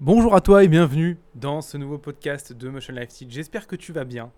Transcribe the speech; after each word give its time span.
Bonjour 0.00 0.36
à 0.36 0.40
toi 0.40 0.62
et 0.62 0.68
bienvenue 0.68 1.18
dans 1.34 1.60
ce 1.60 1.76
nouveau 1.76 1.98
podcast 1.98 2.52
de 2.52 2.68
Motion 2.68 2.94
Life 2.94 3.08
Teach. 3.08 3.32
J'espère 3.32 3.66
que 3.66 3.74
tu 3.74 3.92
vas 3.92 4.04
bien. 4.04 4.30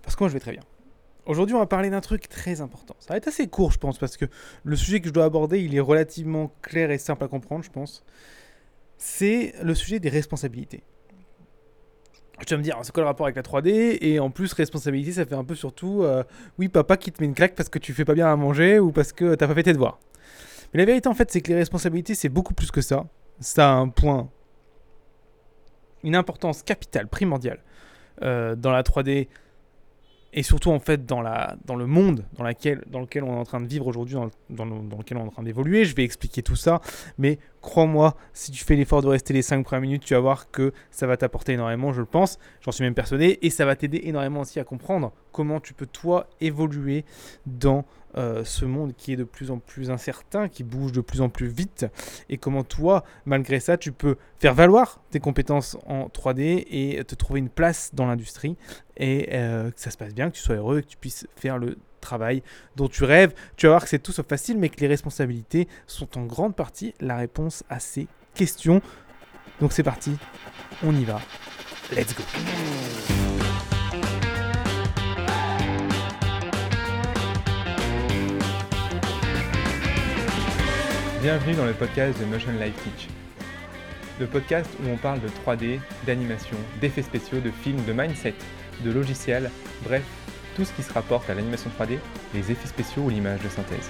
Parce 0.00 0.16
que 0.16 0.24
moi 0.24 0.28
je 0.30 0.32
vais 0.32 0.40
très 0.40 0.52
bien. 0.52 0.62
Aujourd'hui 1.26 1.54
on 1.54 1.58
va 1.58 1.66
parler 1.66 1.90
d'un 1.90 2.00
truc 2.00 2.26
très 2.26 2.62
important. 2.62 2.96
Ça 3.00 3.12
va 3.12 3.18
être 3.18 3.28
assez 3.28 3.48
court 3.48 3.70
je 3.70 3.76
pense 3.76 3.98
parce 3.98 4.16
que 4.16 4.24
le 4.64 4.76
sujet 4.76 5.02
que 5.02 5.08
je 5.08 5.12
dois 5.12 5.24
aborder 5.24 5.60
il 5.60 5.74
est 5.76 5.80
relativement 5.80 6.54
clair 6.62 6.90
et 6.90 6.96
simple 6.96 7.22
à 7.24 7.28
comprendre 7.28 7.64
je 7.64 7.70
pense. 7.70 8.02
C'est 8.96 9.52
le 9.62 9.74
sujet 9.74 10.00
des 10.00 10.08
responsabilités. 10.08 10.82
Tu 12.46 12.54
vas 12.54 12.58
me 12.58 12.64
dire, 12.64 12.78
c'est 12.82 12.92
quoi 12.92 13.02
le 13.02 13.08
rapport 13.08 13.26
avec 13.26 13.36
la 13.36 13.42
3D 13.42 13.98
Et 14.00 14.18
en 14.18 14.30
plus, 14.30 14.52
responsabilité, 14.54 15.12
ça 15.12 15.26
fait 15.26 15.36
un 15.36 15.44
peu 15.44 15.54
surtout, 15.54 16.02
euh, 16.02 16.24
oui, 16.58 16.68
papa 16.68 16.96
qui 16.96 17.12
te 17.12 17.22
met 17.22 17.28
une 17.28 17.34
claque 17.34 17.54
parce 17.54 17.68
que 17.68 17.78
tu 17.78 17.92
fais 17.92 18.04
pas 18.04 18.14
bien 18.14 18.26
à 18.26 18.34
manger 18.34 18.80
ou 18.80 18.90
parce 18.90 19.12
que 19.12 19.36
t'as 19.36 19.46
pas 19.46 19.54
fait 19.54 19.62
tes 19.62 19.72
devoirs. 19.74 20.00
Mais 20.72 20.80
la 20.80 20.86
vérité, 20.86 21.08
en 21.08 21.14
fait, 21.14 21.30
c'est 21.30 21.40
que 21.40 21.50
les 21.50 21.58
responsabilités, 21.58 22.16
c'est 22.16 22.30
beaucoup 22.30 22.54
plus 22.54 22.72
que 22.72 22.80
ça 22.80 23.06
ça 23.40 23.70
a 23.70 23.74
un 23.74 23.88
point, 23.88 24.28
une 26.02 26.16
importance 26.16 26.62
capitale, 26.62 27.08
primordiale 27.08 27.60
euh, 28.22 28.54
dans 28.54 28.70
la 28.70 28.82
3D 28.82 29.28
et 30.32 30.42
surtout 30.42 30.70
en 30.70 30.78
fait 30.78 31.04
dans, 31.04 31.20
le 31.20 31.86
monde 31.86 32.24
dans, 32.36 32.44
lequel 32.44 32.82
on 33.24 33.34
est 33.34 33.38
en 33.38 33.44
train 33.44 33.60
de 33.60 33.66
vivre 33.66 33.86
aujourd'hui, 33.86 34.14
dans, 34.14 34.30
dans, 34.48 34.66
dans, 34.66 34.98
lequel 34.98 35.18
on 35.18 35.24
est 35.24 35.26
en 35.26 35.30
train 35.30 35.42
d'évoluer. 35.42 35.84
Je 35.84 35.94
vais 35.94 36.04
expliquer 36.04 36.42
tout 36.42 36.56
ça, 36.56 36.80
mais 37.18 37.38
crois-moi, 37.60 38.16
si 38.32 38.50
tu 38.50 38.64
fais 38.64 38.74
l'effort 38.74 39.02
de 39.02 39.08
rester 39.08 39.34
les 39.34 39.42
5 39.42 39.64
premières 39.64 39.82
minutes, 39.82 40.04
tu 40.04 40.14
vas 40.14 40.20
voir 40.20 40.50
que 40.50 40.72
ça 40.90 41.06
va 41.06 41.16
t'apporter 41.16 41.52
énormément, 41.52 41.92
je 41.92 42.00
le 42.00 42.06
pense, 42.06 42.38
j'en 42.62 42.72
suis 42.72 42.82
même 42.82 42.94
persuadé, 42.94 43.38
et 43.42 43.50
ça 43.50 43.66
va 43.66 43.76
t'aider 43.76 44.00
énormément 44.04 44.40
aussi 44.40 44.58
à 44.58 44.64
comprendre 44.64 45.12
comment 45.32 45.60
tu 45.60 45.74
peux 45.74 45.86
toi 45.86 46.28
évoluer 46.40 47.04
dans 47.46 47.84
euh, 48.16 48.44
ce 48.44 48.64
monde 48.64 48.94
qui 48.96 49.12
est 49.12 49.16
de 49.16 49.24
plus 49.24 49.50
en 49.50 49.58
plus 49.58 49.90
incertain, 49.90 50.48
qui 50.48 50.64
bouge 50.64 50.92
de 50.92 51.00
plus 51.00 51.20
en 51.20 51.28
plus 51.28 51.48
vite, 51.48 51.86
et 52.28 52.38
comment 52.38 52.64
toi, 52.64 53.04
malgré 53.24 53.60
ça, 53.60 53.76
tu 53.76 53.92
peux 53.92 54.16
faire 54.38 54.54
valoir 54.54 55.00
tes 55.10 55.20
compétences 55.20 55.76
en 55.86 56.08
3D 56.08 56.66
et 56.70 57.02
te 57.04 57.14
trouver 57.14 57.40
une 57.40 57.48
place 57.48 57.90
dans 57.94 58.06
l'industrie, 58.06 58.56
et 58.96 59.30
euh, 59.32 59.70
que 59.70 59.80
ça 59.80 59.90
se 59.90 59.96
passe 59.96 60.14
bien, 60.14 60.30
que 60.30 60.36
tu 60.36 60.42
sois 60.42 60.56
heureux, 60.56 60.80
que 60.80 60.86
tu 60.86 60.96
puisses 60.96 61.26
faire 61.36 61.58
le 61.58 61.78
travail 62.00 62.42
dont 62.76 62.88
tu 62.88 63.04
rêves. 63.04 63.32
Tu 63.56 63.66
vas 63.66 63.72
voir 63.72 63.82
que 63.84 63.88
c'est 63.88 63.98
tout 63.98 64.12
sauf 64.12 64.26
facile, 64.26 64.58
mais 64.58 64.68
que 64.68 64.80
les 64.80 64.88
responsabilités 64.88 65.68
sont 65.86 66.18
en 66.18 66.24
grande 66.24 66.54
partie 66.54 66.94
la 67.00 67.16
réponse 67.16 67.64
à 67.70 67.80
ces 67.80 68.08
questions. 68.34 68.82
Donc 69.60 69.72
c'est 69.72 69.82
parti, 69.82 70.16
on 70.82 70.94
y 70.94 71.04
va. 71.04 71.20
Let's 71.92 72.14
go. 72.14 73.21
Bienvenue 81.22 81.54
dans 81.54 81.66
le 81.66 81.72
podcast 81.72 82.18
de 82.18 82.24
Motion 82.24 82.50
Life 82.50 82.74
Teach. 82.82 83.08
Le 84.18 84.26
podcast 84.26 84.68
où 84.82 84.88
on 84.88 84.96
parle 84.96 85.20
de 85.20 85.28
3D, 85.28 85.78
d'animation, 86.04 86.56
d'effets 86.80 87.02
spéciaux, 87.02 87.38
de 87.38 87.52
films, 87.52 87.84
de 87.84 87.92
mindset, 87.92 88.34
de 88.84 88.90
logiciels, 88.90 89.48
bref, 89.84 90.02
tout 90.56 90.64
ce 90.64 90.72
qui 90.72 90.82
se 90.82 90.92
rapporte 90.92 91.30
à 91.30 91.34
l'animation 91.34 91.70
3D, 91.78 91.98
les 92.34 92.50
effets 92.50 92.66
spéciaux 92.66 93.04
ou 93.04 93.08
l'image 93.08 93.40
de 93.40 93.48
synthèse. 93.48 93.88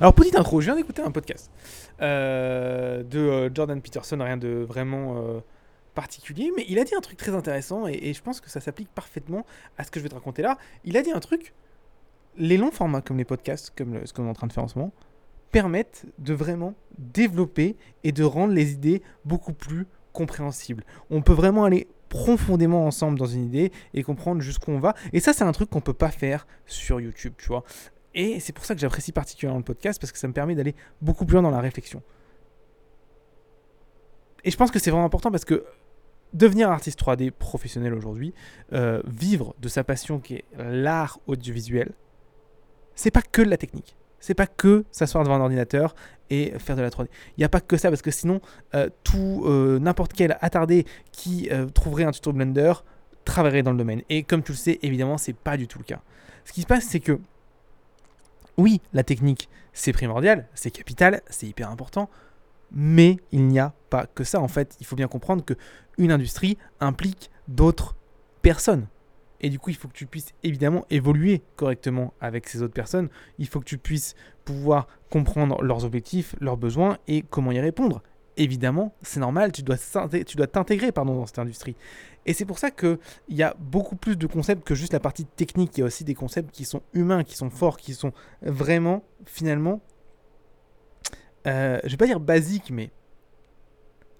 Alors, 0.00 0.14
petite 0.14 0.36
intro, 0.36 0.62
je 0.62 0.66
viens 0.66 0.76
d'écouter 0.76 1.02
un 1.02 1.10
podcast 1.10 1.50
euh, 2.00 3.02
de 3.02 3.18
euh, 3.18 3.50
Jordan 3.54 3.78
Peterson, 3.82 4.16
rien 4.22 4.38
de 4.38 4.64
vraiment 4.66 5.18
euh, 5.18 5.40
particulier, 5.98 6.52
mais 6.56 6.64
il 6.68 6.78
a 6.78 6.84
dit 6.84 6.94
un 6.94 7.00
truc 7.00 7.16
très 7.16 7.34
intéressant 7.34 7.88
et, 7.88 8.12
je 8.14 8.22
pense 8.22 8.40
que 8.40 8.48
ça 8.48 8.60
s'applique 8.60 8.88
parfaitement 8.94 9.44
à 9.78 9.82
ce 9.82 9.90
que 9.90 9.98
je 9.98 10.04
vais 10.04 10.08
te 10.08 10.14
raconter 10.14 10.42
là. 10.42 10.56
Il 10.84 10.96
a 10.96 11.02
dit 11.02 11.10
un 11.10 11.18
truc 11.18 11.54
les 12.36 12.56
longs 12.56 12.70
formats 12.70 13.02
comme 13.02 13.16
les 13.18 13.24
podcasts, 13.24 13.72
comme 13.76 14.06
ce 14.06 14.12
qu'on 14.12 14.26
est 14.26 14.30
en 14.30 14.32
train 14.32 14.46
de 14.46 14.52
faire 14.52 14.62
en 14.62 14.68
ce 14.68 14.78
moment, 14.78 14.92
permettent 15.50 16.06
de 16.18 16.34
vraiment 16.34 16.74
développer 16.98 17.74
et 18.04 18.12
de 18.12 18.22
rendre 18.22 18.52
les 18.52 18.74
idées 18.74 19.02
beaucoup 19.24 19.52
plus 19.52 19.88
compréhensibles. 20.12 20.84
On 21.10 21.20
peut 21.20 21.32
vraiment 21.32 21.64
aller 21.64 21.88
profondément 22.08 22.86
ensemble 22.86 23.18
dans 23.18 23.26
une 23.26 23.46
idée 23.46 23.72
et 23.92 24.04
comprendre 24.04 24.40
jusqu'où 24.40 24.70
on 24.70 24.78
va. 24.78 24.94
Et 25.12 25.18
ça, 25.18 25.32
c'est 25.32 25.42
un 25.42 25.52
truc 25.52 25.68
qu'on 25.68 25.80
peut 25.80 25.92
pas 25.92 26.12
faire 26.12 26.46
sur 26.64 27.00
YouTube, 27.00 27.32
tu 27.38 27.48
vois. 27.48 27.64
Et 28.14 28.38
c'est 28.38 28.52
pour 28.52 28.64
ça 28.64 28.76
que 28.76 28.80
j'apprécie 28.80 29.10
particulièrement 29.10 29.58
le 29.58 29.64
podcast 29.64 30.00
parce 30.00 30.12
que 30.12 30.18
ça 30.18 30.28
me 30.28 30.32
permet 30.32 30.54
d'aller 30.54 30.76
beaucoup 31.02 31.26
plus 31.26 31.34
loin 31.34 31.42
dans 31.42 31.50
la 31.50 31.60
réflexion. 31.60 32.02
Et 34.44 34.52
je 34.52 34.56
pense 34.56 34.70
que 34.70 34.78
c'est 34.78 34.92
vraiment 34.92 35.06
important 35.06 35.32
parce 35.32 35.44
que 35.44 35.64
devenir 36.32 36.70
artiste 36.70 37.00
3D 37.00 37.30
professionnel 37.30 37.94
aujourd'hui, 37.94 38.34
euh, 38.72 39.02
vivre 39.06 39.54
de 39.60 39.68
sa 39.68 39.84
passion 39.84 40.18
qui 40.18 40.34
est 40.34 40.44
l'art 40.58 41.20
audiovisuel, 41.26 41.92
c'est 42.94 43.10
pas 43.10 43.22
que 43.22 43.42
de 43.42 43.48
la 43.48 43.56
technique. 43.56 43.96
C'est 44.20 44.34
pas 44.34 44.46
que 44.46 44.84
s'asseoir 44.90 45.22
devant 45.22 45.36
un 45.36 45.40
ordinateur 45.40 45.94
et 46.28 46.52
faire 46.58 46.74
de 46.74 46.82
la 46.82 46.90
3D. 46.90 47.06
Il 47.36 47.40
n'y 47.40 47.44
a 47.44 47.48
pas 47.48 47.60
que 47.60 47.76
ça, 47.76 47.88
parce 47.88 48.02
que 48.02 48.10
sinon, 48.10 48.40
euh, 48.74 48.90
tout 49.04 49.44
euh, 49.46 49.78
n'importe 49.78 50.12
quel 50.12 50.36
attardé 50.40 50.86
qui 51.12 51.48
trouverait 51.74 52.04
un 52.04 52.10
tuto 52.10 52.32
Blender 52.32 52.72
travaillerait 53.24 53.62
dans 53.62 53.72
le 53.72 53.78
domaine. 53.78 54.02
Et 54.08 54.24
comme 54.24 54.42
tu 54.42 54.52
le 54.52 54.58
sais, 54.58 54.78
évidemment, 54.82 55.18
c'est 55.18 55.36
pas 55.36 55.56
du 55.56 55.68
tout 55.68 55.78
le 55.78 55.84
cas. 55.84 56.00
Ce 56.44 56.52
qui 56.52 56.62
se 56.62 56.66
passe, 56.66 56.84
c'est 56.84 57.00
que 57.00 57.20
oui, 58.56 58.80
la 58.92 59.04
technique, 59.04 59.48
c'est 59.72 59.92
primordial, 59.92 60.48
c'est 60.54 60.72
capital, 60.72 61.22
c'est 61.30 61.46
hyper 61.46 61.70
important, 61.70 62.10
mais 62.72 63.16
il 63.32 63.46
n'y 63.46 63.58
a 63.58 63.74
pas 63.90 64.06
que 64.06 64.24
ça. 64.24 64.40
En 64.40 64.48
fait, 64.48 64.76
il 64.80 64.86
faut 64.86 64.96
bien 64.96 65.08
comprendre 65.08 65.44
que 65.44 65.54
une 65.96 66.12
industrie 66.12 66.58
implique 66.80 67.30
d'autres 67.48 67.96
personnes. 68.42 68.86
Et 69.40 69.50
du 69.50 69.58
coup, 69.58 69.70
il 69.70 69.76
faut 69.76 69.88
que 69.88 69.94
tu 69.94 70.06
puisses 70.06 70.32
évidemment 70.42 70.84
évoluer 70.90 71.42
correctement 71.56 72.12
avec 72.20 72.48
ces 72.48 72.62
autres 72.62 72.74
personnes. 72.74 73.08
Il 73.38 73.46
faut 73.46 73.60
que 73.60 73.64
tu 73.64 73.78
puisses 73.78 74.14
pouvoir 74.44 74.88
comprendre 75.10 75.62
leurs 75.62 75.84
objectifs, 75.84 76.34
leurs 76.40 76.56
besoins 76.56 76.98
et 77.06 77.22
comment 77.22 77.52
y 77.52 77.60
répondre. 77.60 78.02
Évidemment, 78.36 78.94
c'est 79.02 79.20
normal, 79.20 79.50
tu 79.52 79.62
dois 79.62 79.76
t'intégrer 80.46 80.92
dans 80.92 81.26
cette 81.26 81.38
industrie. 81.38 81.76
Et 82.26 82.32
c'est 82.34 82.44
pour 82.44 82.58
ça 82.58 82.70
qu'il 82.70 82.98
y 83.30 83.42
a 83.42 83.54
beaucoup 83.58 83.96
plus 83.96 84.16
de 84.16 84.26
concepts 84.26 84.64
que 84.64 84.74
juste 84.74 84.92
la 84.92 85.00
partie 85.00 85.24
technique. 85.24 85.76
Il 85.76 85.80
y 85.80 85.82
a 85.82 85.86
aussi 85.86 86.04
des 86.04 86.14
concepts 86.14 86.50
qui 86.52 86.64
sont 86.64 86.82
humains, 86.92 87.24
qui 87.24 87.36
sont 87.36 87.50
forts, 87.50 87.76
qui 87.76 87.94
sont 87.94 88.12
vraiment, 88.42 89.02
finalement, 89.24 89.80
euh, 91.48 91.80
je 91.84 91.90
vais 91.90 91.96
pas 91.96 92.06
dire 92.06 92.20
basiques, 92.20 92.70
mais 92.70 92.90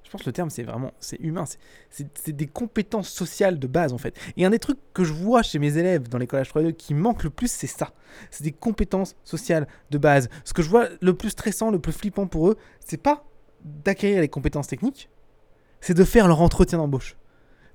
je 0.08 0.10
pense 0.10 0.22
que 0.22 0.26
le 0.26 0.32
terme, 0.32 0.48
c'est 0.48 0.62
vraiment, 0.62 0.92
c'est 1.00 1.20
humain, 1.20 1.44
c'est 1.90 2.32
des 2.32 2.46
compétences 2.46 3.10
sociales 3.10 3.58
de 3.58 3.66
base 3.66 3.92
en 3.92 3.98
fait. 3.98 4.18
Et 4.38 4.46
un 4.46 4.50
des 4.50 4.58
trucs 4.58 4.78
que 4.94 5.04
je 5.04 5.12
vois 5.12 5.42
chez 5.42 5.58
mes 5.58 5.76
élèves 5.76 6.08
dans 6.08 6.16
les 6.16 6.26
collèges 6.26 6.48
3 6.48 6.72
qui 6.72 6.94
manque 6.94 7.24
le 7.24 7.30
plus, 7.30 7.50
c'est 7.50 7.66
ça. 7.66 7.92
C'est 8.30 8.42
des 8.42 8.52
compétences 8.52 9.16
sociales 9.22 9.68
de 9.90 9.98
base. 9.98 10.30
Ce 10.44 10.54
que 10.54 10.62
je 10.62 10.70
vois 10.70 10.88
le 11.02 11.12
plus 11.12 11.28
stressant, 11.28 11.70
le 11.70 11.78
plus 11.78 11.92
flippant 11.92 12.26
pour 12.26 12.48
eux, 12.48 12.56
c'est 12.80 12.96
pas 13.02 13.26
d'acquérir 13.62 14.22
les 14.22 14.28
compétences 14.28 14.68
techniques, 14.68 15.10
c'est 15.82 15.94
de 15.94 16.04
faire 16.04 16.26
leur 16.26 16.40
entretien 16.40 16.78
d'embauche. 16.78 17.16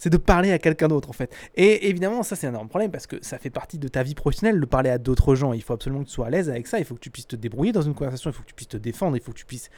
C'est 0.03 0.09
de 0.09 0.17
parler 0.17 0.51
à 0.51 0.59
quelqu'un 0.59 0.89
d'autre 0.89 1.09
en 1.09 1.13
fait. 1.13 1.33
Et 1.55 1.87
évidemment, 1.87 2.23
ça 2.23 2.35
c'est 2.35 2.45
un 2.45 2.49
énorme 2.49 2.67
problème 2.67 2.91
parce 2.91 3.07
que 3.07 3.15
ça 3.21 3.37
fait 3.37 3.49
partie 3.49 3.77
de 3.77 3.87
ta 3.87 4.03
vie 4.03 4.15
professionnelle 4.15 4.59
de 4.59 4.65
parler 4.65 4.89
à 4.89 4.97
d'autres 4.97 5.33
gens. 5.33 5.53
Il 5.53 5.63
faut 5.63 5.71
absolument 5.71 6.01
que 6.01 6.09
tu 6.09 6.13
sois 6.13 6.27
à 6.27 6.29
l'aise 6.29 6.49
avec 6.49 6.67
ça. 6.67 6.77
Il 6.77 6.83
faut 6.83 6.95
que 6.95 6.99
tu 6.99 7.09
puisses 7.09 7.25
te 7.25 7.37
débrouiller 7.37 7.71
dans 7.71 7.83
une 7.83 7.93
conversation. 7.93 8.29
Il 8.29 8.33
faut 8.33 8.43
que 8.43 8.49
tu 8.49 8.53
puisses 8.53 8.67
te 8.67 8.75
défendre. 8.75 9.15
Il 9.15 9.23
faut 9.23 9.31
que 9.31 9.37
tu 9.37 9.45
puisses 9.45 9.69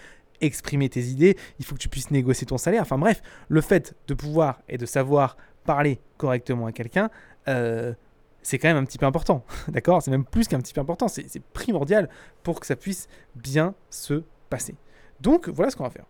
exprimer 0.41 0.89
tes 0.89 1.03
idées, 1.03 1.37
il 1.59 1.65
faut 1.65 1.75
que 1.75 1.79
tu 1.79 1.89
puisses 1.89 2.09
négocier 2.09 2.47
ton 2.47 2.57
salaire. 2.57 2.81
Enfin 2.81 2.97
bref, 2.97 3.21
le 3.49 3.61
fait 3.61 3.93
de 4.07 4.15
pouvoir 4.15 4.63
et 4.67 4.79
de 4.79 4.87
savoir 4.87 5.37
parler 5.63 5.99
correctement 6.17 6.65
à 6.65 6.71
quelqu'un, 6.71 7.11
euh, 7.47 7.93
c'est 8.41 8.57
quand 8.57 8.67
même 8.67 8.77
un 8.77 8.85
petit 8.85 8.97
peu 8.97 9.05
important. 9.05 9.45
D'accord? 9.67 10.01
C'est 10.01 10.09
même 10.09 10.25
plus 10.25 10.47
qu'un 10.47 10.59
petit 10.59 10.73
peu 10.73 10.81
important. 10.81 11.07
C'est 11.07 11.39
primordial 11.53 12.09
pour 12.41 12.59
que 12.59 12.65
ça 12.65 12.75
puisse 12.75 13.09
bien 13.35 13.75
se 13.91 14.23
passer. 14.49 14.73
Donc 15.21 15.49
voilà 15.49 15.69
ce 15.69 15.75
qu'on 15.75 15.83
va 15.83 15.91
faire. 15.91 16.07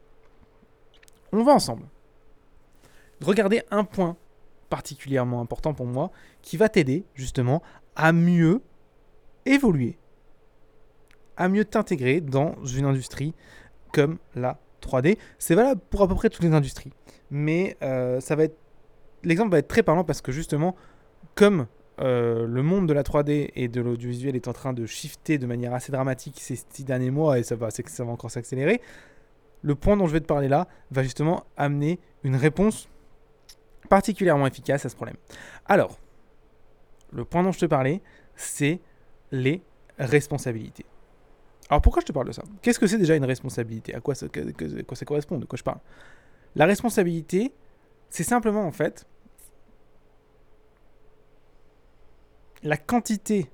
On 1.34 1.44
va 1.44 1.52
ensemble 1.52 1.84
regarder 3.22 3.62
un 3.72 3.84
point 3.84 4.18
particulièrement 4.70 5.42
important 5.42 5.74
pour 5.74 5.86
moi 5.86 6.12
qui 6.42 6.58
va 6.58 6.70
t'aider 6.70 7.06
justement 7.14 7.62
à 7.96 8.12
mieux 8.12 8.62
évoluer, 9.46 9.98
à 11.38 11.48
mieux 11.48 11.66
t'intégrer 11.66 12.22
dans 12.22 12.56
une 12.66 12.86
industrie 12.86 13.34
comme 13.94 14.18
la 14.36 14.60
3D. 14.82 15.18
C'est 15.40 15.56
valable 15.56 15.82
pour 15.90 16.02
à 16.02 16.08
peu 16.08 16.16
près 16.16 16.30
toutes 16.30 16.44
les 16.44 16.54
industries. 16.54 16.92
Mais 17.32 17.78
euh, 17.82 18.20
ça 18.20 18.36
va 18.36 18.44
être 18.44 18.58
l'exemple 19.26 19.52
va 19.52 19.60
être 19.60 19.68
très 19.68 19.84
parlant 19.84 20.04
parce 20.04 20.22
que 20.22 20.32
justement, 20.32 20.76
comme 21.34 21.68
euh, 22.02 22.46
le 22.48 22.64
monde 22.64 22.88
de 22.88 22.94
la 22.94 23.04
3D 23.04 23.52
et 23.56 23.68
de 23.68 23.82
l'audiovisuel 23.82 24.36
est 24.36 24.48
en 24.48 24.54
train 24.54 24.74
de 24.74 24.86
shifter 24.86 25.38
de 25.38 25.48
manière 25.48 25.74
assez 25.74 25.92
dramatique 25.92 26.40
ces 26.40 26.56
six 26.56 26.84
derniers 26.84 27.12
mois 27.12 27.40
et 27.40 27.44
ça 27.44 27.56
va 27.56 27.70
encore 28.08 28.32
s'accélérer, 28.32 28.82
le 29.62 29.76
point 29.76 29.98
dont 29.98 30.06
je 30.06 30.14
vais 30.14 30.20
te 30.20 30.26
parler 30.26 30.48
là 30.48 30.68
va 30.92 31.04
justement 31.04 31.44
amener 31.58 32.00
une 32.24 32.36
réponse 32.36 32.90
particulièrement 33.86 34.48
efficace 34.48 34.86
à 34.86 34.90
ce 34.90 34.96
problème. 34.96 35.18
Alors, 35.66 35.98
le 37.12 37.24
point 37.24 37.44
dont 37.44 37.52
je 37.52 37.60
te 37.60 37.66
parlais, 37.66 38.02
c'est 38.36 38.82
les 39.32 39.62
responsabilités. 39.98 40.86
Alors 41.70 41.82
pourquoi 41.82 42.02
je 42.02 42.06
te 42.06 42.12
parle 42.12 42.28
de 42.28 42.32
ça? 42.32 42.44
Qu'est-ce 42.62 42.80
que 42.80 42.88
c'est 42.88 42.98
déjà 42.98 43.16
une 43.16 43.26
responsabilité? 43.26 43.96
À 43.96 44.02
quoi, 44.02 44.14
ça, 44.14 44.28
correspond? 45.06 45.38
De 45.38 45.46
quoi 45.46 45.58
je 45.58 45.64
parle? 45.64 45.80
La 46.56 46.66
responsabilité, 46.66 47.54
c'est 48.10 48.24
simplement 48.24 48.66
en 48.66 48.72
fait 48.72 49.06
la 52.64 52.78
quantité... 52.78 53.50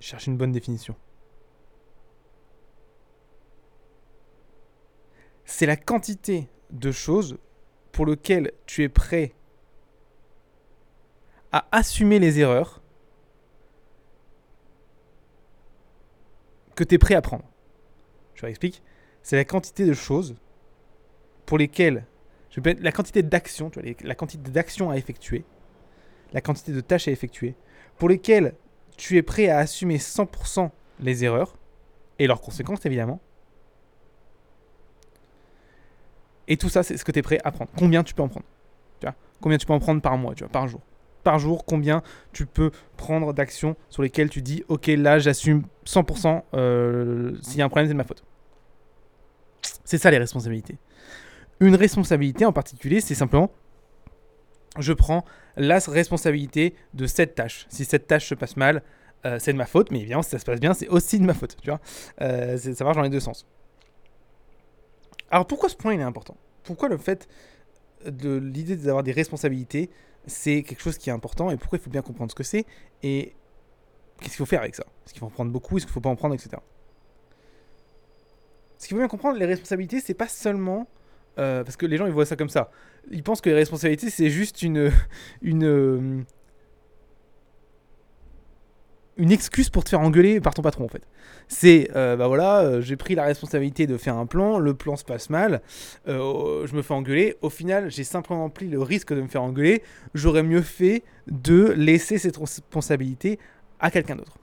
Je 0.00 0.06
cherche 0.06 0.28
une 0.28 0.36
bonne 0.36 0.52
définition. 0.52 0.94
C'est 5.58 5.66
la 5.66 5.76
quantité 5.76 6.48
de 6.70 6.92
choses 6.92 7.36
pour 7.90 8.06
lesquelles 8.06 8.52
tu 8.64 8.84
es 8.84 8.88
prêt 8.88 9.32
à 11.50 11.66
assumer 11.72 12.20
les 12.20 12.38
erreurs 12.38 12.80
que 16.76 16.84
tu 16.84 16.94
es 16.94 16.98
prêt 16.98 17.16
à 17.16 17.22
prendre. 17.22 17.42
Je 18.36 18.46
explique. 18.46 18.84
C'est 19.24 19.34
la 19.34 19.44
quantité 19.44 19.84
de 19.84 19.94
choses 19.94 20.36
pour 21.44 21.58
lesquelles, 21.58 22.06
la 22.64 22.92
quantité 22.92 23.24
d'actions, 23.24 23.72
la 24.04 24.14
quantité 24.14 24.52
d'actions 24.52 24.90
à 24.90 24.96
effectuer, 24.96 25.44
la 26.32 26.40
quantité 26.40 26.70
de 26.70 26.80
tâches 26.80 27.08
à 27.08 27.10
effectuer, 27.10 27.56
pour 27.96 28.08
lesquelles 28.08 28.54
tu 28.96 29.16
es 29.16 29.22
prêt 29.22 29.48
à 29.48 29.58
assumer 29.58 29.98
100% 29.98 30.70
les 31.00 31.24
erreurs 31.24 31.58
et 32.20 32.28
leurs 32.28 32.42
conséquences 32.42 32.86
évidemment. 32.86 33.20
Et 36.48 36.56
tout 36.56 36.68
ça, 36.68 36.82
c'est 36.82 36.96
ce 36.96 37.04
que 37.04 37.12
tu 37.12 37.20
es 37.20 37.22
prêt 37.22 37.38
à 37.44 37.52
prendre. 37.52 37.70
Combien 37.76 38.02
tu 38.02 38.14
peux 38.14 38.22
en 38.22 38.28
prendre 38.28 38.46
tu 39.00 39.06
vois? 39.06 39.14
Combien 39.40 39.58
tu 39.58 39.66
peux 39.66 39.72
en 39.72 39.78
prendre 39.78 40.02
par 40.02 40.16
mois, 40.18 40.34
tu 40.34 40.42
vois, 40.42 40.50
par 40.50 40.66
jour? 40.66 40.80
Par 41.22 41.38
jour, 41.38 41.64
combien 41.64 42.02
tu 42.32 42.46
peux 42.46 42.70
prendre 42.96 43.32
d'actions 43.32 43.76
sur 43.90 44.02
lesquelles 44.02 44.30
tu 44.30 44.42
dis, 44.42 44.64
ok, 44.68 44.86
là, 44.88 45.18
j'assume 45.18 45.64
100%, 45.84 46.42
euh, 46.54 47.36
s'il 47.42 47.58
y 47.58 47.62
a 47.62 47.64
un 47.64 47.68
problème, 47.68 47.86
c'est 47.86 47.92
de 47.92 47.98
ma 47.98 48.04
faute. 48.04 48.24
C'est 49.84 49.98
ça 49.98 50.10
les 50.10 50.18
responsabilités. 50.18 50.78
Une 51.60 51.74
responsabilité 51.74 52.44
en 52.44 52.52
particulier, 52.52 53.00
c'est 53.00 53.14
simplement, 53.14 53.50
je 54.78 54.92
prends 54.92 55.24
la 55.56 55.78
responsabilité 55.78 56.74
de 56.94 57.06
cette 57.06 57.34
tâche. 57.34 57.66
Si 57.68 57.84
cette 57.84 58.06
tâche 58.06 58.28
se 58.28 58.34
passe 58.34 58.56
mal, 58.56 58.82
euh, 59.26 59.38
c'est 59.40 59.52
de 59.52 59.58
ma 59.58 59.66
faute, 59.66 59.90
mais 59.90 60.00
évidemment, 60.00 60.22
si 60.22 60.30
ça 60.30 60.38
se 60.38 60.44
passe 60.44 60.60
bien, 60.60 60.72
c'est 60.72 60.88
aussi 60.88 61.18
de 61.18 61.24
ma 61.24 61.34
faute. 61.34 61.56
Tu 61.60 61.70
vois? 61.70 61.80
Euh, 62.20 62.56
ça 62.56 62.84
marche 62.84 62.96
dans 62.96 63.02
les 63.02 63.10
deux 63.10 63.20
sens. 63.20 63.46
Alors 65.30 65.46
pourquoi 65.46 65.68
ce 65.68 65.76
point 65.76 65.94
il 65.94 66.00
est 66.00 66.04
important? 66.04 66.36
Pourquoi 66.62 66.88
le 66.88 66.96
fait 66.96 67.28
de 68.04 68.36
l'idée 68.36 68.76
d'avoir 68.76 69.02
des 69.02 69.12
responsabilités, 69.12 69.90
c'est 70.26 70.62
quelque 70.62 70.80
chose 70.80 70.98
qui 70.98 71.10
est 71.10 71.12
important? 71.12 71.50
Et 71.50 71.56
pourquoi 71.56 71.78
il 71.78 71.82
faut 71.82 71.90
bien 71.90 72.02
comprendre 72.02 72.30
ce 72.30 72.36
que 72.36 72.42
c'est? 72.42 72.64
Et 73.02 73.34
qu'est-ce 74.18 74.30
qu'il 74.30 74.38
faut 74.38 74.46
faire 74.46 74.60
avec 74.60 74.74
ça? 74.74 74.84
Est-ce 75.04 75.12
qu'il 75.12 75.20
faut 75.20 75.26
en 75.26 75.30
prendre 75.30 75.50
beaucoup? 75.50 75.76
Est-ce 75.76 75.86
qu'il 75.86 75.90
ne 75.90 75.94
faut 75.94 76.00
pas 76.00 76.10
en 76.10 76.16
prendre, 76.16 76.34
etc. 76.34 76.50
Ce 78.78 78.86
qu'il 78.86 78.94
faut 78.96 79.00
bien 79.00 79.08
comprendre, 79.08 79.38
les 79.38 79.46
responsabilités, 79.46 80.00
c'est 80.00 80.14
pas 80.14 80.28
seulement 80.28 80.86
euh, 81.38 81.62
parce 81.62 81.76
que 81.76 81.86
les 81.86 81.96
gens 81.96 82.06
ils 82.06 82.12
voient 82.12 82.26
ça 82.26 82.36
comme 82.36 82.48
ça. 82.48 82.70
Ils 83.10 83.22
pensent 83.22 83.40
que 83.40 83.48
les 83.48 83.56
responsabilités 83.56 84.10
c'est 84.10 84.30
juste 84.30 84.62
une 84.62 84.90
une 85.42 85.64
euh, 85.64 86.22
une 89.18 89.32
excuse 89.32 89.68
pour 89.68 89.84
te 89.84 89.90
faire 89.90 90.00
engueuler 90.00 90.40
par 90.40 90.54
ton 90.54 90.62
patron 90.62 90.84
en 90.84 90.88
fait. 90.88 91.02
C'est 91.48 91.90
euh, 91.96 92.16
bah 92.16 92.28
voilà, 92.28 92.80
j'ai 92.80 92.96
pris 92.96 93.14
la 93.14 93.24
responsabilité 93.24 93.86
de 93.86 93.96
faire 93.96 94.16
un 94.16 94.26
plan, 94.26 94.58
le 94.58 94.74
plan 94.74 94.96
se 94.96 95.04
passe 95.04 95.28
mal, 95.28 95.60
je 96.06 96.74
me 96.74 96.82
fais 96.82 96.94
engueuler. 96.94 97.36
Au 97.42 97.50
final, 97.50 97.90
j'ai 97.90 98.04
simplement 98.04 98.48
pris 98.48 98.68
le 98.68 98.80
risque 98.80 99.12
de 99.12 99.20
me 99.20 99.28
faire 99.28 99.42
engueuler. 99.42 99.82
J'aurais 100.14 100.42
mieux 100.42 100.62
fait 100.62 101.02
de 101.26 101.72
laisser 101.76 102.18
cette 102.18 102.36
responsabilité 102.36 103.38
à 103.80 103.90
quelqu'un 103.90 104.16
d'autre. 104.16 104.38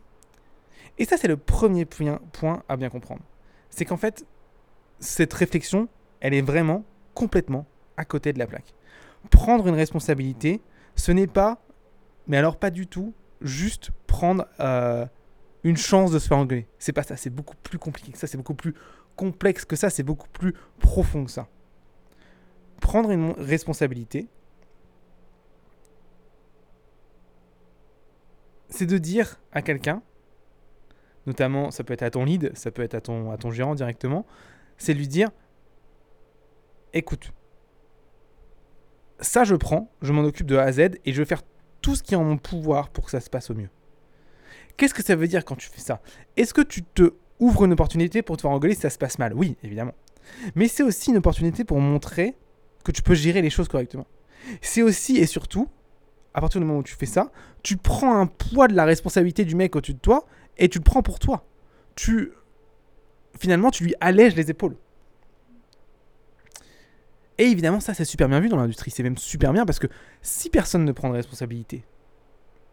Et 0.98 1.06
ça, 1.06 1.18
c'est 1.18 1.28
le 1.28 1.38
premier 1.38 1.86
point 1.86 2.64
à 2.70 2.78
bien 2.78 2.90
comprendre. 2.90 3.22
C'est 3.70 3.86
qu'en 3.86 3.98
fait, 3.98 4.26
cette 5.00 5.34
réflexion, 5.34 5.90
elle 6.22 6.34
est 6.34 6.42
vraiment 6.42 6.86
complètement 7.14 7.66
à 7.98 8.06
côté 8.06 8.34
de 8.34 8.40
la 8.40 8.48
plaque. 8.48 8.74
Prendre 9.30 9.68
une 9.68 9.76
responsabilité, 9.76 10.62
ce 10.96 11.12
n'est 11.12 11.28
pas, 11.28 11.62
mais 12.28 12.38
alors 12.38 12.58
pas 12.58 12.70
du 12.70 12.88
tout, 12.88 13.14
juste 13.42 13.92
prendre 14.08 14.48
euh, 14.60 15.06
une 15.64 15.78
chance 15.78 16.12
de 16.12 16.20
se 16.20 16.28
faire 16.28 16.38
engueuler. 16.38 16.68
C'est 16.80 16.94
pas 16.94 17.04
ça, 17.04 17.18
c'est 17.18 17.30
beaucoup 17.30 17.56
plus 17.64 17.80
compliqué 17.80 18.12
que 18.12 18.18
ça, 18.18 18.28
c'est 18.28 18.38
beaucoup 18.38 18.56
plus 18.56 18.76
complexe 19.16 19.66
que 19.66 19.76
ça, 19.76 19.90
c'est 19.90 20.04
beaucoup 20.04 20.30
plus 20.30 20.54
profond 20.80 21.26
que 21.26 21.32
ça. 21.32 21.48
Prendre 22.82 23.12
une 23.12 23.32
responsabilité, 23.32 24.28
c'est 28.70 28.86
de 28.86 28.98
dire 28.98 29.40
à 29.52 29.62
quelqu'un, 29.62 30.02
notamment 31.26 31.72
ça 31.72 31.84
peut 31.84 31.94
être 31.94 32.04
à 32.04 32.12
ton 32.12 32.26
lead, 32.26 32.52
ça 32.56 32.72
peut 32.72 32.84
être 32.84 32.96
à 32.96 33.02
ton, 33.02 33.32
à 33.32 33.38
ton 33.38 33.52
gérant 33.52 33.76
directement, 33.76 34.26
c'est 34.78 34.94
lui 34.94 35.08
dire 35.08 35.32
écoute, 36.94 37.32
ça 39.20 39.44
je 39.44 39.56
prends, 39.56 39.92
je 40.02 40.12
m'en 40.12 40.24
occupe 40.24 40.48
de 40.48 40.58
A 40.58 40.64
à 40.64 40.72
Z 40.72 40.80
et 41.06 41.14
je 41.14 41.22
vais 41.22 41.26
faire 41.26 41.44
tout 41.86 41.96
ce 41.96 42.02
qui 42.02 42.16
est 42.16 42.18
en 42.18 42.24
mon 42.24 42.38
pouvoir 42.38 42.90
pour 42.90 43.06
que 43.06 43.12
ça 43.12 43.20
se 43.20 43.30
passe 43.30 43.52
au 43.52 43.54
mieux. 43.54 43.70
Qu'est-ce 44.76 44.96
que 44.96 45.04
ça 45.04 45.16
veut 45.16 45.28
dire 45.28 45.46
quand 45.46 45.56
tu 45.56 45.70
fais 45.70 45.82
ça? 45.82 46.02
Est-ce 46.36 46.52
que 46.52 46.64
tu 46.64 46.82
te 46.82 47.14
ouvres 47.40 47.66
une 47.66 47.74
opportunité 47.74 48.24
pour 48.24 48.38
te 48.38 48.42
faire 48.42 48.50
engueuler 48.50 48.74
si 48.74 48.82
ça 48.82 48.90
se 48.90 48.98
passe 48.98 49.20
mal? 49.20 49.36
Oui, 49.36 49.56
évidemment. 49.62 49.94
Mais 50.56 50.68
c'est 50.68 50.82
aussi 50.82 51.12
une 51.12 51.18
opportunité 51.18 51.64
pour 51.64 51.80
montrer 51.80 52.34
que 52.84 52.92
tu 52.92 53.04
peux 53.04 53.14
gérer 53.14 53.44
les 53.44 53.52
choses 53.52 53.68
correctement. 53.68 54.08
C'est 54.64 54.82
aussi 54.82 55.18
et 55.18 55.28
surtout, 55.28 55.70
à 56.34 56.42
partir 56.42 56.60
du 56.60 56.66
moment 56.66 56.80
où 56.80 56.84
tu 56.84 56.96
fais 56.96 57.06
ça, 57.06 57.32
tu 57.62 57.78
prends 57.78 58.20
un 58.20 58.26
poids 58.26 58.68
de 58.68 58.74
la 58.74 58.86
responsabilité 58.86 59.46
du 59.46 59.54
mec 59.54 59.76
au-dessus 59.76 59.94
de 59.94 60.00
toi 60.00 60.26
et 60.58 60.70
tu 60.70 60.80
le 60.80 60.84
prends 60.84 61.04
pour 61.04 61.20
toi. 61.20 61.46
Tu 61.94 62.32
finalement 63.40 63.70
tu 63.70 63.84
lui 63.84 63.94
allèges 64.02 64.36
les 64.36 64.50
épaules. 64.50 64.76
Et 67.38 67.46
évidemment, 67.46 67.80
ça, 67.80 67.94
c'est 67.94 68.06
super 68.06 68.30
bien 68.30 68.40
vu 68.40 68.50
dans 68.50 68.58
l'industrie. 68.58 68.92
C'est 68.92 69.04
même 69.04 69.18
super 69.18 69.52
bien 69.54 69.66
parce 69.66 69.80
que 69.80 69.88
si 70.22 70.50
personne 70.50 70.86
ne 70.86 70.92
prend 70.92 71.10
de 71.10 71.16
responsabilité, 71.16 71.84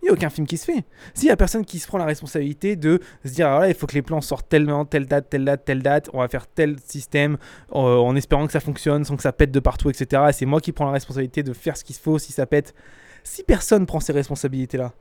il 0.03 0.07
n'y 0.07 0.11
a 0.11 0.13
aucun 0.15 0.31
film 0.31 0.49
qui 0.49 0.57
se 0.57 0.65
fait. 0.65 0.85
S'il 1.15 1.29
n'y 1.29 1.33
a 1.33 1.37
personne 1.37 1.65
qui 1.65 1.79
se 1.79 1.87
prend 1.87 1.99
la 1.99 2.05
responsabilité 2.05 2.75
de 2.75 3.01
se 3.25 3.31
dire, 3.35 3.49
ah 3.49 3.69
il 3.69 3.75
faut 3.75 3.87
que 3.87 3.95
les 3.95 4.03
plans 4.03 4.21
sortent 4.21 4.49
tellement, 4.49 4.85
telle 4.85 5.07
date, 5.07 5.31
telle 5.31 5.45
date, 5.45 5.65
telle 5.65 5.83
date, 5.83 6.11
on 6.13 6.19
va 6.19 6.27
faire 6.27 6.49
tel 6.49 6.77
système 6.85 7.39
euh, 7.73 7.99
en 7.99 8.17
espérant 8.17 8.47
que 8.47 8.53
ça 8.53 8.59
fonctionne 8.59 9.05
sans 9.05 9.17
que 9.17 9.23
ça 9.23 9.33
pète 9.33 9.53
de 9.53 9.61
partout, 9.61 9.91
etc. 9.91 10.23
Et 10.29 10.33
c'est 10.33 10.47
moi 10.47 10.61
qui 10.61 10.73
prends 10.73 10.87
la 10.87 10.93
responsabilité 10.93 11.45
de 11.45 11.53
faire 11.53 11.77
ce 11.77 11.85
qu'il 11.85 11.95
faut 11.95 12.19
si 12.19 12.33
ça 12.33 12.47
pète. 12.47 12.75
Si 13.23 13.45
personne 13.45 13.87
prend 13.87 14.01
ces 14.01 14.13
responsabilités-là, 14.13 14.93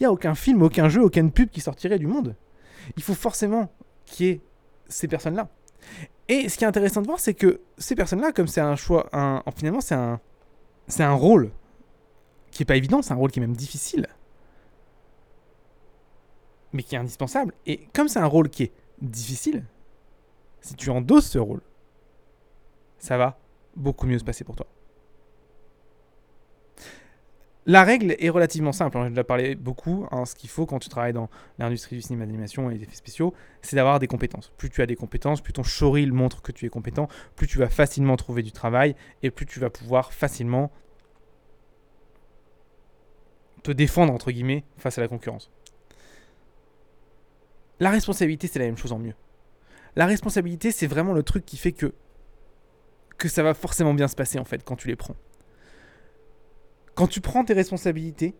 il 0.00 0.02
n'y 0.02 0.06
a 0.06 0.12
aucun 0.12 0.34
film, 0.34 0.62
aucun 0.62 0.88
jeu, 0.88 1.04
aucune 1.04 1.30
pub 1.30 1.50
qui 1.50 1.60
sortirait 1.60 2.00
du 2.00 2.08
monde. 2.08 2.34
Il 2.96 3.04
faut 3.04 3.14
forcément 3.14 3.72
qu'il 4.04 4.26
y 4.26 4.30
ait 4.30 4.40
ces 4.88 5.06
personnes-là. 5.06 5.48
Et 6.28 6.48
ce 6.48 6.56
qui 6.56 6.64
est 6.64 6.66
intéressant 6.66 7.02
de 7.02 7.06
voir, 7.06 7.18
c'est 7.18 7.34
que 7.34 7.60
ces 7.78 7.94
personnes-là, 7.96 8.32
comme 8.32 8.46
c'est 8.46 8.60
un 8.60 8.76
choix, 8.76 9.08
finalement, 9.56 9.80
c'est 9.80 9.96
un, 9.96 10.20
c'est 10.86 11.02
un 11.02 11.14
rôle 11.14 11.50
qui 12.50 12.62
est 12.62 12.66
pas 12.66 12.76
évident, 12.76 13.02
c'est 13.02 13.12
un 13.12 13.16
rôle 13.16 13.30
qui 13.30 13.40
est 13.40 13.42
même 13.42 13.56
difficile, 13.56 14.06
mais 16.72 16.82
qui 16.82 16.94
est 16.94 16.98
indispensable. 16.98 17.54
Et 17.66 17.88
comme 17.92 18.08
c'est 18.08 18.20
un 18.20 18.26
rôle 18.26 18.48
qui 18.48 18.64
est 18.64 18.72
difficile, 19.00 19.64
si 20.60 20.74
tu 20.74 20.90
endosses 20.90 21.28
ce 21.30 21.38
rôle, 21.38 21.62
ça 22.98 23.16
va 23.16 23.38
beaucoup 23.74 24.06
mieux 24.06 24.18
se 24.18 24.24
passer 24.24 24.44
pour 24.44 24.56
toi. 24.56 24.66
La 27.70 27.84
règle 27.84 28.16
est 28.18 28.30
relativement 28.30 28.72
simple, 28.72 28.98
j'en 28.98 29.06
ai 29.06 29.10
déjà 29.10 29.22
parlé 29.22 29.54
beaucoup. 29.54 30.04
Hein, 30.10 30.24
ce 30.26 30.34
qu'il 30.34 30.50
faut 30.50 30.66
quand 30.66 30.80
tu 30.80 30.88
travailles 30.88 31.12
dans 31.12 31.30
l'industrie 31.60 31.94
du 31.94 32.02
cinéma 32.02 32.26
d'animation 32.26 32.68
et 32.68 32.74
des 32.74 32.82
effets 32.82 32.96
spéciaux, 32.96 33.32
c'est 33.62 33.76
d'avoir 33.76 34.00
des 34.00 34.08
compétences. 34.08 34.52
Plus 34.56 34.70
tu 34.70 34.82
as 34.82 34.86
des 34.86 34.96
compétences, 34.96 35.40
plus 35.40 35.52
ton 35.52 35.62
showreel 35.62 36.12
montre 36.12 36.42
que 36.42 36.50
tu 36.50 36.66
es 36.66 36.68
compétent, 36.68 37.06
plus 37.36 37.46
tu 37.46 37.58
vas 37.58 37.68
facilement 37.68 38.16
trouver 38.16 38.42
du 38.42 38.50
travail 38.50 38.96
et 39.22 39.30
plus 39.30 39.46
tu 39.46 39.60
vas 39.60 39.70
pouvoir 39.70 40.12
facilement 40.12 40.72
te 43.62 43.70
défendre, 43.70 44.18
face 44.76 44.98
à 44.98 45.00
la 45.00 45.06
concurrence. 45.06 45.48
La 47.78 47.90
responsabilité, 47.90 48.48
c'est 48.48 48.58
la 48.58 48.64
même 48.64 48.78
chose 48.78 48.90
en 48.90 48.98
mieux. 48.98 49.14
La 49.94 50.06
responsabilité, 50.06 50.72
c'est 50.72 50.88
vraiment 50.88 51.12
le 51.12 51.22
truc 51.22 51.46
qui 51.46 51.56
fait 51.56 51.70
que, 51.70 51.94
que 53.16 53.28
ça 53.28 53.44
va 53.44 53.54
forcément 53.54 53.94
bien 53.94 54.08
se 54.08 54.16
passer, 54.16 54.40
en 54.40 54.44
fait, 54.44 54.64
quand 54.64 54.74
tu 54.74 54.88
les 54.88 54.96
prends. 54.96 55.14
Quand 56.94 57.06
tu 57.06 57.20
prends 57.20 57.44
tes 57.44 57.54
responsabilités, 57.54 58.34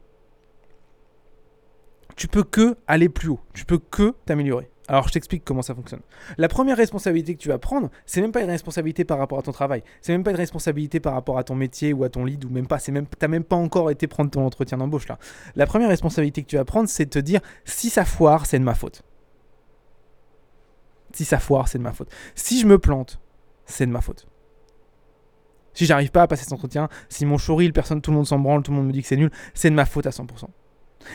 tu 2.17 2.29
peux 2.29 2.43
que 2.43 2.77
aller 2.87 3.09
plus 3.09 3.29
haut, 3.29 3.41
tu 3.55 3.65
peux 3.65 3.79
que 3.79 4.15
t'améliorer. 4.27 4.71
Alors 4.89 5.07
je 5.07 5.13
t'explique 5.13 5.45
comment 5.45 5.63
ça 5.63 5.75
fonctionne. 5.75 6.01
La 6.37 6.49
première 6.49 6.77
responsabilité 6.77 7.37
que 7.37 7.41
tu 7.41 7.49
vas 7.49 7.59
prendre, 7.59 7.91
c'est 8.07 8.21
même 8.21 8.33
pas 8.33 8.43
une 8.43 8.51
responsabilité 8.51 9.05
par 9.05 9.19
rapport 9.19 9.39
à 9.39 9.43
ton 9.43 9.53
travail, 9.53 9.85
c'est 10.01 10.13
même 10.13 10.25
pas 10.25 10.33
une 10.33 10.37
responsabilité 10.37 10.99
par 10.99 11.15
rapport 11.15 11.39
à 11.39 11.45
ton 11.45 11.55
métier 11.55 11.93
ou 11.93 12.03
à 12.03 12.09
ton 12.09 12.25
lead 12.25 12.45
ou 12.45 12.51
même 12.51 12.67
pas, 12.67 12.81
c'est 12.81 12.91
même 12.91 13.07
t'as 13.07 13.29
même 13.29 13.45
pas 13.45 13.55
encore 13.57 13.91
été 13.91 14.09
prendre 14.09 14.31
ton 14.31 14.45
entretien 14.45 14.79
d'embauche 14.79 15.07
là. 15.07 15.19
La 15.55 15.67
première 15.67 15.89
responsabilité 15.89 16.43
que 16.43 16.49
tu 16.49 16.57
vas 16.57 16.65
prendre, 16.65 16.89
c'est 16.89 17.05
de 17.05 17.11
te 17.11 17.19
dire 17.21 17.41
si 17.65 17.89
ça 17.89 18.05
foire, 18.05 18.47
c'est 18.47 18.59
de 18.59 18.65
ma 18.65 18.75
faute. 18.75 19.03
Si 21.15 21.25
ça 21.25 21.39
foire, 21.39 21.69
c'est 21.69 21.79
de 21.79 21.85
ma 21.85 21.93
faute. 21.93 22.11
Si 22.35 22.61
je 22.61 22.67
me 22.67 22.79
plante, 22.79 23.21
c'est 23.65 23.87
de 23.87 23.93
ma 23.93 24.01
faute. 24.01 24.27
Si 25.75 25.87
j'arrive 25.87 26.11
pas 26.11 26.23
à 26.23 26.27
passer 26.27 26.45
cet 26.45 26.53
entretien, 26.53 26.89
si 27.09 27.27
mon 27.27 27.39
showreel, 27.39 27.73
personne, 27.73 28.01
tout 28.01 28.11
le 28.11 28.17
monde 28.17 28.27
s'en 28.27 28.39
branle, 28.39 28.63
tout 28.63 28.71
le 28.71 28.79
monde 28.79 28.87
me 28.87 28.93
dit 28.93 29.03
que 29.03 29.09
c'est 29.09 29.17
nul, 29.17 29.31
c'est 29.55 29.71
de 29.71 29.75
ma 29.75 29.85
faute 29.85 30.07
à 30.07 30.11
100%. 30.11 30.27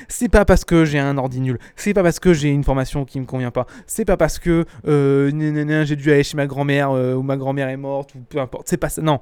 C'est 0.07 0.29
pas 0.29 0.45
parce 0.45 0.65
que 0.65 0.83
j'ai 0.83 0.99
un 0.99 1.17
ordi 1.17 1.41
nul, 1.41 1.59
c'est 1.75 1.93
pas 1.93 2.03
parce 2.03 2.19
que 2.19 2.33
j'ai 2.33 2.49
une 2.49 2.63
formation 2.63 3.05
qui 3.05 3.19
me 3.19 3.25
convient 3.25 3.51
pas, 3.51 3.67
c'est 3.85 4.05
pas 4.05 4.17
parce 4.17 4.39
que 4.39 4.65
euh, 4.87 5.85
j'ai 5.85 5.95
dû 5.95 6.11
aller 6.11 6.23
chez 6.23 6.37
ma 6.37 6.47
grand-mère 6.47 6.91
euh, 6.91 7.13
ou 7.13 7.21
ma 7.21 7.37
grand-mère 7.37 7.69
est 7.69 7.77
morte 7.77 8.15
ou 8.15 8.19
peu 8.19 8.39
importe, 8.39 8.67
c'est 8.67 8.77
pas 8.77 8.89
ça. 8.89 9.01
Non, 9.01 9.19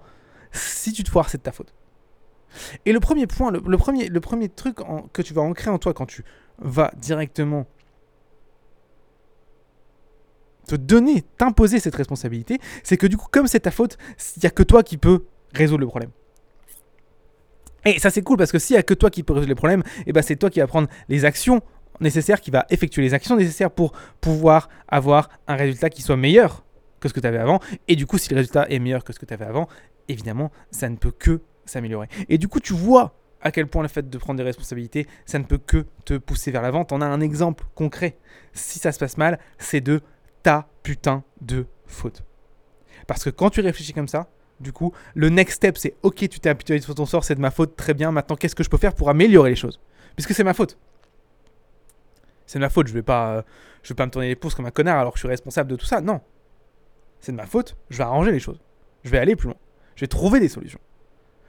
si 0.52 0.94
tu 0.94 1.04
te 1.04 1.10
foires, 1.10 1.30
c'est 1.30 1.40
de 1.40 1.44
ta 1.44 1.52
faute. 1.52 1.74
Et 2.86 2.94
le 2.94 3.00
premier 3.00 3.28
point, 3.28 3.52
le, 3.52 3.78
premier, 3.78 4.08
le 4.08 4.20
premier 4.20 4.48
truc 4.48 4.78
que 5.12 5.22
tu 5.22 5.34
vas 5.34 5.42
ancrer 5.42 5.70
en 5.70 5.80
toi 5.80 5.94
quand 5.94 6.06
tu 6.06 6.24
vas 6.60 6.92
directement 6.98 7.66
te 10.78 10.82
donner, 10.82 11.24
t'imposer 11.38 11.80
cette 11.80 11.96
responsabilité, 11.96 12.60
c'est 12.84 12.98
que 12.98 13.08
du 13.08 13.18
coup, 13.18 13.28
comme 13.32 13.48
c'est 13.48 13.62
ta 13.62 13.72
faute, 13.72 13.98
il 14.38 14.40
n'y 14.42 14.48
a 14.48 14.52
que 14.52 14.64
toi 14.64 14.84
qui 14.84 14.98
peux 14.98 15.26
résoudre 15.54 15.82
le 15.82 15.88
problème. 15.88 16.12
Et 17.86 18.00
ça 18.00 18.10
c'est 18.10 18.22
cool 18.22 18.38
parce 18.38 18.52
que 18.52 18.60
s'il 18.60 18.76
n'y 18.76 18.80
a 18.80 18.84
que 18.84 18.94
toi 18.94 19.10
qui 19.10 19.24
peux 19.24 19.34
résoudre 19.34 19.50
les 19.50 19.56
problèmes, 19.56 19.84
et 20.06 20.14
ben 20.14 20.22
c'est 20.22 20.38
toi 20.38 20.50
qui 20.50 20.60
vas 20.60 20.68
prendre 20.68 20.88
les 21.10 21.26
actions 21.26 21.62
nécessaires, 22.00 22.42
qui 22.42 22.52
va 22.52 22.66
effectuer 22.70 23.02
les 23.02 23.14
actions 23.14 23.36
nécessaires 23.36 23.72
pour 23.72 23.94
pouvoir 24.22 24.70
avoir 24.88 25.30
un 25.48 25.56
résultat 25.56 25.90
qui 25.90 26.02
soit 26.02 26.18
meilleur 26.18 26.64
que 27.00 27.10
ce 27.10 27.14
que 27.14 27.20
tu 27.20 27.28
avais 27.28 27.38
avant. 27.38 27.60
Et 27.88 27.96
du 27.96 28.06
coup, 28.06 28.18
si 28.18 28.30
le 28.30 28.38
résultat 28.38 28.66
est 28.70 28.80
meilleur 28.80 29.04
que 29.04 29.12
ce 29.12 29.20
que 29.20 29.26
tu 29.26 29.34
avais 29.34 29.46
avant, 29.46 29.68
évidemment, 30.08 30.52
ça 30.72 30.90
ne 30.90 30.96
peut 30.96 31.12
que 31.12 31.42
s'améliorer. 31.66 32.08
Et 32.30 32.38
du 32.38 32.48
coup, 32.48 32.60
tu 32.60 32.74
vois 32.74 33.16
à 33.42 33.52
quel 33.52 33.68
point 33.68 33.82
le 33.82 33.90
fait 33.90 34.10
de 34.10 34.18
prendre 34.18 34.38
des 34.38 34.44
responsabilités, 34.44 35.06
ça 35.26 35.38
ne 35.38 35.44
peut 35.44 35.58
que 35.58 35.86
te 36.06 36.14
pousser 36.14 36.50
vers 36.50 36.62
l'avant. 36.62 36.88
On 36.92 37.02
a 37.02 37.06
un 37.06 37.20
exemple 37.20 37.66
concret. 37.76 38.18
Si 38.54 38.80
ça 38.80 38.94
se 38.94 39.00
passe 39.00 39.18
mal, 39.18 39.38
c'est 39.58 39.82
de 39.82 40.02
ta 40.44 40.68
putain 40.84 41.24
de 41.42 41.66
faute. 41.86 42.24
Parce 43.08 43.24
que 43.24 43.30
quand 43.30 43.50
tu 43.50 43.62
réfléchis 43.62 43.94
comme 43.94 44.08
ça, 44.08 44.30
du 44.60 44.72
coup, 44.72 44.94
le 45.16 45.30
next 45.30 45.56
step, 45.56 45.78
c'est 45.78 45.96
ok, 46.04 46.16
tu 46.16 46.40
t'es 46.40 46.50
habitué 46.50 46.80
sur 46.80 46.96
ton 46.96 47.06
sort, 47.06 47.24
c'est 47.24 47.36
de 47.36 47.42
ma 47.42 47.52
faute, 47.52 47.76
très 47.76 47.94
bien. 47.94 48.12
Maintenant, 48.12 48.36
qu'est-ce 48.36 48.56
que 48.56 48.64
je 48.64 48.70
peux 48.70 48.78
faire 48.78 48.94
pour 48.94 49.10
améliorer 49.10 49.50
les 49.50 49.56
choses? 49.56 49.80
Puisque 50.16 50.34
c'est 50.34 50.44
ma 50.44 50.54
faute. 50.54 50.78
C'est 52.46 52.60
de 52.60 52.64
ma 52.64 52.70
faute, 52.70 52.88
je 52.88 52.94
vais 52.94 53.02
pas, 53.02 53.38
euh, 53.38 53.42
vais 53.88 53.96
pas 53.96 54.06
me 54.06 54.12
tourner 54.12 54.28
les 54.28 54.36
pouces 54.36 54.54
comme 54.54 54.66
un 54.66 54.72
connard 54.72 55.00
alors 55.00 55.14
que 55.14 55.18
je 55.18 55.22
suis 55.22 55.30
responsable 55.30 55.70
de 55.72 55.76
tout 55.76 55.86
ça. 55.86 56.02
Non, 56.02 56.22
c'est 57.20 57.32
de 57.32 57.38
ma 57.38 57.46
faute. 57.46 57.76
Je 57.90 57.98
vais 57.98 58.04
arranger 58.04 58.32
les 58.32 58.40
choses. 58.40 58.60
Je 59.04 59.10
vais 59.10 59.18
aller 59.18 59.36
plus 59.36 59.48
loin. 59.48 59.58
Je 59.96 60.02
vais 60.02 60.08
trouver 60.08 60.40
des 60.40 60.50
solutions. 60.50 60.80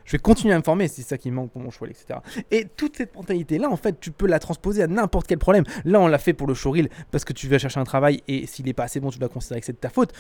Je 0.05 0.13
vais 0.13 0.19
continuer 0.19 0.53
à 0.55 0.59
me 0.59 0.63
former, 0.63 0.89
c'est 0.89 1.03
ça 1.03 1.17
qui 1.17 1.31
manque 1.31 1.51
pour 1.51 1.63
mon 1.63 1.71
choix, 1.71 1.89
etc. 1.89 2.19
Et 2.51 2.67
toute 2.77 2.97
cette 2.97 3.15
mentalité-là, 3.15 3.71
en 3.71 3.77
fait, 3.77 3.99
tu 4.01 4.11
peux 4.11 4.27
la 4.27 4.39
transposer 4.39 4.83
à 4.83 4.87
n'importe 4.87 5.27
quel 5.27 5.39
problème. 5.39 5.65
Là, 5.85 6.01
on 6.01 6.07
l'a 6.07 6.19
fait 6.19 6.35
pour 6.35 6.47
le 6.47 6.55
showreel 6.55 6.89
parce 7.11 7.25
que 7.25 7.33
tu 7.33 7.49
vas 7.49 7.59
chercher 7.59 7.81
un 7.81 7.85
travail 7.85 8.23
et 8.29 8.47
s'il 8.47 8.67
n'est 8.67 8.75
pas 8.75 8.85
assez 8.85 9.01
bon, 9.01 9.11
tu 9.11 9.19
dois 9.19 9.29
considérer 9.29 9.61
que 9.61 9.67
c'est 9.67 9.73
de 9.73 9.79
ta 9.79 9.91
faute. 9.91 10.13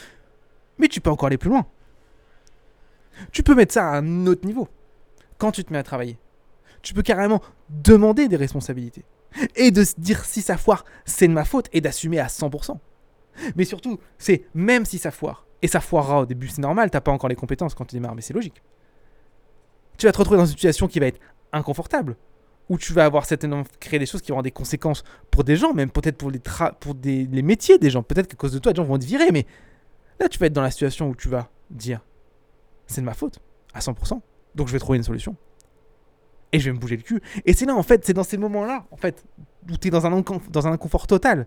Mais 0.78 0.88
tu 0.88 1.00
peux 1.00 1.10
encore 1.10 1.26
aller 1.26 1.38
plus 1.38 1.50
loin. 1.50 1.66
Tu 3.30 3.42
peux 3.42 3.54
mettre 3.54 3.74
ça 3.74 3.90
à 3.90 3.98
un 3.98 4.26
autre 4.26 4.46
niveau. 4.46 4.68
Quand 5.38 5.52
tu 5.52 5.64
te 5.64 5.72
mets 5.72 5.78
à 5.78 5.82
travailler, 5.82 6.18
tu 6.82 6.94
peux 6.94 7.02
carrément 7.02 7.40
demander 7.68 8.28
des 8.28 8.36
responsabilités. 8.36 9.04
Et 9.56 9.70
de 9.70 9.84
se 9.84 9.94
dire 9.98 10.24
si 10.24 10.42
ça 10.42 10.56
foire, 10.56 10.84
c'est 11.04 11.28
de 11.28 11.32
ma 11.32 11.44
faute 11.44 11.68
et 11.72 11.80
d'assumer 11.80 12.20
à 12.20 12.26
100%. 12.26 12.78
Mais 13.56 13.64
surtout, 13.64 13.98
c'est 14.16 14.44
même 14.54 14.84
si 14.84 14.98
ça 14.98 15.10
foire, 15.10 15.46
et 15.60 15.66
ça 15.66 15.80
foirera 15.80 16.20
au 16.20 16.26
début, 16.26 16.48
c'est 16.48 16.60
normal, 16.60 16.90
t'as 16.90 17.00
pas 17.00 17.10
encore 17.10 17.28
les 17.28 17.34
compétences 17.34 17.74
quand 17.74 17.84
tu 17.84 17.96
démarres, 17.96 18.14
mais 18.14 18.22
c'est 18.22 18.34
logique. 18.34 18.62
Tu 19.96 20.06
vas 20.06 20.12
te 20.12 20.18
retrouver 20.18 20.38
dans 20.38 20.46
une 20.46 20.50
situation 20.50 20.88
qui 20.88 21.00
va 21.00 21.06
être 21.06 21.20
inconfortable, 21.52 22.16
où 22.68 22.78
tu 22.78 22.92
vas 22.92 23.04
avoir 23.04 23.24
certainement 23.26 23.62
créé 23.80 23.98
des 23.98 24.06
choses 24.06 24.22
qui 24.22 24.32
auront 24.32 24.42
des 24.42 24.50
conséquences 24.50 25.04
pour 25.30 25.44
des 25.44 25.56
gens, 25.56 25.72
même 25.72 25.90
peut-être 25.90 26.16
pour, 26.16 26.30
les 26.30 27.42
métiers 27.42 27.78
des 27.78 27.90
gens. 27.90 28.02
Peut-être 28.02 28.26
qu'à 28.26 28.36
cause 28.36 28.52
de 28.52 28.58
toi, 28.58 28.72
des 28.72 28.76
gens 28.78 28.84
vont 28.84 28.98
te 28.98 29.04
virer, 29.04 29.30
mais 29.32 29.46
là, 30.20 30.28
tu 30.28 30.38
vas 30.38 30.46
être 30.46 30.52
dans 30.52 30.62
la 30.62 30.70
situation 30.70 31.08
où 31.08 31.14
tu 31.14 31.28
vas 31.28 31.48
dire 31.70 32.00
c'est 32.86 33.00
de 33.00 33.06
ma 33.06 33.14
faute, 33.14 33.40
à 33.72 33.80
100%. 33.80 34.20
Donc 34.54 34.68
je 34.68 34.72
vais 34.72 34.78
trouver 34.78 34.98
une 34.98 35.04
solution. 35.04 35.36
Et 36.52 36.60
je 36.60 36.66
vais 36.66 36.72
me 36.72 36.78
bouger 36.78 36.96
le 36.96 37.02
cul. 37.02 37.20
Et 37.44 37.52
c'est 37.52 37.66
là, 37.66 37.74
en 37.74 37.82
fait, 37.82 38.04
c'est 38.04 38.12
dans 38.12 38.22
ces 38.22 38.36
moments-là, 38.36 38.86
en 38.90 38.96
fait, 38.96 39.24
où 39.68 39.76
tu 39.76 39.88
es 39.88 39.90
dans 39.90 40.06
un, 40.06 40.22
dans 40.50 40.66
un 40.66 40.72
inconfort 40.72 41.06
total, 41.06 41.46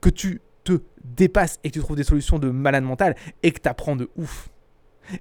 que 0.00 0.10
tu 0.10 0.42
te 0.64 0.80
dépasses 1.02 1.58
et 1.64 1.70
que 1.70 1.74
tu 1.74 1.80
trouves 1.80 1.96
des 1.96 2.04
solutions 2.04 2.38
de 2.38 2.50
malade 2.50 2.84
mental 2.84 3.16
et 3.42 3.52
que 3.52 3.60
tu 3.60 3.68
apprends 3.68 3.96
de 3.96 4.10
ouf. 4.16 4.50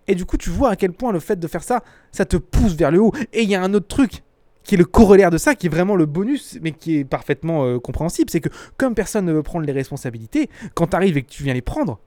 Et 0.08 0.16
du 0.16 0.26
coup, 0.26 0.38
tu 0.38 0.50
vois 0.50 0.72
à 0.72 0.76
quel 0.76 0.92
point 0.92 1.12
le 1.12 1.20
fait 1.20 1.40
de 1.40 1.48
faire 1.48 1.64
ça, 1.64 1.84
ça 2.12 2.26
te 2.26 2.38
pousse 2.38 2.74
vers 2.74 2.92
le 2.92 3.00
haut. 3.00 3.14
Et 3.34 3.44
il 3.44 3.50
y 3.50 3.56
a 3.56 3.62
un 3.62 3.74
autre 3.74 3.88
truc 3.88 4.24
qui 4.64 4.76
est 4.76 4.78
le 4.78 4.86
corollaire 4.86 5.32
de 5.32 5.38
ça, 5.38 5.56
qui 5.56 5.68
est 5.68 5.70
vraiment 5.70 5.96
le 5.96 6.06
bonus, 6.06 6.60
mais 6.62 6.74
qui 6.74 6.98
est 6.98 7.06
parfaitement 7.06 7.66
euh, 7.66 7.80
compréhensible, 7.80 8.30
c'est 8.30 8.42
que 8.42 8.50
comme 8.76 8.96
personne 8.96 9.26
ne 9.26 9.32
veut 9.32 9.44
prendre 9.44 9.66
les 9.66 9.72
responsabilités, 9.72 10.50
quand 10.74 10.88
tu 10.88 10.96
arrives 10.96 11.18
et 11.18 11.24
que 11.24 11.30
tu 11.30 11.44
viens 11.44 11.54
les 11.54 11.62
prendre, 11.62 12.00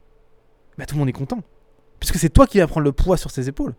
bah, 0.76 0.84
tout 0.84 0.94
le 0.94 0.98
monde 0.98 1.08
est 1.08 1.12
content. 1.12 1.42
Puisque 1.98 2.16
c'est 2.16 2.28
toi 2.28 2.46
qui 2.46 2.58
vas 2.58 2.66
prendre 2.66 2.84
le 2.84 2.92
poids 2.92 3.16
sur 3.16 3.30
ses 3.30 3.48
épaules. 3.48 3.74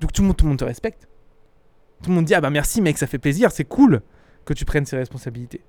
Donc 0.00 0.12
tout 0.12 0.20
le 0.22 0.28
monde, 0.28 0.36
tout 0.36 0.44
le 0.44 0.50
monde 0.50 0.58
te 0.58 0.64
respecte. 0.64 1.08
Tout 2.02 2.10
le 2.10 2.16
monde 2.16 2.24
dit 2.24 2.34
Ah 2.34 2.40
bah 2.40 2.50
merci 2.50 2.82
mec, 2.82 2.98
ça 2.98 3.06
fait 3.06 3.18
plaisir, 3.18 3.50
c'est 3.50 3.64
cool 3.64 4.02
que 4.44 4.52
tu 4.52 4.64
prennes 4.64 4.84
ces 4.84 4.96
responsabilités. 4.96 5.62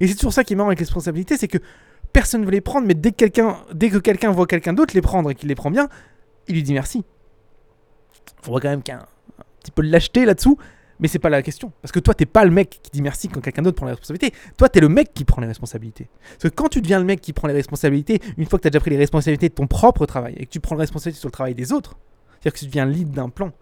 Et 0.00 0.08
c'est 0.08 0.14
toujours 0.14 0.32
ça 0.32 0.42
qui 0.42 0.54
est 0.54 0.56
marrant 0.56 0.70
avec 0.70 0.80
les 0.80 0.84
responsabilités, 0.84 1.36
c'est 1.36 1.48
que 1.48 1.58
personne 2.12 2.40
ne 2.40 2.46
veut 2.46 2.52
les 2.52 2.60
prendre, 2.60 2.86
mais 2.86 2.94
dès 2.94 3.10
que 3.10 3.16
quelqu'un, 3.16 3.58
dès 3.74 3.90
que 3.90 3.98
quelqu'un 3.98 4.30
voit 4.30 4.46
quelqu'un 4.46 4.72
d'autre 4.72 4.94
les 4.94 5.02
prendre 5.02 5.30
et 5.30 5.34
qu'il 5.34 5.48
les 5.48 5.54
prend 5.54 5.70
bien, 5.70 5.88
il 6.48 6.54
lui 6.54 6.62
dit 6.62 6.72
merci. 6.72 7.04
Faudrait 8.42 8.60
quand 8.60 8.70
même 8.70 8.82
qu'il 8.82 8.94
y 8.94 8.96
ait 8.96 9.00
un, 9.00 9.06
petit 9.60 9.70
peu 9.70 9.82
de 9.82 9.90
lâcheté 9.90 10.24
là-dessous, 10.24 10.56
mais 11.00 11.08
c'est 11.08 11.18
pas 11.18 11.28
la 11.28 11.42
question. 11.42 11.72
Parce 11.82 11.92
que 11.92 12.00
toi, 12.00 12.14
t'es 12.14 12.26
pas 12.26 12.44
le 12.44 12.50
mec 12.50 12.80
qui 12.82 12.90
dit 12.90 13.02
merci 13.02 13.28
quand 13.28 13.40
quelqu'un 13.40 13.62
d'autre 13.62 13.76
prend 13.76 13.86
les 13.86 13.92
responsabilités. 13.92 14.36
Toi, 14.56 14.68
t'es 14.68 14.80
le 14.80 14.88
mec 14.88 15.12
qui 15.12 15.24
prend 15.24 15.40
les 15.40 15.48
responsabilités. 15.48 16.08
Parce 16.30 16.44
que 16.44 16.48
quand 16.48 16.68
tu 16.68 16.80
deviens 16.80 16.98
le 16.98 17.04
mec 17.04 17.20
qui 17.20 17.32
prend 17.32 17.48
les 17.48 17.54
responsabilités, 17.54 18.20
une 18.36 18.46
fois 18.46 18.58
que 18.58 18.64
t'as 18.64 18.70
déjà 18.70 18.80
pris 18.80 18.90
les 18.90 18.96
responsabilités 18.96 19.48
de 19.48 19.54
ton 19.54 19.66
propre 19.66 20.06
travail 20.06 20.34
et 20.38 20.46
que 20.46 20.50
tu 20.50 20.60
prends 20.60 20.76
la 20.76 20.82
responsabilité 20.82 21.20
sur 21.20 21.28
le 21.28 21.32
travail 21.32 21.54
des 21.54 21.72
autres, 21.72 21.96
c'est-à-dire 22.34 22.52
que 22.52 22.58
tu 22.58 22.66
deviens 22.66 22.86
lead 22.86 23.10
d'un 23.10 23.28
plan, 23.28 23.52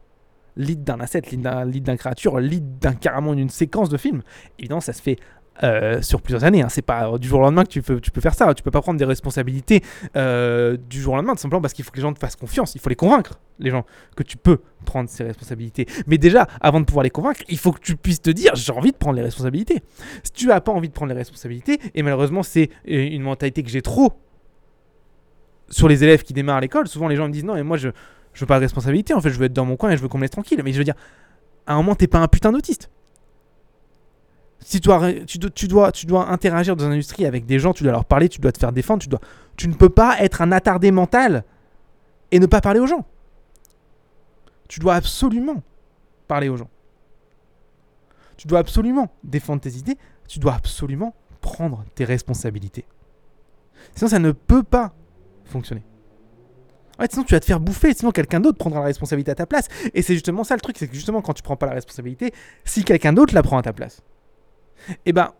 lead 0.56 0.84
d'un 0.84 1.00
asset, 1.00 1.22
lead 1.30 1.48
lead 1.66 1.84
d'un 1.84 1.96
créature, 1.96 2.38
lead 2.38 2.78
d'un 2.78 2.92
carrément 2.92 3.34
d'une 3.34 3.48
séquence 3.50 3.88
de 3.88 3.96
film, 3.96 4.22
évidemment, 4.58 4.80
ça 4.80 4.92
se 4.92 5.02
fait 5.02 5.18
euh, 5.62 6.02
sur 6.02 6.20
plusieurs 6.20 6.44
années. 6.44 6.62
Hein. 6.62 6.68
C'est 6.68 6.82
pas 6.82 7.16
du 7.18 7.28
jour 7.28 7.38
au 7.38 7.42
lendemain 7.42 7.64
que 7.64 7.68
tu 7.68 7.82
peux, 7.82 8.00
faire 8.20 8.34
ça. 8.34 8.52
Tu 8.54 8.62
peux 8.62 8.70
pas 8.70 8.80
prendre 8.80 8.98
des 8.98 9.04
responsabilités 9.04 9.82
euh, 10.16 10.76
du 10.76 11.00
jour 11.00 11.14
au 11.14 11.16
lendemain, 11.16 11.34
tout 11.34 11.40
simplement 11.40 11.62
parce 11.62 11.72
qu'il 11.74 11.84
faut 11.84 11.92
que 11.92 11.96
les 11.96 12.02
gens 12.02 12.12
te 12.12 12.18
fassent 12.18 12.36
confiance. 12.36 12.74
Il 12.74 12.80
faut 12.80 12.88
les 12.88 12.96
convaincre, 12.96 13.38
les 13.60 13.70
gens, 13.70 13.84
que 14.16 14.24
tu 14.24 14.36
peux 14.36 14.58
prendre 14.84 15.08
ces 15.08 15.22
responsabilités. 15.22 15.86
Mais 16.06 16.18
déjà, 16.18 16.48
avant 16.60 16.80
de 16.80 16.84
pouvoir 16.84 17.04
les 17.04 17.10
convaincre, 17.10 17.42
il 17.48 17.58
faut 17.58 17.72
que 17.72 17.80
tu 17.80 17.96
puisses 17.96 18.20
te 18.20 18.30
dire 18.30 18.56
j'ai 18.56 18.72
envie 18.72 18.90
de 18.90 18.96
prendre 18.96 19.16
les 19.16 19.22
responsabilités. 19.22 19.82
Si 20.24 20.32
tu 20.32 20.50
as 20.50 20.60
pas 20.60 20.72
envie 20.72 20.88
de 20.88 20.94
prendre 20.94 21.12
les 21.12 21.18
responsabilités, 21.18 21.78
et 21.94 22.02
malheureusement, 22.02 22.42
c'est 22.42 22.70
euh, 22.88 23.06
une 23.06 23.22
mentalité 23.22 23.62
que 23.62 23.70
j'ai 23.70 23.82
trop 23.82 24.12
sur 25.70 25.88
les 25.88 26.02
élèves 26.02 26.22
qui 26.22 26.32
démarrent 26.32 26.56
à 26.56 26.60
l'école, 26.60 26.88
souvent 26.88 27.08
les 27.08 27.16
gens 27.16 27.28
me 27.28 27.32
disent 27.32 27.44
non, 27.44 27.54
mais 27.54 27.62
moi 27.62 27.76
je, 27.76 27.88
je 28.32 28.40
veux 28.40 28.46
pas 28.46 28.58
de 28.58 28.64
responsabilité, 28.64 29.14
en 29.14 29.20
fait, 29.20 29.30
je 29.30 29.38
veux 29.38 29.46
être 29.46 29.52
dans 29.52 29.64
mon 29.64 29.76
coin 29.76 29.90
et 29.90 29.96
je 29.96 30.02
veux 30.02 30.08
qu'on 30.08 30.18
me 30.18 30.22
laisse 30.22 30.30
tranquille. 30.32 30.60
Mais 30.64 30.72
je 30.72 30.78
veux 30.78 30.84
dire, 30.84 30.96
à 31.66 31.74
un 31.74 31.76
moment, 31.76 31.94
t'es 31.94 32.08
pas 32.08 32.18
un 32.18 32.28
putain 32.28 32.50
d'autiste 32.50 32.90
si 34.64 34.80
tu 34.80 34.88
dois, 34.88 35.92
tu, 35.92 36.06
dois, 36.06 36.30
interagir 36.30 36.74
dans 36.74 36.86
une 36.86 36.92
industrie 36.92 37.26
avec 37.26 37.44
des 37.44 37.58
gens, 37.58 37.74
tu 37.74 37.82
dois 37.82 37.92
leur 37.92 38.06
parler, 38.06 38.30
tu 38.30 38.40
dois 38.40 38.50
te 38.50 38.58
faire 38.58 38.72
défendre, 38.72 39.02
tu, 39.02 39.10
dois, 39.10 39.20
tu 39.58 39.68
ne 39.68 39.74
peux 39.74 39.90
pas 39.90 40.16
être 40.20 40.40
un 40.40 40.52
attardé 40.52 40.90
mental 40.90 41.44
et 42.32 42.38
ne 42.38 42.46
pas 42.46 42.62
parler 42.62 42.80
aux 42.80 42.86
gens. 42.86 43.04
Tu 44.66 44.80
dois 44.80 44.94
absolument 44.94 45.62
parler 46.28 46.48
aux 46.48 46.56
gens. 46.56 46.70
Tu 48.38 48.48
dois 48.48 48.58
absolument 48.58 49.12
défendre 49.22 49.60
tes 49.60 49.72
idées, 49.76 49.98
tu 50.28 50.38
dois 50.38 50.54
absolument 50.54 51.14
prendre 51.42 51.84
tes 51.94 52.06
responsabilités. 52.06 52.86
Sinon, 53.94 54.08
ça 54.08 54.18
ne 54.18 54.32
peut 54.32 54.62
pas 54.62 54.94
fonctionner. 55.44 55.84
Sinon, 57.10 57.24
tu 57.24 57.34
vas 57.34 57.40
te 57.40 57.44
faire 57.44 57.60
bouffer, 57.60 57.92
sinon 57.92 58.12
quelqu'un 58.12 58.40
d'autre 58.40 58.56
prendra 58.56 58.80
la 58.80 58.86
responsabilité 58.86 59.30
à 59.30 59.34
ta 59.34 59.44
place. 59.44 59.68
Et 59.92 60.00
c'est 60.00 60.14
justement 60.14 60.42
ça 60.42 60.54
le 60.54 60.62
truc, 60.62 60.78
c'est 60.78 60.88
que 60.88 60.94
justement, 60.94 61.20
quand 61.20 61.34
tu 61.34 61.42
prends 61.42 61.56
pas 61.56 61.66
la 61.66 61.74
responsabilité, 61.74 62.32
si 62.64 62.82
quelqu'un 62.82 63.12
d'autre 63.12 63.34
la 63.34 63.42
prend 63.42 63.58
à 63.58 63.62
ta 63.62 63.74
place, 63.74 64.00
eh 65.06 65.12
ben, 65.12 65.32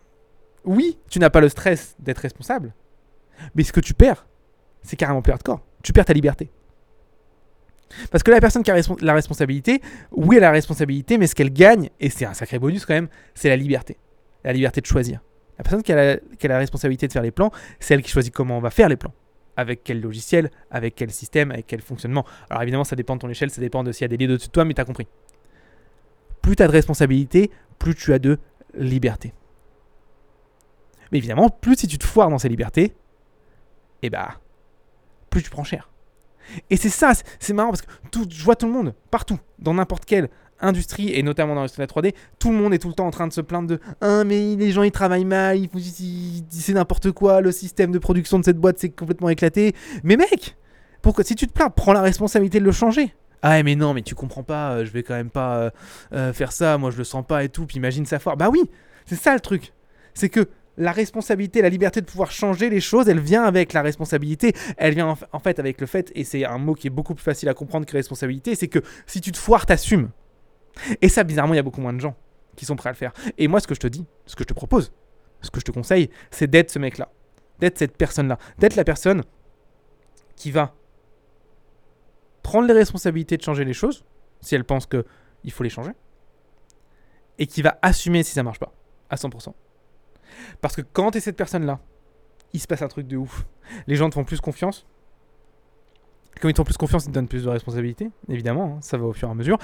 oui, 0.65 0.99
tu 1.09 1.19
n'as 1.19 1.31
pas 1.31 1.41
le 1.41 1.49
stress 1.49 1.97
d'être 1.99 2.19
responsable, 2.19 2.75
mais 3.55 3.65
ce 3.65 3.73
que 3.73 3.81
tu 3.81 3.95
perds, 3.95 4.27
c'est 4.83 4.97
carrément 4.97 5.23
plus 5.23 5.33
hardcore. 5.33 5.61
Tu 5.83 5.93
perds 5.93 6.07
ta 6.07 6.13
liberté. 6.13 6.51
Parce 8.11 8.23
que 8.23 8.31
la 8.31 8.41
personne 8.41 8.63
qui 8.63 8.71
a 8.71 8.81
la 9.01 9.15
responsabilité, 9.15 9.81
oui, 10.11 10.37
elle 10.37 10.45
a 10.45 10.49
la 10.49 10.53
responsabilité, 10.53 11.19
mais 11.19 11.27
ce 11.27 11.35
qu'elle 11.35 11.53
gagne, 11.53 11.91
et 12.01 12.11
c'est 12.11 12.25
un 12.25 12.35
sacré 12.35 12.59
bonus 12.59 12.87
quand 12.87 12.95
même, 12.95 13.09
c'est 13.35 13.49
la 13.49 13.57
liberté. 13.57 13.97
La 14.43 14.53
liberté 14.53 14.81
de 14.81 14.87
choisir. 14.87 15.21
La 15.59 15.63
personne 15.63 15.83
qui 15.83 15.93
a 15.93 16.17
la, 16.49 16.59
responsabilité 16.59 17.07
de 17.07 17.13
faire 17.13 17.23
les 17.23 17.31
plans, 17.31 17.53
c'est 17.79 17.95
elle 17.95 18.03
qui 18.03 18.11
choisit 18.11 18.33
comment 18.33 18.59
on 18.59 18.61
va 18.61 18.71
faire 18.71 18.89
les 18.89 18.97
plans. 18.97 19.13
Avec 19.57 19.85
quel 19.85 20.01
logiciel, 20.01 20.51
avec 20.71 20.97
quel 20.97 21.11
système, 21.13 21.53
avec 21.53 21.67
quel 21.67 21.81
fonctionnement. 21.81 22.25
Alors 22.51 22.63
évidemment, 22.63 22.85
ça 22.85 22.97
dépend 22.97 23.15
de 23.15 23.21
ton 23.21 23.29
échelle, 23.29 23.51
ça 23.51 23.61
dépend 23.61 23.85
de 23.85 23.93
s'il 23.93 24.03
y 24.03 24.05
a 24.07 24.09
des 24.09 24.17
leads 24.17 24.33
au-dessus 24.33 24.49
de 24.49 24.53
toi, 24.53 24.65
mais 24.65 24.75
tu 24.75 24.81
as 24.81 24.85
compris. 24.85 25.07
Plus 26.43 26.57
tu 26.57 26.63
as 26.63 26.67
de 26.67 26.73
responsabilité, 26.73 27.51
plus 27.79 27.95
tu 27.95 28.13
as 28.13 28.19
de 28.19 28.39
liberté. 28.77 29.33
Mais 31.13 31.19
évidemment, 31.19 31.49
plus 31.49 31.77
si 31.77 31.87
tu 31.87 31.99
te 31.99 32.05
foires 32.05 32.31
dans 32.31 32.39
ces 32.39 32.49
libertés, 32.49 32.95
eh 34.03 34.11
bah, 34.11 34.41
plus 35.31 35.43
tu 35.43 35.51
prends 35.51 35.65
cher. 35.65 35.91
Et 36.71 36.77
c'est 36.77 36.91
ça, 36.91 37.13
c'est 37.39 37.53
marrant 37.53 37.71
parce 37.71 37.83
que 37.83 37.91
tout, 38.11 38.27
je 38.29 38.45
vois 38.45 38.57
tout 38.57 38.67
le 38.67 38.73
monde, 38.73 38.95
partout, 39.11 39.39
dans 39.59 39.75
n'importe 39.75 40.05
quelle 40.05 40.29
industrie, 40.61 41.13
et 41.13 41.23
notamment 41.23 41.55
dans 41.55 41.61
l'industrie 41.61 41.87
de 41.87 41.95
la 41.95 42.11
3D, 42.11 42.15
tout 42.39 42.51
le 42.51 42.57
monde 42.57 42.75
est 42.75 42.79
tout 42.79 42.89
le 42.89 42.95
temps 42.95 43.07
en 43.07 43.11
train 43.11 43.27
de 43.27 43.33
se 43.33 43.41
plaindre 43.41 43.69
de 43.69 43.81
Ah, 44.01 44.25
mais 44.25 44.57
les 44.57 44.71
gens 44.71 44.83
ils 44.83 44.93
travaillent 44.93 45.25
mal, 45.25 45.59
c'est 46.51 46.73
n'importe 46.75 47.13
quoi, 47.13 47.41
le 47.41 47.53
système 47.53 47.93
de 47.93 47.99
production 47.99 48.39
de 48.39 48.45
cette 48.45 48.59
boîte 48.59 48.79
c'est 48.79 48.91
complètement 48.91 49.31
éclaté. 49.31 49.75
Mais 50.03 50.17
mec, 50.17 50.57
pourquoi, 51.03 51.25
si 51.25 51.35
tu 51.35 51.47
te 51.47 51.53
plains, 51.53 51.71
prends 51.71 51.93
la 51.93 52.01
responsabilité 52.01 52.61
de 52.61 52.65
le 52.65 52.73
changer. 52.73 53.15
Ah 53.47 53.63
mais 53.63 53.77
non, 53.77 53.93
mais 53.93 54.01
tu 54.01 54.15
comprends 54.15 54.43
pas, 54.43 54.73
euh, 54.73 54.85
je 54.87 54.91
vais 54.91 55.03
quand 55.03 55.13
même 55.13 55.29
pas 55.29 55.59
euh, 55.59 55.71
euh, 56.15 56.33
faire 56.33 56.51
ça, 56.51 56.79
moi 56.79 56.91
je 56.91 56.97
le 56.97 57.05
sens 57.05 57.27
pas 57.27 57.45
et 57.45 57.51
tout, 57.51 57.67
puis 57.67 57.77
imagine 57.77 58.07
ça 58.07 58.19
foire. 58.19 58.39
Bah 58.39 58.49
oui, 58.51 58.71
c'est 59.05 59.17
ça 59.17 59.35
le 59.35 59.41
truc. 59.41 59.75
C'est 60.15 60.31
que 60.31 60.49
la 60.79 60.93
responsabilité, 60.93 61.61
la 61.61 61.69
liberté 61.69 62.01
de 62.01 62.07
pouvoir 62.07 62.31
changer 62.31 62.71
les 62.71 62.81
choses, 62.81 63.07
elle 63.07 63.21
vient 63.21 63.45
avec 63.45 63.75
la 63.75 63.83
responsabilité. 63.83 64.55
Elle 64.79 64.95
vient 64.95 65.15
en 65.33 65.39
fait 65.41 65.59
avec 65.59 65.79
le 65.83 65.87
fait, 65.87 66.11
et 66.15 66.25
c'est 66.25 66.47
un 66.47 66.57
mot 66.57 66.73
qui 66.73 66.87
est 66.87 66.91
beaucoup 66.91 67.15
plus 67.15 67.23
facile 67.23 67.51
à 67.51 67.55
comprendre 67.55 67.85
que 67.85 67.93
responsabilité, 67.93 68.55
c'est 68.55 68.69
que 68.69 68.79
si 69.07 69.21
tu 69.21 69.31
te 69.31 69.37
foires, 69.37 69.67
t'assumes. 69.67 70.09
Et 71.03 71.11
ça, 71.11 71.23
bizarrement, 71.23 71.53
il 71.53 71.59
y 71.59 71.61
a 71.61 71.63
beaucoup 71.63 71.83
moins 71.83 71.93
de 71.93 72.01
gens 72.01 72.17
qui 72.57 72.65
sont 72.65 72.77
prêts 72.77 72.89
à 72.89 72.93
le 72.93 72.97
faire. 72.97 73.13
Et 73.37 73.47
moi, 73.47 73.61
ce 73.61 73.67
que 73.67 73.75
je 73.75 73.81
te 73.81 73.89
dis, 73.89 74.07
ce 74.25 74.37
que 74.37 74.45
je 74.45 74.49
te 74.49 74.55
propose, 74.55 74.91
ce 75.43 75.51
que 75.51 75.61
je 75.61 75.67
te 75.67 75.71
conseille, 75.71 76.09
c'est 76.31 76.49
d'être 76.49 76.71
ce 76.71 76.79
mec-là. 76.79 77.11
d'être 77.61 77.77
cette 77.77 77.99
personne-là, 77.99 78.39
d'être 78.59 78.77
la 78.77 78.85
personne 78.85 79.23
qui 80.35 80.51
va 80.51 80.75
prendre 82.45 82.69
les 82.69 82.75
responsabilités 82.75 83.37
de 83.37 83.43
changer 83.43 83.65
les 83.65 83.73
choses, 83.73 84.05
si 84.41 84.55
elle 84.55 84.65
pense 84.65 84.87
qu'il 84.87 85.51
faut 85.51 85.65
les 85.65 85.71
changer, 85.71 85.93
et 87.39 87.49
qui 87.49 87.63
va 87.63 87.79
assumer 87.83 88.23
si 88.23 88.33
ça 88.33 88.45
marche 88.45 88.61
pas, 88.61 88.73
à 89.11 89.17
100%. 89.17 89.53
Parce 90.61 90.77
que 90.77 90.83
quand 90.83 91.11
tu 91.11 91.19
es 91.19 91.21
cette 91.21 91.37
personne-là, 91.37 91.81
il 92.53 92.61
se 92.61 92.69
passe 92.69 92.83
un 92.83 92.89
truc 92.89 93.09
de 93.09 93.17
ouf. 93.17 93.45
Les 93.89 93.97
gens 93.97 94.09
te 94.09 94.15
font 94.15 94.25
plus 94.25 94.41
confiance. 94.41 94.87
Comme 96.41 96.51
ils 96.51 96.53
te 96.53 96.59
font 96.59 96.65
plus 96.65 96.77
confiance, 96.77 97.05
ils 97.05 97.09
te 97.09 97.15
donnent 97.15 97.29
plus 97.29 97.45
de 97.45 97.49
responsabilités, 97.49 98.11
évidemment, 98.29 98.77
hein, 98.77 98.79
ça 98.83 98.99
va 98.99 99.07
au 99.07 99.13
fur 99.13 99.29
et 99.29 99.31
à 99.31 99.35
mesure. 99.35 99.59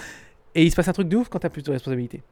Et 0.55 0.65
il 0.65 0.71
se 0.71 0.77
passe 0.77 0.89
un 0.89 0.93
truc 0.93 1.09
de 1.09 1.17
ouf 1.17 1.29
quand 1.29 1.39
tu 1.39 1.47
as 1.47 1.51
plus 1.51 1.63
de 1.63 1.71
responsabilités. 1.71 2.23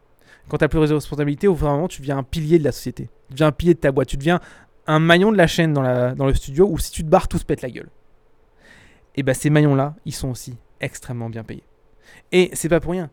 Quand 0.48 0.56
tu 0.56 0.64
as 0.64 0.68
plus 0.68 0.88
de 0.88 0.94
responsabilités, 0.94 1.46
au 1.46 1.54
bout 1.54 1.64
d'un 1.64 1.72
moment, 1.72 1.88
tu 1.88 2.00
deviens 2.00 2.18
un 2.18 2.22
pilier 2.22 2.58
de 2.58 2.64
la 2.64 2.72
société. 2.72 3.10
Tu 3.28 3.34
deviens 3.34 3.48
un 3.48 3.52
pilier 3.52 3.74
de 3.74 3.80
ta 3.80 3.92
boîte. 3.92 4.08
Tu 4.08 4.16
deviens 4.16 4.40
un 4.86 4.98
maillon 4.98 5.30
de 5.30 5.36
la 5.36 5.46
chaîne 5.46 5.74
dans, 5.74 6.14
dans 6.14 6.26
le 6.26 6.34
studio 6.34 6.66
où 6.70 6.78
si 6.78 6.90
tu 6.90 7.04
te 7.04 7.08
barres, 7.08 7.28
tout 7.28 7.38
se 7.38 7.44
pète 7.44 7.60
la 7.60 7.70
gueule. 7.70 7.90
Et 9.18 9.24
bien 9.24 9.34
ces 9.34 9.50
maillons-là, 9.50 9.96
ils 10.04 10.14
sont 10.14 10.30
aussi 10.30 10.56
extrêmement 10.80 11.28
bien 11.28 11.42
payés. 11.42 11.64
Et 12.30 12.50
c'est 12.52 12.68
pas 12.68 12.78
pour 12.78 12.92
rien. 12.92 13.10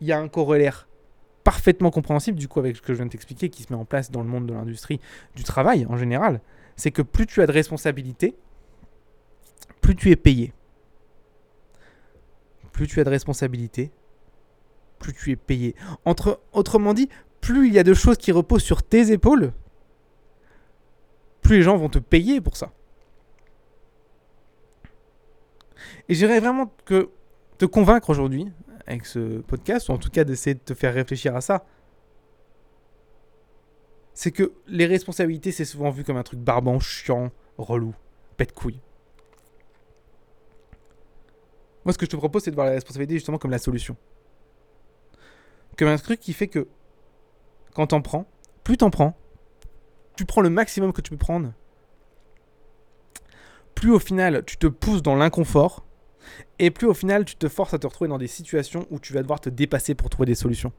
Il 0.00 0.06
y 0.06 0.12
a 0.12 0.18
un 0.18 0.28
corollaire 0.28 0.86
parfaitement 1.44 1.90
compréhensible 1.90 2.38
du 2.38 2.46
coup 2.46 2.58
avec 2.58 2.76
ce 2.76 2.82
que 2.82 2.92
je 2.92 2.98
viens 2.98 3.06
de 3.06 3.10
t'expliquer 3.10 3.48
qui 3.48 3.62
se 3.62 3.72
met 3.72 3.78
en 3.78 3.86
place 3.86 4.10
dans 4.10 4.20
le 4.20 4.28
monde 4.28 4.44
de 4.44 4.52
l'industrie 4.52 5.00
du 5.34 5.42
travail 5.42 5.86
en 5.88 5.96
général, 5.96 6.42
c'est 6.76 6.90
que 6.90 7.00
plus 7.00 7.26
tu 7.26 7.40
as 7.40 7.46
de 7.46 7.52
responsabilités, 7.52 8.36
plus 9.80 9.96
tu 9.96 10.10
es 10.10 10.16
payé. 10.16 10.52
Plus 12.72 12.86
tu 12.86 13.00
as 13.00 13.04
de 13.04 13.08
responsabilités, 13.08 13.90
plus 14.98 15.14
tu 15.14 15.30
es 15.30 15.36
payé. 15.36 15.74
Autrement 16.52 16.92
dit, 16.92 17.08
plus 17.40 17.68
il 17.68 17.72
y 17.72 17.78
a 17.78 17.82
de 17.82 17.94
choses 17.94 18.18
qui 18.18 18.30
reposent 18.30 18.62
sur 18.62 18.82
tes 18.82 19.10
épaules, 19.10 19.54
plus 21.40 21.56
les 21.56 21.62
gens 21.62 21.78
vont 21.78 21.88
te 21.88 21.98
payer 21.98 22.42
pour 22.42 22.58
ça. 22.58 22.74
Et 26.08 26.14
j'irais 26.14 26.40
vraiment 26.40 26.72
que 26.84 27.10
te 27.58 27.64
convaincre 27.64 28.10
aujourd'hui, 28.10 28.46
avec 28.86 29.06
ce 29.06 29.40
podcast, 29.40 29.88
ou 29.88 29.92
en 29.92 29.98
tout 29.98 30.10
cas 30.10 30.24
d'essayer 30.24 30.54
de 30.54 30.60
te 30.60 30.74
faire 30.74 30.94
réfléchir 30.94 31.36
à 31.36 31.40
ça, 31.40 31.64
c'est 34.14 34.32
que 34.32 34.52
les 34.66 34.86
responsabilités, 34.86 35.52
c'est 35.52 35.64
souvent 35.64 35.90
vu 35.90 36.04
comme 36.04 36.16
un 36.16 36.22
truc 36.22 36.40
barbant, 36.40 36.78
chiant, 36.80 37.30
relou, 37.56 37.94
pète 38.36 38.52
couille. 38.52 38.80
Moi, 41.84 41.92
ce 41.92 41.98
que 41.98 42.04
je 42.04 42.10
te 42.10 42.16
propose, 42.16 42.42
c'est 42.42 42.50
de 42.50 42.56
voir 42.56 42.66
la 42.66 42.74
responsabilité 42.74 43.14
justement 43.14 43.38
comme 43.38 43.50
la 43.50 43.58
solution. 43.58 43.96
Comme 45.78 45.88
un 45.88 45.96
truc 45.96 46.20
qui 46.20 46.32
fait 46.32 46.48
que 46.48 46.68
quand 47.74 47.88
t'en 47.88 48.02
prends, 48.02 48.26
plus 48.64 48.76
t'en 48.76 48.90
prends, 48.90 49.16
tu 50.16 50.26
prends 50.26 50.42
le 50.42 50.50
maximum 50.50 50.92
que 50.92 51.00
tu 51.00 51.10
peux 51.10 51.16
prendre, 51.16 51.52
plus 53.80 53.92
au 53.92 53.98
final 53.98 54.44
tu 54.44 54.58
te 54.58 54.66
pousses 54.66 55.02
dans 55.02 55.16
l'inconfort, 55.16 55.86
et 56.58 56.70
plus 56.70 56.86
au 56.86 56.92
final 56.92 57.24
tu 57.24 57.36
te 57.36 57.48
forces 57.48 57.72
à 57.72 57.78
te 57.78 57.86
retrouver 57.86 58.08
dans 58.08 58.18
des 58.18 58.26
situations 58.26 58.86
où 58.90 59.00
tu 59.00 59.14
vas 59.14 59.22
devoir 59.22 59.40
te 59.40 59.48
dépasser 59.48 59.94
pour 59.94 60.10
trouver 60.10 60.26
des 60.26 60.34
solutions. 60.34 60.70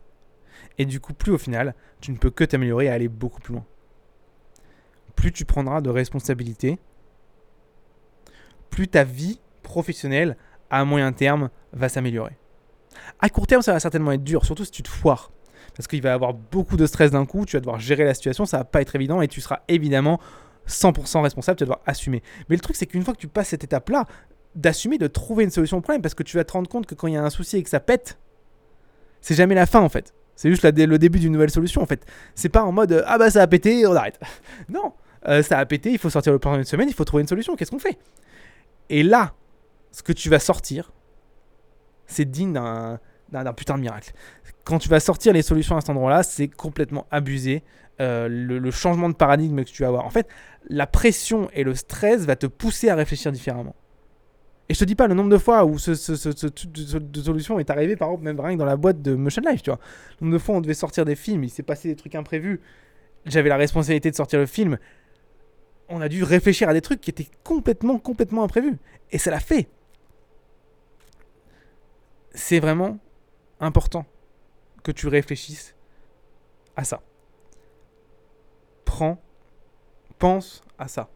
Et 0.77 0.86
du 0.86 1.00
coup, 1.00 1.13
plus 1.13 1.31
au 1.31 1.39
final, 1.39 1.74
tu 2.00 2.12
ne 2.12 2.17
peux 2.17 2.29
que 2.29 2.43
t'améliorer 2.43 2.86
et 2.86 2.89
aller 2.89 3.08
beaucoup 3.08 3.41
plus 3.41 3.55
loin. 3.55 3.65
Plus 5.15 5.31
tu 5.31 5.46
prendras 5.46 5.81
de 5.81 5.89
responsabilités, 5.89 6.77
plus 8.70 8.88
ta 8.88 9.03
vie 9.03 9.41
professionnelle 9.63 10.38
à 10.70 10.86
moyen 10.86 11.12
terme 11.12 11.50
va 11.74 11.89
s'améliorer. 11.89 12.38
À 13.20 13.29
court 13.29 13.48
terme, 13.48 13.63
ça 13.63 13.74
va 13.74 13.79
certainement 13.79 14.12
être 14.12 14.24
dur, 14.24 14.46
surtout 14.46 14.63
si 14.63 14.72
tu 14.72 14.84
te 14.84 14.89
foires. 14.89 15.31
Parce 15.75 15.88
qu'il 15.88 16.03
va 16.03 16.10
y 16.10 16.12
avoir 16.12 16.36
beaucoup 16.36 16.77
de 16.77 16.85
stress 16.85 17.09
d'un 17.09 17.25
coup, 17.25 17.46
tu 17.48 17.55
vas 17.55 17.61
devoir 17.61 17.79
gérer 17.79 18.03
la 18.03 18.14
situation, 18.14 18.46
ça 18.46 18.59
va 18.59 18.64
pas 18.64 18.81
être 18.81 18.96
évident 18.96 19.22
et 19.22 19.27
tu 19.27 19.42
seras 19.42 19.61
évidemment 19.68 20.20
100% 20.67 21.21
responsable, 21.21 21.57
tu 21.57 21.63
vas 21.63 21.74
devoir 21.74 21.81
assumer. 21.85 22.21
Mais 22.50 22.55
le 22.55 22.61
truc, 22.61 22.75
c'est 22.75 22.85
qu'une 22.85 23.03
fois 23.03 23.13
que 23.13 23.19
tu 23.19 23.27
passes 23.27 23.50
cette 23.50 23.63
étape-là, 23.63 24.05
d'assumer, 24.55 24.97
de 24.97 25.07
trouver 25.07 25.43
une 25.43 25.50
solution 25.50 25.77
au 25.77 25.81
problème, 25.81 26.01
parce 26.01 26.13
que 26.13 26.24
tu 26.24 26.37
vas 26.37 26.43
te 26.43 26.53
rendre 26.53 26.69
compte 26.69 26.85
que 26.85 26.95
quand 26.95 27.07
il 27.07 27.13
y 27.13 27.17
a 27.17 27.24
un 27.24 27.29
souci 27.29 27.57
et 27.57 27.63
que 27.63 27.69
ça 27.69 27.79
pète, 27.79 28.17
c'est 29.21 29.35
jamais 29.35 29.55
la 29.55 29.65
fin 29.65 29.81
en 29.81 29.89
fait. 29.89 30.13
C'est 30.35 30.50
juste 30.50 30.63
le 30.63 30.97
début 30.97 31.19
d'une 31.19 31.31
nouvelle 31.31 31.51
solution 31.51 31.81
en 31.81 31.85
fait. 31.85 32.05
C'est 32.35 32.50
pas 32.50 32.63
en 32.63 32.71
mode 32.71 33.03
ah 33.05 33.17
bah 33.17 33.29
ça 33.29 33.43
a 33.43 33.47
pété, 33.47 33.85
on 33.85 33.95
arrête. 33.95 34.19
non, 34.69 34.93
euh, 35.27 35.43
ça 35.43 35.59
a 35.59 35.65
pété, 35.65 35.91
il 35.91 36.00
faut 36.00 36.09
sortir 36.09 36.33
le 36.33 36.39
plan 36.39 36.55
d'une 36.55 36.63
semaine, 36.63 36.89
il 36.89 36.95
faut 36.95 37.05
trouver 37.05 37.21
une 37.21 37.27
solution, 37.27 37.55
qu'est-ce 37.55 37.71
qu'on 37.71 37.79
fait? 37.79 38.00
Et 38.89 39.03
là, 39.03 39.33
ce 39.91 40.03
que 40.03 40.13
tu 40.13 40.29
vas 40.29 40.39
sortir, 40.39 40.91
c'est 42.07 42.25
digne 42.25 42.53
d'un 42.53 43.00
putain 43.55 43.75
de 43.75 43.81
miracle. 43.81 44.11
Quand 44.63 44.79
tu 44.79 44.89
vas 44.89 45.00
sortir 45.00 45.33
les 45.33 45.41
solutions 45.41 45.77
à 45.77 45.81
cet 45.81 45.89
endroit-là, 45.89 46.24
c'est 46.24 46.48
complètement 46.48 47.07
abusé. 47.11 47.63
Euh, 48.00 48.27
le, 48.29 48.72
changement 48.72 49.09
de 49.09 49.13
paradigme 49.13 49.63
que 49.63 49.70
tu 49.70 49.83
vas 49.83 49.89
avoir. 49.89 50.05
En 50.05 50.09
fait, 50.09 50.27
la 50.70 50.87
pression 50.87 51.50
et 51.53 51.63
le 51.63 51.75
stress 51.75 52.25
va 52.25 52.35
te 52.35 52.48
pousser 52.48 52.89
à 52.89 52.96
réfléchir 52.96 53.31
différemment. 53.31 53.75
Et 54.70 54.74
je 54.74 54.79
te 54.79 54.85
dis 54.85 54.96
pas 54.96 55.07
le 55.07 55.13
nombre 55.13 55.29
de 55.29 55.37
fois 55.37 55.65
où 55.65 55.77
ce, 55.77 55.94
ce, 55.94 56.13
de 56.98 57.22
solution 57.22 57.59
est 57.59 57.70
arrivé, 57.70 57.96
par 57.96 58.07
exemple, 58.07 58.24
même 58.24 58.39
rien 58.39 58.53
que 58.53 58.59
dans 58.59 58.65
la 58.65 58.77
boîte 58.77 59.01
de 59.01 59.13
Motion 59.13 59.44
Life, 59.46 59.61
tu 59.61 59.70
vois. 59.70 59.79
Le 60.20 60.25
nombre 60.25 60.37
de 60.37 60.41
fois 60.41 60.55
on 60.55 60.61
devait 60.61 60.74
sortir 60.74 61.05
des 61.05 61.15
films, 61.15 61.44
il 61.44 61.50
s'est 61.50 61.63
passé 61.63 61.89
des 61.89 61.96
trucs 61.96 62.15
imprévus. 62.15 62.61
J'avais 63.25 63.50
la 63.50 63.57
responsabilité 63.57 64.09
de 64.09 64.15
sortir 64.15 64.39
le 64.39 64.46
film. 64.46 64.77
On 65.89 66.01
a 66.01 66.07
dû 66.07 66.24
réfléchir 66.24 66.70
à 66.70 66.74
des 66.74 66.81
trucs 66.81 67.01
qui 67.01 67.09
étaient 67.09 67.27
complètement, 67.44 68.00
complètement 68.00 68.44
imprévus. 68.44 68.77
Et 69.11 69.17
ça 69.17 69.29
l'a 69.29 69.41
fait 69.41 69.67
c'est 72.33 72.59
vraiment 72.59 72.98
important 73.61 74.05
que 74.83 74.91
tu 74.91 75.07
réfléchisses 75.07 75.75
à 76.75 76.83
ça. 76.83 77.01
Prends, 78.83 79.21
pense 80.19 80.63
à 80.77 80.87
ça. 80.87 81.09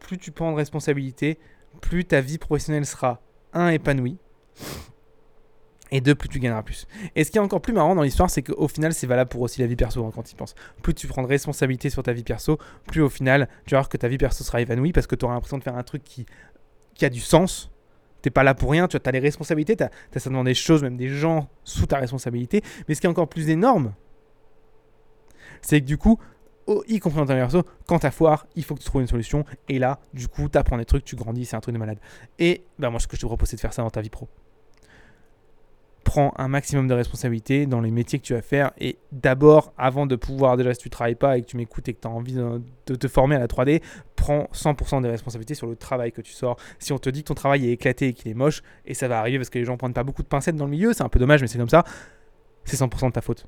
Plus 0.00 0.18
tu 0.18 0.32
prends 0.32 0.50
de 0.52 0.56
responsabilité, 0.56 1.38
plus 1.80 2.04
ta 2.04 2.20
vie 2.20 2.38
professionnelle 2.38 2.86
sera, 2.86 3.20
un, 3.52 3.68
épanouie, 3.68 4.18
et 5.92 6.00
deux, 6.00 6.14
plus 6.14 6.28
tu 6.28 6.38
gagneras 6.38 6.62
plus. 6.62 6.86
Et 7.16 7.24
ce 7.24 7.30
qui 7.30 7.38
est 7.38 7.40
encore 7.40 7.60
plus 7.60 7.72
marrant 7.72 7.94
dans 7.94 8.02
l'histoire, 8.02 8.30
c'est 8.30 8.42
qu'au 8.42 8.68
final, 8.68 8.94
c'est 8.94 9.06
valable 9.06 9.28
pour 9.28 9.40
aussi 9.40 9.60
la 9.60 9.66
vie 9.66 9.76
perso 9.76 10.04
hein, 10.04 10.10
quand 10.14 10.22
tu 10.22 10.32
y 10.32 10.36
penses. 10.36 10.54
Plus 10.82 10.94
tu 10.94 11.06
prends 11.08 11.22
de 11.22 11.26
responsabilité 11.26 11.90
sur 11.90 12.02
ta 12.02 12.12
vie 12.12 12.22
perso, 12.22 12.58
plus 12.86 13.02
au 13.02 13.08
final, 13.08 13.48
tu 13.66 13.74
vas 13.74 13.80
voir 13.80 13.88
que 13.88 13.96
ta 13.96 14.06
vie 14.06 14.18
perso 14.18 14.44
sera 14.44 14.60
épanouie 14.60 14.92
parce 14.92 15.06
que 15.06 15.16
tu 15.16 15.24
auras 15.24 15.34
l'impression 15.34 15.58
de 15.58 15.64
faire 15.64 15.76
un 15.76 15.82
truc 15.82 16.04
qui, 16.04 16.26
qui 16.94 17.04
a 17.04 17.10
du 17.10 17.20
sens 17.20 17.69
T'es 18.22 18.30
pas 18.30 18.42
là 18.42 18.54
pour 18.54 18.70
rien, 18.70 18.88
tu 18.88 18.96
as, 19.02 19.10
les 19.10 19.18
responsabilités, 19.18 19.76
tu 19.76 19.82
as, 19.82 19.86
as 19.86 19.90
certainement 20.14 20.44
des 20.44 20.54
choses, 20.54 20.82
même 20.82 20.96
des 20.96 21.08
gens 21.08 21.48
sous 21.64 21.86
ta 21.86 21.98
responsabilité. 21.98 22.62
Mais 22.88 22.94
ce 22.94 23.00
qui 23.00 23.06
est 23.06 23.10
encore 23.10 23.28
plus 23.28 23.48
énorme, 23.50 23.92
c'est 25.62 25.80
que 25.80 25.86
du 25.86 25.98
coup, 25.98 26.18
y 26.86 26.98
compris 26.98 27.18
dans 27.18 27.26
ta 27.26 27.34
perso, 27.34 27.62
quand 27.86 27.98
t'as 27.98 28.10
foire, 28.10 28.46
il 28.56 28.64
faut 28.64 28.74
que 28.74 28.80
tu 28.80 28.86
trouves 28.86 29.02
une 29.02 29.08
solution. 29.08 29.44
Et 29.68 29.78
là, 29.78 30.00
du 30.14 30.28
coup, 30.28 30.48
tu 30.48 30.58
apprends 30.58 30.78
des 30.78 30.84
trucs, 30.84 31.04
tu 31.04 31.16
grandis, 31.16 31.46
c'est 31.46 31.56
un 31.56 31.60
truc 31.60 31.74
de 31.74 31.78
malade. 31.78 31.98
Et 32.38 32.64
bah, 32.78 32.90
moi, 32.90 33.00
ce 33.00 33.06
que 33.06 33.16
je 33.16 33.22
te 33.22 33.26
propose, 33.26 33.48
c'est 33.48 33.56
de 33.56 33.60
faire 33.60 33.72
ça 33.72 33.82
dans 33.82 33.90
ta 33.90 34.00
vie 34.00 34.10
pro 34.10 34.28
prends 36.10 36.34
un 36.38 36.48
maximum 36.48 36.88
de 36.88 36.94
responsabilités 36.94 37.66
dans 37.66 37.80
les 37.80 37.92
métiers 37.92 38.18
que 38.18 38.24
tu 38.24 38.34
vas 38.34 38.42
faire. 38.42 38.72
Et 38.80 38.98
d'abord, 39.12 39.72
avant 39.78 40.06
de 40.06 40.16
pouvoir, 40.16 40.56
déjà 40.56 40.74
si 40.74 40.80
tu 40.80 40.90
travailles 40.90 41.14
pas 41.14 41.38
et 41.38 41.42
que 41.42 41.46
tu 41.46 41.56
m'écoutes 41.56 41.88
et 41.88 41.94
que 41.94 42.00
tu 42.00 42.08
as 42.08 42.10
envie 42.10 42.32
de, 42.32 42.94
te 42.96 43.06
former 43.06 43.36
à 43.36 43.38
la 43.38 43.46
3D, 43.46 43.80
prends 44.16 44.48
100% 44.52 45.02
des 45.02 45.08
responsabilités 45.08 45.54
sur 45.54 45.68
le 45.68 45.76
travail 45.76 46.10
que 46.10 46.20
tu 46.20 46.32
sors. 46.32 46.56
Si 46.80 46.92
on 46.92 46.98
te 46.98 47.08
dit 47.10 47.22
que 47.22 47.28
ton 47.28 47.34
travail 47.34 47.68
est 47.68 47.70
éclaté 47.70 48.08
et 48.08 48.12
qu'il 48.12 48.28
est 48.28 48.34
moche, 48.34 48.64
et 48.86 48.94
ça 48.94 49.06
va 49.06 49.20
arriver 49.20 49.38
parce 49.38 49.50
que 49.50 49.60
les 49.60 49.64
gens 49.64 49.76
prennent 49.76 49.92
pas 49.92 50.02
beaucoup 50.02 50.24
de 50.24 50.26
pincettes 50.26 50.56
dans 50.56 50.64
le 50.64 50.72
milieu, 50.72 50.92
c'est 50.94 51.04
un 51.04 51.08
peu 51.08 51.20
dommage, 51.20 51.42
mais 51.42 51.46
c'est 51.46 51.58
comme 51.58 51.68
ça, 51.68 51.84
c'est 52.64 52.76
100% 52.76 53.06
de 53.06 53.12
ta 53.12 53.20
faute. 53.20 53.46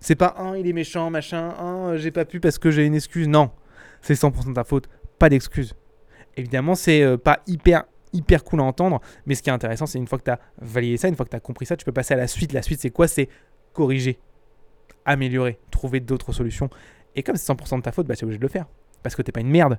C'est 0.00 0.16
pas 0.16 0.34
un, 0.38 0.56
il 0.56 0.66
est 0.66 0.72
méchant, 0.72 1.10
machin, 1.10 1.50
un, 1.58 1.96
j'ai 1.96 2.10
pas 2.10 2.24
pu 2.24 2.40
parce 2.40 2.56
que 2.56 2.70
j'ai 2.70 2.86
une 2.86 2.94
excuse. 2.94 3.28
Non, 3.28 3.50
c'est 4.00 4.14
100% 4.14 4.48
de 4.48 4.54
ta 4.54 4.64
faute, 4.64 4.88
pas 5.18 5.28
d'excuse. 5.28 5.74
Évidemment, 6.38 6.74
c'est 6.74 7.02
euh, 7.02 7.18
pas 7.18 7.40
hyper 7.46 7.84
hyper 8.12 8.44
cool 8.44 8.60
à 8.60 8.64
entendre. 8.64 9.00
Mais 9.26 9.34
ce 9.34 9.42
qui 9.42 9.50
est 9.50 9.52
intéressant, 9.52 9.86
c'est 9.86 9.98
une 9.98 10.06
fois 10.06 10.18
que 10.18 10.24
tu 10.24 10.30
as 10.30 10.38
validé 10.60 10.96
ça, 10.96 11.08
une 11.08 11.16
fois 11.16 11.24
que 11.24 11.30
tu 11.30 11.36
as 11.36 11.40
compris 11.40 11.66
ça, 11.66 11.76
tu 11.76 11.84
peux 11.84 11.92
passer 11.92 12.14
à 12.14 12.16
la 12.16 12.26
suite. 12.26 12.52
La 12.52 12.62
suite, 12.62 12.80
c'est 12.80 12.90
quoi? 12.90 13.08
C'est 13.08 13.28
corriger, 13.72 14.18
améliorer, 15.04 15.58
trouver 15.70 16.00
d'autres 16.00 16.32
solutions. 16.32 16.68
Et 17.14 17.22
comme 17.22 17.36
c'est 17.36 17.52
100% 17.52 17.78
de 17.78 17.82
ta 17.82 17.92
faute, 17.92 18.06
bah, 18.06 18.14
tu 18.14 18.20
es 18.20 18.24
obligé 18.24 18.38
de 18.38 18.44
le 18.44 18.48
faire. 18.48 18.66
Parce 19.02 19.14
que 19.14 19.22
t'es 19.22 19.32
pas 19.32 19.40
une 19.40 19.50
merde. 19.50 19.78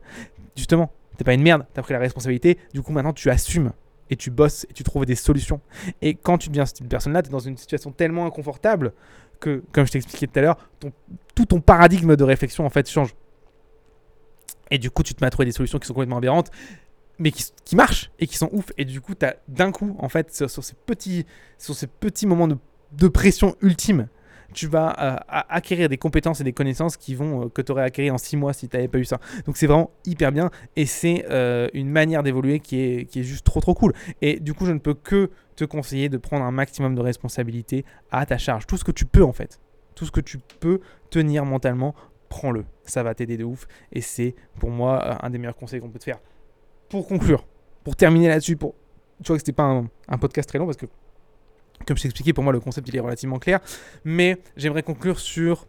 Justement, 0.56 0.92
t'es 1.18 1.24
pas 1.24 1.34
une 1.34 1.42
merde. 1.42 1.66
Tu 1.74 1.80
as 1.80 1.84
pris 1.84 1.94
la 1.94 2.00
responsabilité. 2.00 2.58
Du 2.74 2.82
coup, 2.82 2.92
maintenant, 2.92 3.14
tu 3.14 3.30
assumes 3.30 3.72
et 4.10 4.16
tu 4.16 4.30
bosses 4.30 4.66
et 4.70 4.74
tu 4.74 4.84
trouves 4.84 5.06
des 5.06 5.16
solutions. 5.16 5.62
Et 6.02 6.14
quand 6.14 6.38
tu 6.38 6.50
deviens 6.50 6.66
cette 6.66 6.88
personne-là, 6.88 7.22
tu 7.22 7.30
es 7.30 7.32
dans 7.32 7.40
une 7.40 7.58
situation 7.58 7.92
tellement 7.92 8.26
inconfortable 8.26 8.94
que, 9.40 9.64
comme 9.72 9.86
je 9.86 9.92
t'expliquais 9.92 10.28
tout 10.28 10.40
à 10.40 10.42
l'heure, 10.42 10.70
tout 11.36 11.46
ton 11.46 11.62
paradigme 11.62 12.16
de 12.16 12.24
réflexion 12.24 12.66
en 12.66 12.70
fait 12.70 12.90
change. 12.90 13.16
Et 14.72 14.78
du 14.78 14.90
coup, 14.92 15.04
tu 15.04 15.14
te 15.14 15.24
mets 15.24 15.28
à 15.28 15.30
trouver 15.30 15.46
des 15.46 15.52
solutions 15.52 15.80
qui 15.80 15.88
sont 15.88 15.94
complètement 15.94 16.18
aberrantes 16.18 16.50
mais 17.20 17.32
qui, 17.32 17.76
marchent 17.76 18.12
et 18.20 18.28
qui 18.28 18.38
sont 18.38 18.50
ouf. 18.52 18.72
Et 18.78 18.86
du 18.86 19.02
coup, 19.02 19.16
tu 19.16 19.26
as 19.26 19.36
d'un 19.48 19.72
coup, 19.72 19.96
en 20.00 20.10
fait, 20.10 20.34
sur, 20.36 20.50
ces, 20.50 20.74
petits, 20.86 21.26
sur 21.58 21.76
ces 21.76 21.88
petits 21.88 22.26
moments 22.26 22.48
de, 22.48 23.08
pression 23.08 23.56
ultime, 23.62 24.08
tu 24.54 24.68
vas 24.68 24.96
euh, 25.00 25.16
acquérir 25.28 25.90
des 25.90 25.98
compétences 25.98 26.40
et 26.42 26.44
des 26.44 26.54
connaissances 26.54 26.96
qui 26.96 27.16
vont 27.16 27.46
euh, 27.46 27.50
que 27.50 27.62
tu 27.62 27.72
aurais 27.72 27.84
acquis 27.84 28.12
en 28.12 28.20
6 28.20 28.38
mois 28.38 28.54
si 28.54 28.70
tu 28.70 28.78
n'avais 28.78 28.88
pas 28.88 29.00
eu 29.00 29.06
ça. 29.06 29.20
Donc 29.46 29.58
c'est 29.58 29.66
vraiment 29.66 29.90
hyper 30.06 30.32
bien 30.32 30.52
et 30.76 30.86
c'est 30.86 31.26
euh, 31.32 31.70
une 31.74 31.90
manière 31.90 32.22
d'évoluer 32.22 32.60
qui 32.60 32.80
est, 32.80 33.06
qui 33.06 33.22
est 33.22 33.24
juste 33.24 33.46
trop 33.46 33.62
trop 33.62 33.74
cool. 33.74 33.94
Et 34.22 34.40
du 34.40 34.54
coup, 34.54 34.68
je 34.68 34.72
ne 34.72 34.78
peux 34.78 34.94
que 34.94 35.32
te 35.56 35.66
conseiller 35.66 36.08
de 36.08 36.18
prendre 36.18 36.46
un 36.46 36.52
maximum 36.52 36.94
de 36.94 37.02
responsabilités 37.02 37.84
à 38.12 38.28
ta 38.28 38.38
charge. 38.38 38.68
Tout 38.68 38.78
ce 38.78 38.84
que 38.84 38.92
tu 38.92 39.06
peux 39.06 39.24
en 39.24 39.34
fait. 39.34 39.60
Tout 39.96 40.06
ce 40.06 40.12
que 40.12 40.22
tu 40.22 40.38
peux 40.60 40.82
tenir 41.10 41.46
mentalement 41.46 41.96
prends-le. 42.30 42.66
Ça 42.84 43.02
va 43.02 43.16
t'aider 43.16 43.38
de 43.38 43.44
ouf. 43.44 43.68
Et 43.92 44.02
c'est 44.02 44.36
pour 44.60 44.70
moi 44.70 45.18
un 45.26 45.30
des 45.32 45.40
meilleurs 45.40 45.56
conseils 45.56 45.80
qu'on 45.80 45.90
peut 45.90 46.00
te 46.00 46.04
faire. 46.04 46.20
Pour 46.94 47.08
conclure, 47.08 47.44
pour 47.84 47.96
terminer 47.96 48.28
là-dessus, 48.28 48.56
pour... 48.56 48.76
tu 49.24 49.30
vois 49.30 49.38
que 49.38 49.40
c'était 49.40 49.52
pas 49.52 49.82
un, 50.08 50.18
podcast 50.20 50.48
très 50.48 50.60
long 50.60 50.66
parce 50.66 50.78
que, 50.78 50.86
comme 51.88 51.98
je 51.98 52.04
t'ai 52.04 52.08
expliqué, 52.08 52.34
pour 52.34 52.44
moi 52.44 52.54
le 52.54 52.60
concept 52.60 52.88
il 52.88 52.96
est 52.96 53.00
relativement 53.00 53.40
clair. 53.40 53.62
Mais 54.06 54.38
j'aimerais 54.58 54.84
conclure 54.84 55.20
sur 55.20 55.66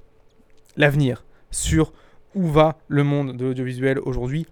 l'avenir, 0.76 1.24
sur 1.50 1.94
où 2.34 2.46
va 2.46 2.76
le 2.88 3.04
monde 3.04 3.38
de 3.38 3.46
l'audiovisuel 3.46 4.00
aujourd'hui, 4.00 4.46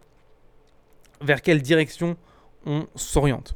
vers 1.21 1.43
quelle 1.43 1.61
direction 1.61 2.17
on 2.65 2.87
s'oriente. 2.95 3.55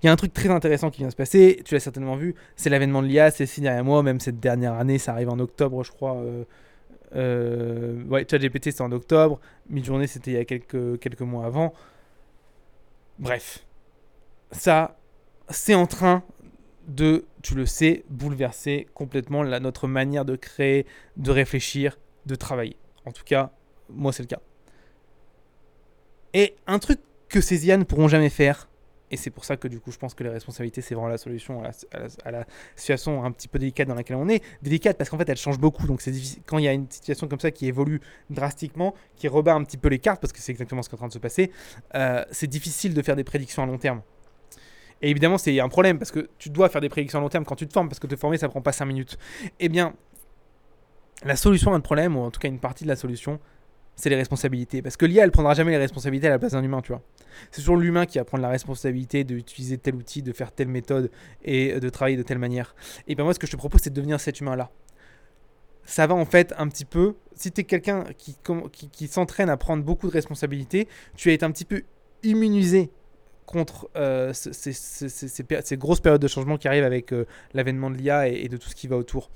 Il 0.00 0.06
y 0.06 0.08
a 0.08 0.12
un 0.12 0.16
truc 0.16 0.32
très 0.32 0.48
intéressant 0.48 0.92
qui 0.92 0.98
vient 0.98 1.10
se 1.10 1.16
passer, 1.16 1.60
tu 1.64 1.74
l'as 1.74 1.80
certainement 1.80 2.14
vu, 2.14 2.36
c'est 2.54 2.70
l'avènement 2.70 3.02
de 3.02 3.08
l'IA, 3.08 3.32
c'est 3.32 3.46
six 3.46 3.62
derniers 3.62 3.82
mois, 3.82 4.04
même 4.04 4.20
cette 4.20 4.38
dernière 4.38 4.74
année, 4.74 4.98
ça 4.98 5.10
arrive 5.10 5.30
en 5.30 5.40
octobre, 5.40 5.82
je 5.82 5.90
crois. 5.90 6.14
Euh, 6.18 6.44
euh, 7.14 8.02
ouais, 8.04 8.26
ChatGPT 8.28 8.66
c'était 8.66 8.82
en 8.82 8.92
octobre, 8.92 9.40
Midjourney 9.68 10.08
c'était 10.08 10.32
il 10.32 10.34
y 10.34 10.38
a 10.38 10.44
quelques, 10.44 10.98
quelques 11.00 11.20
mois 11.20 11.46
avant. 11.46 11.72
Bref, 13.18 13.64
ça, 14.52 14.96
c'est 15.48 15.74
en 15.74 15.86
train 15.86 16.22
de, 16.88 17.26
tu 17.42 17.54
le 17.54 17.66
sais, 17.66 18.04
bouleverser 18.08 18.86
complètement 18.94 19.44
notre 19.44 19.86
manière 19.86 20.24
de 20.24 20.36
créer, 20.36 20.86
de 21.16 21.30
réfléchir, 21.30 21.98
de 22.26 22.34
travailler. 22.34 22.76
En 23.04 23.12
tout 23.12 23.24
cas, 23.24 23.50
moi 23.88 24.12
c'est 24.12 24.22
le 24.22 24.28
cas. 24.28 24.40
Et 26.32 26.54
un 26.66 26.78
truc 26.78 27.00
que 27.28 27.40
ces 27.40 27.66
IA 27.66 27.76
ne 27.76 27.84
pourront 27.84 28.08
jamais 28.08 28.30
faire, 28.30 28.69
et 29.10 29.16
c'est 29.16 29.30
pour 29.30 29.44
ça 29.44 29.56
que 29.56 29.66
du 29.66 29.80
coup, 29.80 29.90
je 29.90 29.98
pense 29.98 30.14
que 30.14 30.22
les 30.22 30.30
responsabilités, 30.30 30.82
c'est 30.82 30.94
vraiment 30.94 31.08
la 31.08 31.18
solution 31.18 31.62
à 31.64 32.30
la, 32.30 32.46
situation 32.76 33.24
un 33.24 33.32
petit 33.32 33.48
peu 33.48 33.58
délicate 33.58 33.88
dans 33.88 33.94
laquelle 33.94 34.16
on 34.16 34.28
est. 34.28 34.42
Délicate 34.62 34.96
parce 34.96 35.10
qu'en 35.10 35.18
fait, 35.18 35.28
elle 35.28 35.36
change 35.36 35.58
beaucoup. 35.58 35.86
Donc, 35.86 36.00
c'est. 36.00 36.12
Quand 36.46 36.58
il 36.58 36.64
y 36.64 36.68
a 36.68 36.72
une 36.72 36.88
situation 36.88 37.26
comme 37.26 37.40
ça 37.40 37.50
qui 37.50 37.66
évolue 37.66 38.00
drastiquement, 38.30 38.94
qui 39.16 39.26
rebat 39.26 39.54
un 39.54 39.64
petit 39.64 39.78
peu 39.78 39.88
les 39.88 39.98
cartes, 39.98 40.20
parce 40.20 40.32
que 40.32 40.38
c'est 40.38 40.52
exactement 40.52 40.82
ce 40.82 40.88
qui 40.88 40.94
est 40.94 40.98
en 40.98 40.98
train 40.98 41.08
de 41.08 41.12
se 41.12 41.18
passer, 41.18 41.50
euh, 41.94 42.24
c'est 42.30 42.46
difficile 42.46 42.94
de 42.94 43.02
faire 43.02 43.16
des 43.16 43.24
prédictions 43.24 43.62
à 43.62 43.66
long 43.66 43.78
terme. 43.78 44.02
Et 45.02 45.10
évidemment, 45.10 45.38
c'est 45.38 45.58
un 45.58 45.68
problème 45.68 45.98
parce 45.98 46.12
que 46.12 46.28
tu 46.38 46.50
dois 46.50 46.68
faire 46.68 46.80
des 46.80 46.90
prédictions 46.90 47.18
à 47.18 47.22
long 47.22 47.28
terme 47.28 47.44
quand 47.44 47.56
tu 47.56 47.66
te 47.66 47.72
formes, 47.72 47.88
parce 47.88 47.98
que 47.98 48.06
te 48.06 48.16
former, 48.16 48.38
ça 48.38 48.48
prend 48.48 48.62
pas 48.62 48.72
5 48.72 48.84
minutes. 48.84 49.18
Eh 49.58 49.68
bien, 49.68 49.94
la 51.24 51.36
solution 51.36 51.72
à 51.72 51.76
un 51.76 51.80
problème, 51.80 52.16
ou 52.16 52.20
en 52.20 52.30
tout 52.30 52.38
cas 52.38 52.48
une 52.48 52.60
partie 52.60 52.84
de 52.84 52.88
la 52.88 52.96
solution, 52.96 53.40
c'est 53.96 54.08
les 54.08 54.16
responsabilités. 54.16 54.82
Parce 54.82 54.96
que 54.96 55.06
l'IA, 55.06 55.24
elle 55.24 55.30
prendra 55.30 55.54
jamais 55.54 55.72
les 55.72 55.78
responsabilités 55.78 56.26
à 56.26 56.30
la 56.30 56.38
place 56.38 56.52
d'un 56.52 56.62
humain, 56.62 56.80
tu 56.80 56.92
vois. 56.92 57.02
C'est 57.50 57.60
toujours 57.60 57.76
l'humain 57.76 58.06
qui 58.06 58.18
va 58.18 58.24
prendre 58.24 58.42
la 58.42 58.48
responsabilité 58.48 59.24
d'utiliser 59.24 59.78
tel 59.78 59.94
outil, 59.94 60.22
de 60.22 60.32
faire 60.32 60.52
telle 60.52 60.68
méthode 60.68 61.10
et 61.44 61.78
de 61.78 61.88
travailler 61.88 62.16
de 62.16 62.22
telle 62.22 62.38
manière. 62.38 62.74
Et 63.08 63.14
bien 63.14 63.24
moi, 63.24 63.34
ce 63.34 63.38
que 63.38 63.46
je 63.46 63.52
te 63.52 63.56
propose, 63.56 63.82
c'est 63.82 63.90
de 63.90 63.94
devenir 63.94 64.20
cet 64.20 64.40
humain-là. 64.40 64.70
Ça 65.84 66.06
va 66.06 66.14
en 66.14 66.24
fait 66.24 66.54
un 66.56 66.68
petit 66.68 66.84
peu, 66.84 67.16
si 67.34 67.50
tu 67.50 67.62
es 67.62 67.64
quelqu'un 67.64 68.04
qui, 68.16 68.36
qui, 68.92 69.08
s'entraîne 69.08 69.50
à 69.50 69.56
prendre 69.56 69.82
beaucoup 69.82 70.06
de 70.06 70.12
responsabilités, 70.12 70.86
tu 71.16 71.28
vas 71.28 71.34
être 71.34 71.42
un 71.42 71.50
petit 71.50 71.64
peu 71.64 71.82
immunisé 72.22 72.90
contre 73.50 73.90
euh, 73.96 74.32
ces, 74.32 74.72
ces, 74.72 75.76
grosses 75.76 76.00
périodes 76.00 76.22
de 76.22 76.28
changement 76.28 76.56
qui 76.56 76.68
arrivent 76.68 76.84
avec 76.84 77.12
euh, 77.12 77.26
l'avènement 77.52 77.90
de 77.90 77.96
l'IA 77.96 78.28
et, 78.28 78.48
de 78.48 78.56
tout 78.56 78.68
ce 78.68 78.76
qui 78.76 78.86
va 78.86 78.96
autour. 78.96 79.30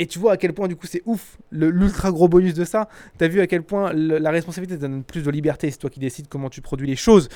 Et 0.00 0.06
tu 0.06 0.18
vois 0.18 0.32
à 0.32 0.36
quel 0.38 0.54
point, 0.54 0.66
du 0.66 0.76
coup, 0.76 0.86
c'est 0.86 1.02
ouf, 1.04 1.36
l'ultra 1.52 2.10
gros 2.10 2.26
bonus 2.26 2.54
de 2.54 2.64
ça. 2.64 2.88
Tu 3.18 3.24
as 3.24 3.28
vu 3.28 3.40
à 3.42 3.46
quel 3.46 3.62
point 3.62 3.92
la 3.92 4.30
responsabilité 4.30 4.76
te 4.76 4.80
donne 4.80 5.04
plus 5.04 5.22
de 5.22 5.30
liberté. 5.30 5.70
C'est 5.70 5.76
toi 5.76 5.90
qui 5.90 6.00
décides 6.00 6.26
comment 6.26 6.48
tu 6.48 6.62
produis 6.62 6.86
les 6.86 6.96
choses. 6.96 7.28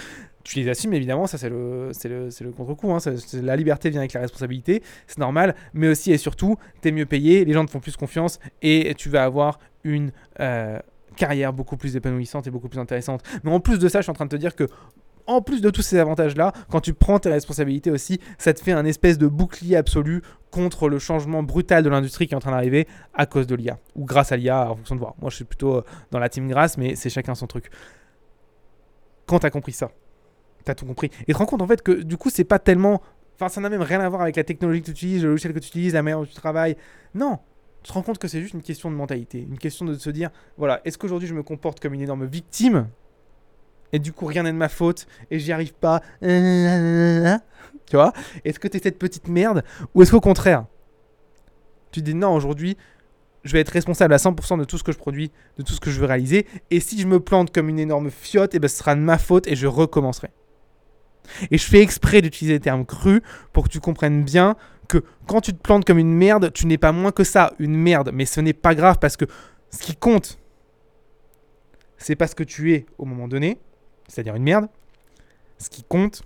Tu 0.44 0.58
les 0.58 0.70
assumes, 0.70 0.94
évidemment, 0.94 1.26
ça 1.26 1.36
c'est 1.36 1.50
le, 1.50 1.92
contre-coup. 2.56 2.90
Hein. 2.90 2.98
La 3.34 3.56
liberté 3.56 3.90
vient 3.90 4.00
avec 4.00 4.14
la 4.14 4.22
responsabilité, 4.22 4.82
c'est 5.06 5.18
normal. 5.18 5.54
Mais 5.74 5.88
aussi 5.88 6.10
et 6.10 6.16
surtout, 6.16 6.56
tu 6.80 6.88
es 6.88 6.92
mieux 6.92 7.04
payé, 7.04 7.44
les 7.44 7.52
gens 7.52 7.66
te 7.66 7.70
font 7.70 7.80
plus 7.80 7.96
confiance 7.96 8.40
et 8.62 8.94
tu 8.96 9.10
vas 9.10 9.24
avoir 9.24 9.58
une. 9.84 10.10
Euh, 10.40 10.78
carrière 11.14 11.52
beaucoup 11.52 11.76
plus 11.76 11.94
épanouissante 11.94 12.48
et 12.48 12.50
beaucoup 12.50 12.68
plus 12.68 12.80
intéressante. 12.80 13.22
Mais 13.44 13.52
en 13.52 13.60
plus 13.60 13.78
de 13.78 13.88
ça, 13.88 14.00
je 14.00 14.02
suis 14.02 14.10
en 14.10 14.14
train 14.14 14.24
de 14.24 14.30
te 14.30 14.36
dire 14.36 14.56
que 14.56 14.66
en 15.26 15.40
plus 15.40 15.60
de 15.60 15.70
tous 15.70 15.82
ces 15.82 15.98
avantages-là, 15.98 16.52
quand 16.70 16.80
tu 16.80 16.94
prends 16.94 17.18
tes 17.18 17.30
responsabilités 17.30 17.90
aussi, 17.90 18.20
ça 18.38 18.52
te 18.52 18.60
fait 18.60 18.72
un 18.72 18.84
espèce 18.84 19.18
de 19.18 19.26
bouclier 19.26 19.76
absolu 19.76 20.22
contre 20.50 20.88
le 20.88 20.98
changement 20.98 21.42
brutal 21.42 21.82
de 21.82 21.88
l'industrie 21.88 22.26
qui 22.26 22.34
est 22.34 22.36
en 22.36 22.40
train 22.40 22.52
d'arriver 22.52 22.86
à 23.12 23.26
cause 23.26 23.46
de 23.46 23.54
l'IA. 23.54 23.78
Ou 23.96 24.04
grâce 24.04 24.32
à 24.32 24.36
l'IA, 24.36 24.70
en 24.70 24.76
fonction 24.76 24.94
de 24.94 25.00
voir. 25.00 25.14
Moi, 25.20 25.30
je 25.30 25.36
suis 25.36 25.44
plutôt 25.44 25.76
euh, 25.76 25.84
dans 26.10 26.18
la 26.18 26.28
team 26.28 26.48
grâce, 26.48 26.78
mais 26.78 26.94
c'est 26.94 27.10
chacun 27.10 27.34
son 27.34 27.46
truc. 27.46 27.70
Quand 29.26 29.38
tu 29.38 29.46
as 29.46 29.50
compris 29.50 29.72
ça, 29.72 29.90
tu 30.64 30.70
as 30.70 30.74
tout 30.74 30.86
compris. 30.86 31.10
Et 31.26 31.32
te 31.32 31.38
rends 31.38 31.46
compte 31.46 31.62
en 31.62 31.66
fait 31.66 31.82
que 31.82 31.92
du 31.92 32.16
coup, 32.16 32.30
c'est 32.30 32.44
pas 32.44 32.58
tellement. 32.58 33.02
Enfin, 33.36 33.48
ça 33.48 33.60
n'a 33.60 33.68
même 33.68 33.82
rien 33.82 34.00
à 34.00 34.08
voir 34.08 34.22
avec 34.22 34.36
la 34.36 34.44
technologie 34.44 34.80
que 34.80 34.86
tu 34.86 34.92
utilises, 34.92 35.24
le 35.24 35.30
logiciel 35.30 35.52
que 35.52 35.58
tu 35.58 35.68
utilises, 35.68 35.94
la 35.94 36.02
manière 36.02 36.20
dont 36.20 36.26
tu 36.26 36.34
travailles. 36.34 36.76
Non, 37.14 37.40
tu 37.82 37.88
te 37.88 37.92
rends 37.94 38.02
compte 38.02 38.18
que 38.18 38.28
c'est 38.28 38.40
juste 38.40 38.54
une 38.54 38.62
question 38.62 38.90
de 38.90 38.96
mentalité, 38.96 39.40
une 39.40 39.58
question 39.58 39.84
de 39.84 39.94
se 39.94 40.10
dire 40.10 40.30
voilà, 40.56 40.80
est-ce 40.84 40.98
qu'aujourd'hui 40.98 41.28
je 41.28 41.34
me 41.34 41.42
comporte 41.42 41.80
comme 41.80 41.94
une 41.94 42.02
énorme 42.02 42.26
victime? 42.26 42.88
Et 43.94 44.00
du 44.00 44.12
coup 44.12 44.26
rien 44.26 44.42
n'est 44.42 44.52
de 44.52 44.56
ma 44.56 44.68
faute 44.68 45.06
et 45.30 45.38
j'y 45.38 45.52
arrive 45.52 45.72
pas. 45.72 46.02
Tu 47.86 47.96
vois? 47.96 48.14
Est-ce 48.46 48.58
que 48.58 48.66
tu 48.66 48.78
es 48.78 48.80
cette 48.80 48.98
petite 48.98 49.28
merde? 49.28 49.62
Ou 49.94 50.02
est-ce 50.02 50.10
qu'au 50.10 50.20
contraire 50.20 50.66
tu 51.92 52.02
dis 52.02 52.14
non 52.14 52.34
aujourd'hui 52.34 52.76
je 53.44 53.52
vais 53.52 53.60
être 53.60 53.68
responsable 53.68 54.14
à 54.14 54.16
100% 54.16 54.58
de 54.58 54.64
tout 54.64 54.78
ce 54.78 54.82
que 54.82 54.90
je 54.90 54.96
produis, 54.96 55.30
de 55.58 55.62
tout 55.62 55.74
ce 55.74 55.80
que 55.80 55.90
je 55.90 56.00
veux 56.00 56.06
réaliser 56.06 56.46
et 56.70 56.80
si 56.80 56.98
je 57.00 57.06
me 57.06 57.20
plante 57.20 57.52
comme 57.52 57.68
une 57.68 57.78
énorme 57.78 58.10
fiotte, 58.10 58.54
et 58.54 58.56
eh 58.56 58.60
ben 58.60 58.68
ce 58.68 58.78
sera 58.78 58.94
de 58.94 59.00
ma 59.00 59.18
faute 59.18 59.46
et 59.46 59.54
je 59.54 59.66
recommencerai. 59.66 60.30
Et 61.50 61.58
je 61.58 61.64
fais 61.64 61.80
exprès 61.80 62.20
d'utiliser 62.22 62.54
les 62.54 62.60
termes 62.60 62.84
crus 62.84 63.20
pour 63.52 63.64
que 63.64 63.68
tu 63.68 63.80
comprennes 63.80 64.24
bien 64.24 64.56
que 64.88 65.04
quand 65.26 65.40
tu 65.40 65.52
te 65.52 65.58
plantes 65.58 65.84
comme 65.84 65.98
une 65.98 66.12
merde, 66.12 66.52
tu 66.52 66.66
n'es 66.66 66.78
pas 66.78 66.92
moins 66.92 67.12
que 67.12 67.24
ça, 67.24 67.52
une 67.58 67.76
merde. 67.76 68.10
Mais 68.12 68.26
ce 68.26 68.40
n'est 68.40 68.52
pas 68.52 68.74
grave 68.74 68.98
parce 68.98 69.16
que 69.16 69.24
ce 69.70 69.78
qui 69.78 69.96
compte, 69.96 70.38
c'est 71.96 72.16
pas 72.16 72.26
ce 72.26 72.34
que 72.34 72.44
tu 72.44 72.74
es 72.74 72.86
au 72.98 73.04
moment 73.04 73.28
donné, 73.28 73.58
c'est-à-dire 74.08 74.34
une 74.34 74.42
merde. 74.42 74.68
Ce 75.58 75.70
qui 75.70 75.82
compte, 75.82 76.22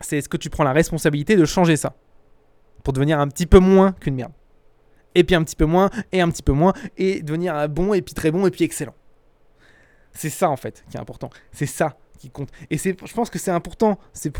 c'est 0.00 0.18
est-ce 0.18 0.28
que 0.28 0.36
tu 0.36 0.50
prends 0.50 0.64
la 0.64 0.72
responsabilité 0.72 1.36
de 1.36 1.44
changer 1.44 1.76
ça 1.76 1.94
pour 2.82 2.92
devenir 2.92 3.20
un 3.20 3.28
petit 3.28 3.46
peu 3.46 3.58
moins 3.58 3.92
qu'une 3.92 4.14
merde. 4.14 4.32
Et 5.14 5.24
puis 5.24 5.34
un 5.34 5.42
petit 5.42 5.56
peu 5.56 5.66
moins, 5.66 5.90
et 6.12 6.20
un 6.20 6.30
petit 6.30 6.42
peu 6.42 6.52
moins, 6.52 6.72
et 6.96 7.22
devenir 7.22 7.68
bon, 7.68 7.94
et 7.94 8.02
puis 8.02 8.14
très 8.14 8.30
bon, 8.30 8.46
et 8.46 8.50
puis 8.50 8.64
excellent. 8.64 8.94
C'est 10.12 10.30
ça 10.30 10.48
en 10.48 10.56
fait 10.56 10.84
qui 10.90 10.96
est 10.96 11.00
important. 11.00 11.30
C'est 11.52 11.66
ça 11.66 11.96
qui 12.20 12.30
compte. 12.30 12.50
Et 12.70 12.78
c'est, 12.78 12.96
je 13.04 13.14
pense 13.14 13.30
que 13.30 13.38
c'est 13.38 13.50
important, 13.50 13.98
c'est, 14.12 14.30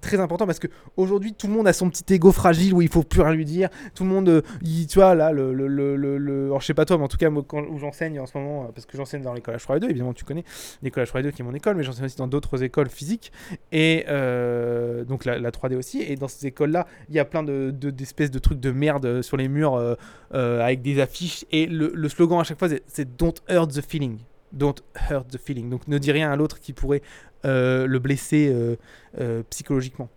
très 0.00 0.18
important 0.18 0.46
parce 0.46 0.58
que 0.58 0.68
aujourd'hui 0.96 1.34
tout 1.34 1.46
le 1.46 1.52
monde 1.52 1.68
a 1.68 1.72
son 1.72 1.90
petit 1.90 2.14
ego 2.14 2.32
fragile 2.32 2.74
où 2.74 2.82
il 2.82 2.88
faut 2.88 3.02
plus 3.02 3.20
rien 3.20 3.34
lui 3.34 3.44
dire. 3.44 3.68
Tout 3.94 4.04
le 4.04 4.10
monde, 4.10 4.28
euh, 4.28 4.42
tu 4.88 4.98
vois, 4.98 5.14
là, 5.14 5.30
le, 5.30 5.52
le, 5.52 5.68
le, 5.68 5.96
le, 5.96 6.44
alors 6.46 6.60
je 6.60 6.66
sais 6.66 6.74
pas 6.74 6.84
toi, 6.86 6.96
mais 6.96 7.04
en 7.04 7.08
tout 7.08 7.18
cas, 7.18 7.28
moi, 7.28 7.44
quand, 7.46 7.62
où 7.62 7.78
j'enseigne 7.78 8.18
en 8.18 8.26
ce 8.26 8.38
moment, 8.38 8.64
euh, 8.64 8.72
parce 8.74 8.86
que 8.86 8.96
j'enseigne 8.96 9.22
dans 9.22 9.34
l'école 9.34 9.56
H3 9.56 9.78
2, 9.78 9.90
évidemment, 9.90 10.14
tu 10.14 10.24
connais 10.24 10.44
l'école 10.82 11.04
H3 11.04 11.22
2 11.22 11.30
qui 11.30 11.42
est 11.42 11.44
mon 11.44 11.54
école, 11.54 11.76
mais 11.76 11.82
j'enseigne 11.82 12.06
aussi 12.06 12.16
dans 12.16 12.26
d'autres 12.28 12.62
écoles 12.62 12.88
physiques, 12.88 13.32
et 13.70 14.06
euh, 14.08 15.04
donc 15.04 15.26
la, 15.26 15.38
la, 15.38 15.50
3D 15.50 15.76
aussi. 15.76 16.00
Et 16.00 16.16
dans 16.16 16.28
ces 16.28 16.46
écoles-là, 16.46 16.86
il 17.10 17.14
y 17.14 17.18
a 17.18 17.24
plein 17.26 17.42
de, 17.42 17.70
d'espèces 17.70 18.30
de, 18.30 18.38
trucs 18.38 18.60
de 18.60 18.70
merde 18.70 19.20
sur 19.20 19.36
les 19.36 19.48
murs 19.48 19.96
avec 20.32 20.80
des 20.80 21.00
affiches, 21.00 21.44
et 21.50 21.66
le, 21.66 22.08
slogan 22.08 22.40
à 22.40 22.44
chaque 22.44 22.58
fois, 22.58 22.68
c'est 22.86 23.16
Don't 23.16 23.34
hurt 23.48 23.70
the 23.70 23.82
feeling. 23.82 24.18
Don't 24.52 24.82
hurt 25.10 25.28
the 25.28 25.38
feeling. 25.38 25.70
Donc 25.70 25.86
ne 25.88 25.98
dis 25.98 26.12
rien 26.12 26.30
à 26.30 26.36
l'autre 26.36 26.60
qui 26.60 26.72
pourrait 26.72 27.02
euh, 27.44 27.86
le 27.86 27.98
blesser 27.98 28.50
euh, 28.52 28.76
euh, 29.20 29.42
psychologiquement. 29.50 30.08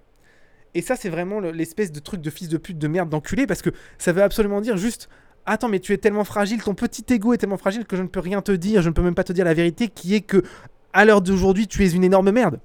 Et 0.76 0.82
ça, 0.82 0.96
c'est 0.96 1.10
vraiment 1.10 1.40
l'espèce 1.40 1.92
de 1.92 2.00
truc 2.00 2.20
de 2.20 2.30
fils 2.30 2.50
de 2.50 2.58
pute, 2.58 2.80
de 2.80 2.88
merde, 2.88 3.10
d'enculé, 3.10 3.46
parce 3.46 3.62
que 3.62 3.70
ça 4.00 4.12
veut 4.12 4.24
absolument 4.24 4.60
dire 4.60 4.76
juste 4.76 5.08
Attends, 5.46 5.68
mais 5.68 5.80
tu 5.80 5.92
es 5.92 5.98
tellement 5.98 6.24
fragile, 6.24 6.64
ton 6.64 6.74
petit 6.74 7.04
ego 7.14 7.34
est 7.34 7.38
tellement 7.38 7.58
fragile 7.58 7.86
que 7.86 7.98
je 7.98 8.02
ne 8.02 8.08
peux 8.08 8.22
rien 8.22 8.42
te 8.42 8.54
dire, 8.54 8.82
je 8.82 8.88
ne 8.88 8.94
peux 8.94 9.02
même 9.02 9.14
pas 9.14 9.26
te 9.26 9.34
dire 9.34 9.44
la 9.44 9.54
vérité, 9.54 9.90
qui 9.90 10.16
est 10.16 10.22
que, 10.22 10.42
à 10.94 11.04
l'heure 11.04 11.22
d'aujourd'hui, 11.22 11.68
tu 11.68 11.84
es 11.84 11.92
une 11.92 12.06
énorme 12.06 12.32
merde. 12.32 12.62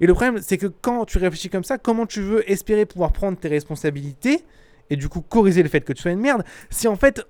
Et 0.00 0.06
le 0.06 0.12
problème, 0.12 0.38
c'est 0.42 0.58
que 0.58 0.66
quand 0.66 1.06
tu 1.06 1.16
réfléchis 1.18 1.48
comme 1.48 1.64
ça, 1.64 1.78
comment 1.78 2.04
tu 2.04 2.20
veux 2.20 2.48
espérer 2.50 2.84
pouvoir 2.84 3.12
prendre 3.12 3.38
tes 3.38 3.48
responsabilités 3.48 4.44
et 4.90 4.96
du 4.96 5.08
coup 5.08 5.22
corriger 5.22 5.62
le 5.62 5.68
fait 5.68 5.80
que 5.80 5.92
tu 5.92 6.02
sois 6.02 6.10
une 6.10 6.20
merde 6.20 6.44
si 6.70 6.88
en 6.88 6.96
fait 6.96 7.22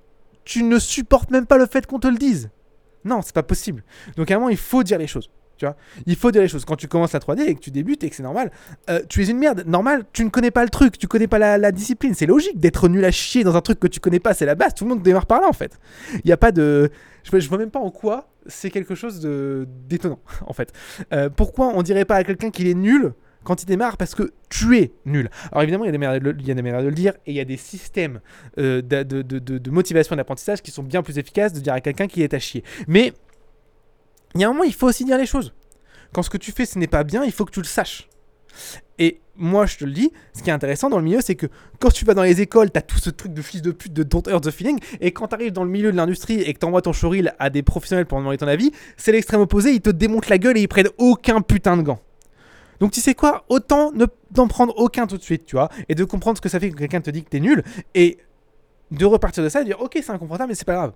tu 0.45 0.63
ne 0.63 0.79
supportes 0.79 1.31
même 1.31 1.47
pas 1.47 1.59
le 1.59 1.67
fait 1.67 1.87
qu'on 1.87 2.01
te 2.01 2.09
le 2.09 2.17
dise? 2.17 2.51
Non, 3.05 3.23
c'est 3.23 3.35
pas 3.35 3.43
possible. 3.43 3.83
Donc 4.17 4.31
à 4.31 4.35
un 4.35 4.39
moment, 4.39 4.51
il 4.51 4.57
faut 4.57 4.83
dire 4.83 4.99
les 4.99 5.07
choses. 5.07 5.31
Tu 5.59 5.67
vois 5.67 5.77
il 6.07 6.17
faut 6.17 6.31
dire 6.31 6.41
les 6.41 6.49
choses. 6.49 6.65
Quand 6.65 6.77
tu 6.77 6.87
commences 6.87 7.13
la 7.13 7.19
3D 7.19 7.41
et 7.43 7.55
que 7.55 7.61
tu 7.61 7.71
débutes 7.71 8.05
et 8.05 8.11
que 8.11 8.17
c'est 8.17 8.23
normal, 8.23 8.53
euh, 8.89 9.01
tu 9.09 9.23
es 9.23 9.27
une 9.27 9.39
merde. 9.39 9.65
Normal, 9.67 10.05
tu 10.13 10.25
ne 10.25 10.31
connais 10.31 10.53
pas 10.53 10.63
le 10.63 10.71
truc, 10.71 10.99
tu 10.99 11.09
connais 11.09 11.27
pas 11.27 11.39
la, 11.39 11.73
discipline. 11.73 12.15
C'est 12.15 12.27
logique 12.27 12.59
d'être 12.59 12.89
nul 12.89 13.05
à 13.05 13.11
chier 13.11 13.45
dans 13.45 13.57
un 13.57 13.61
truc 13.61 13.81
que 13.81 13.89
tu 13.89 13.99
connais 14.01 14.21
pas. 14.21 14.35
C'est 14.35 14.47
la 14.47 14.55
base. 14.55 14.75
Tout 14.75 14.85
le 14.85 14.91
monde 14.91 15.03
démarre 15.03 15.27
par 15.27 15.41
là 15.41 15.49
en 15.49 15.53
fait. 15.53 15.79
Il 16.15 16.23
n'y 16.27 16.33
a 16.33 16.37
pas 16.37 16.53
de. 16.53 16.91
Je, 17.25 17.49
vois 17.49 17.59
même 17.59 17.71
pas 17.71 17.81
en 17.81 17.91
quoi 17.91 18.29
c'est 18.47 18.71
quelque 18.71 18.95
chose 18.95 19.21
de 19.21 19.69
d'étonnant 19.89 20.21
en 20.47 20.53
fait. 20.53 20.73
Euh, 21.13 21.29
pourquoi 21.29 21.73
on 21.75 21.83
dirait 21.83 22.07
pas 22.07 22.17
à 22.17 22.25
quelqu'un 22.25 22.51
qu'il 22.51 22.69
est 22.69 22.75
nul 22.75 23.13
quand 23.49 23.63
il 23.63 23.67
démarre 23.67 23.97
parce 23.97 24.15
que 24.15 24.35
tu 24.51 24.77
es 24.77 24.93
nul. 25.07 25.31
Alors 25.51 25.63
évidemment, 25.63 25.85
il 25.85 25.87
y 25.87 25.89
a 25.89 25.93
des 25.93 25.99
manières 25.99 26.21
de, 26.21 26.89
le 26.89 26.93
dire 26.93 27.15
et 27.25 27.31
il 27.31 27.35
y 27.35 27.41
a 27.41 27.47
des 27.47 27.57
systèmes 27.57 28.21
euh, 28.59 28.83
de, 28.83 29.71
motivation 29.71 30.15
et 30.15 30.19
d'apprentissage 30.19 30.61
qui 30.61 30.71
sont 30.71 30.83
bien 30.83 31.03
plus 31.03 31.17
efficaces 31.17 31.55
de 31.55 31.61
dire 31.61 31.73
à 31.73 31.81
quelqu'un 31.81 32.09
qu'il 32.09 32.23
est 32.23 32.35
à 32.35 32.39
chier. 32.39 32.63
Mais 32.89 33.15
il 34.35 34.43
y 34.43 34.45
a 34.45 34.49
un 34.49 34.53
moment, 34.53 34.65
il 34.65 34.75
faut 34.75 34.87
aussi 34.87 35.07
dire 35.07 35.17
les 35.17 35.25
choses. 35.25 35.55
Quand 36.13 36.23
ce 36.23 36.29
que 36.29 36.37
tu 36.37 36.53
fais, 36.53 36.67
ce 36.67 36.79
n'est 36.79 36.89
pas 36.89 37.05
bien, 37.05 37.25
il 37.25 37.33
faut 37.33 37.47
que 37.47 37.51
tu 37.51 37.61
le 37.61 37.67
saches. 37.67 38.11
Et 38.99 39.23
moi, 39.35 39.65
je 39.65 39.79
te 39.79 39.87
le 39.87 39.93
dis, 39.93 40.13
ce 40.35 40.43
qui 40.43 40.51
est 40.51 40.53
intéressant 40.53 40.91
dans 40.91 40.99
le 40.99 41.05
milieu, 41.05 41.21
c'est 41.23 41.35
que 41.35 41.47
quand 41.81 41.91
tu 41.91 42.05
vas 42.05 42.13
dans 42.13 42.25
les 42.25 42.43
écoles, 42.43 42.71
t'as 42.71 42.83
tout 42.83 42.99
ce 42.99 43.09
truc 43.09 43.33
de 43.33 43.41
fils 43.41 43.63
de 43.63 43.71
pute 43.71 43.95
de 43.95 44.03
don't 44.03 44.29
hurt 44.29 44.45
the 44.45 44.51
feeling, 44.51 44.79
et 45.01 45.13
quand 45.13 45.29
t'arrives 45.29 45.53
dans 45.53 45.65
le 45.65 45.71
milieu 45.71 45.91
de 45.91 45.97
l'industrie 45.97 46.43
et 46.43 46.53
que 46.53 46.59
t'envoies 46.59 46.83
ton 46.83 46.93
showreel 46.93 47.35
à 47.39 47.49
des 47.49 47.63
professionnels 47.63 48.05
pour 48.05 48.19
demander 48.19 48.37
ton 48.37 48.49
avis, 48.49 48.73
c'est 48.99 49.13
l'extrême 49.13 49.41
opposé, 49.41 49.71
ils 49.71 49.81
te 49.81 49.89
démontent 49.89 50.29
la 50.29 50.37
gueule 50.37 50.59
et 50.59 50.61
ils 50.61 50.69
prennent 50.69 50.91
aucun 50.99 51.41
putain 51.41 51.79
de 51.79 51.83
gants. 51.83 52.01
Donc 52.81 52.93
tu 52.93 53.01
sais 53.01 53.15
quoi, 53.15 53.45
autant 53.49 53.93
ne 53.93 54.07
d'en 54.31 54.47
prendre 54.49 54.77
aucun 54.77 55.07
tout 55.07 55.17
de 55.17 55.23
suite, 55.23 55.47
tu 55.47 55.57
vois, 55.57 55.69
et 55.89 55.95
de 55.95 56.05
comprendre 56.05 56.37
ce 56.37 56.43
que 56.43 56.49
ça 56.49 56.61
fait 56.61 56.71
que 56.71 56.77
quelqu'un 56.77 57.01
te 57.01 57.11
dit 57.11 57.25
que 57.25 57.29
t'es 57.29 57.41
nul, 57.41 57.65
et 57.95 58.19
de 58.91 59.05
repartir 59.05 59.43
de 59.43 59.49
ça 59.49 59.61
et 59.61 59.65
de 59.65 59.69
dire 59.69 59.81
ok 59.81 59.99
c'est 60.03 60.11
inconfortable 60.11 60.51
mais 60.51 60.55
c'est 60.55 60.65
pas 60.65 60.75
grave. 60.75 60.93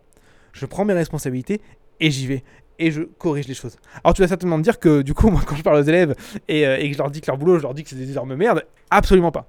Je 0.52 0.66
prends 0.66 0.84
mes 0.84 0.94
responsabilités 0.94 1.60
et 2.00 2.10
j'y 2.10 2.26
vais 2.26 2.42
et 2.78 2.90
je 2.90 3.02
corrige 3.02 3.48
les 3.48 3.54
choses. 3.54 3.76
Alors 4.02 4.14
tu 4.14 4.22
vas 4.22 4.28
certainement 4.28 4.58
me 4.58 4.62
dire 4.62 4.78
que 4.78 5.02
du 5.02 5.14
coup 5.14 5.30
moi 5.30 5.42
quand 5.44 5.56
je 5.56 5.62
parle 5.62 5.78
aux 5.78 5.82
élèves 5.82 6.14
et, 6.48 6.66
euh, 6.66 6.78
et 6.78 6.88
que 6.88 6.94
je 6.94 6.98
leur 6.98 7.10
dis 7.10 7.20
que 7.20 7.26
leur 7.26 7.36
boulot, 7.36 7.58
je 7.58 7.62
leur 7.62 7.74
dis 7.74 7.82
que 7.82 7.90
c'est 7.90 7.96
des 7.96 8.10
énormes 8.10 8.34
merdes, 8.34 8.64
absolument 8.90 9.32
pas. 9.32 9.46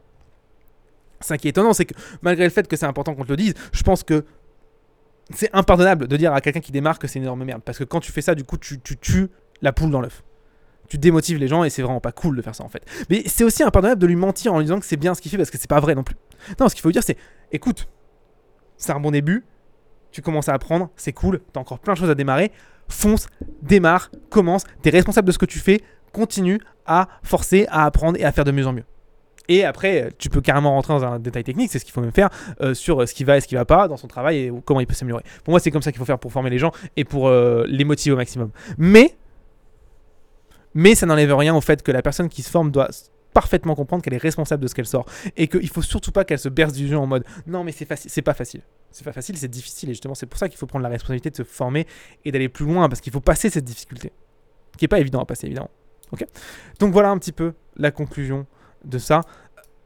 Ce 1.21 1.33
qui 1.35 1.47
est 1.47 1.51
étonnant, 1.51 1.73
c'est 1.73 1.85
que 1.85 1.93
malgré 2.21 2.43
le 2.43 2.49
fait 2.49 2.67
que 2.67 2.75
c'est 2.75 2.85
important 2.85 3.15
qu'on 3.15 3.23
te 3.23 3.29
le 3.29 3.37
dise, 3.37 3.53
je 3.71 3.81
pense 3.83 4.03
que 4.03 4.25
c'est 5.29 5.49
impardonnable 5.53 6.07
de 6.07 6.17
dire 6.17 6.33
à 6.33 6.41
quelqu'un 6.41 6.59
qui 6.59 6.71
démarre 6.71 6.99
que 6.99 7.07
c'est 7.07 7.19
une 7.19 7.23
énorme 7.23 7.45
merde. 7.45 7.61
Parce 7.63 7.77
que 7.77 7.83
quand 7.85 8.01
tu 8.01 8.11
fais 8.11 8.21
ça, 8.21 8.35
du 8.35 8.43
coup, 8.43 8.57
tu, 8.57 8.79
tu 8.81 8.97
tues 8.97 9.29
la 9.61 9.71
poule 9.71 9.89
dans 9.89 10.01
l'œuf. 10.01 10.21
Tu 10.87 10.97
démotives 10.97 11.37
les 11.37 11.47
gens 11.47 11.63
et 11.63 11.69
c'est 11.69 11.81
vraiment 11.81 12.01
pas 12.01 12.11
cool 12.11 12.35
de 12.35 12.41
faire 12.41 12.55
ça 12.55 12.63
en 12.63 12.69
fait. 12.69 12.83
Mais 13.09 13.23
c'est 13.25 13.43
aussi 13.43 13.63
impardonnable 13.63 14.01
de 14.01 14.07
lui 14.07 14.15
mentir 14.15 14.53
en 14.53 14.57
lui 14.57 14.65
disant 14.65 14.79
que 14.79 14.85
c'est 14.85 14.97
bien 14.97 15.15
ce 15.15 15.21
qu'il 15.21 15.31
fait 15.31 15.37
parce 15.37 15.49
que 15.49 15.57
c'est 15.57 15.69
pas 15.69 15.79
vrai 15.79 15.95
non 15.95 16.03
plus. 16.03 16.15
Non, 16.59 16.69
ce 16.69 16.75
qu'il 16.75 16.81
faut 16.81 16.91
dire, 16.91 17.03
c'est 17.03 17.17
écoute, 17.51 17.87
c'est 18.77 18.91
un 18.91 18.99
bon 18.99 19.11
début, 19.11 19.45
tu 20.11 20.21
commences 20.21 20.49
à 20.49 20.53
apprendre, 20.53 20.89
c'est 20.95 21.13
cool, 21.13 21.41
t'as 21.51 21.59
encore 21.59 21.79
plein 21.79 21.93
de 21.93 21.97
choses 21.97 22.09
à 22.09 22.15
démarrer, 22.15 22.51
fonce, 22.87 23.27
démarre, 23.61 24.11
commence, 24.29 24.63
t'es 24.81 24.89
responsable 24.89 25.27
de 25.27 25.31
ce 25.31 25.39
que 25.39 25.45
tu 25.45 25.59
fais, 25.59 25.81
continue 26.11 26.59
à 26.85 27.07
forcer, 27.23 27.65
à 27.69 27.85
apprendre 27.85 28.19
et 28.19 28.23
à 28.23 28.31
faire 28.31 28.43
de 28.43 28.51
mieux 28.51 28.67
en 28.67 28.73
mieux. 28.73 28.83
Et 29.49 29.65
après, 29.65 30.09
tu 30.17 30.29
peux 30.29 30.39
carrément 30.39 30.71
rentrer 30.71 30.93
dans 30.93 31.03
un 31.03 31.19
détail 31.19 31.43
technique, 31.43 31.69
c'est 31.71 31.79
ce 31.79 31.85
qu'il 31.85 31.93
faut 31.93 32.01
même 32.01 32.13
faire 32.13 32.29
euh, 32.61 32.73
sur 32.73 33.07
ce 33.07 33.13
qui 33.13 33.23
va 33.23 33.37
et 33.37 33.41
ce 33.41 33.47
qui 33.47 33.55
va 33.55 33.65
pas 33.65 33.87
dans 33.87 33.97
son 33.97 34.07
travail 34.07 34.37
et 34.37 34.51
comment 34.63 34.79
il 34.79 34.87
peut 34.87 34.93
s'améliorer. 34.93 35.23
Pour 35.43 35.51
moi, 35.51 35.59
c'est 35.59 35.71
comme 35.71 35.81
ça 35.81 35.91
qu'il 35.91 35.99
faut 35.99 36.05
faire 36.05 36.19
pour 36.19 36.31
former 36.31 36.49
les 36.49 36.59
gens 36.59 36.71
et 36.95 37.03
pour 37.03 37.27
euh, 37.27 37.65
les 37.67 37.83
motiver 37.83 38.13
au 38.13 38.17
maximum. 38.17 38.51
Mais, 38.77 39.15
mais 40.73 40.95
ça 40.95 41.05
n'enlève 41.05 41.35
rien 41.35 41.55
au 41.55 41.61
fait 41.61 41.83
que 41.83 41.91
la 41.91 42.01
personne 42.01 42.29
qui 42.29 42.41
se 42.41 42.49
forme 42.49 42.71
doit 42.71 42.89
parfaitement 43.33 43.75
comprendre 43.75 44.03
qu'elle 44.03 44.13
est 44.13 44.17
responsable 44.17 44.61
de 44.61 44.67
ce 44.67 44.75
qu'elle 44.75 44.85
sort 44.85 45.05
et 45.37 45.47
qu'il 45.47 45.69
faut 45.69 45.81
surtout 45.81 46.11
pas 46.11 46.23
qu'elle 46.23 46.39
se 46.39 46.49
berce 46.49 46.73
du 46.73 46.87
jeu 46.87 46.97
en 46.97 47.07
mode 47.07 47.25
non 47.47 47.63
mais 47.63 47.71
c'est 47.71 47.85
facile, 47.85 48.11
c'est 48.11 48.21
pas 48.21 48.33
facile. 48.33 48.61
C'est 48.91 49.03
pas 49.03 49.11
facile, 49.11 49.37
c'est 49.37 49.47
difficile 49.47 49.89
et 49.89 49.93
justement 49.93 50.13
c'est 50.13 50.27
pour 50.27 50.37
ça 50.37 50.47
qu'il 50.49 50.57
faut 50.57 50.67
prendre 50.67 50.83
la 50.83 50.89
responsabilité 50.89 51.31
de 51.31 51.35
se 51.35 51.43
former 51.43 51.87
et 52.25 52.31
d'aller 52.31 52.49
plus 52.49 52.65
loin 52.65 52.87
parce 52.89 53.01
qu'il 53.01 53.11
faut 53.11 53.21
passer 53.21 53.49
cette 53.49 53.65
difficulté 53.65 54.11
qui 54.77 54.85
est 54.85 54.87
pas 54.87 54.99
évident 54.99 55.19
à 55.19 55.25
passer 55.25 55.47
évidemment. 55.47 55.71
Ok? 56.11 56.25
Donc 56.79 56.93
voilà 56.93 57.09
un 57.09 57.17
petit 57.17 57.31
peu 57.31 57.53
la 57.75 57.91
conclusion 57.91 58.45
de 58.85 58.97
ça. 58.97 59.21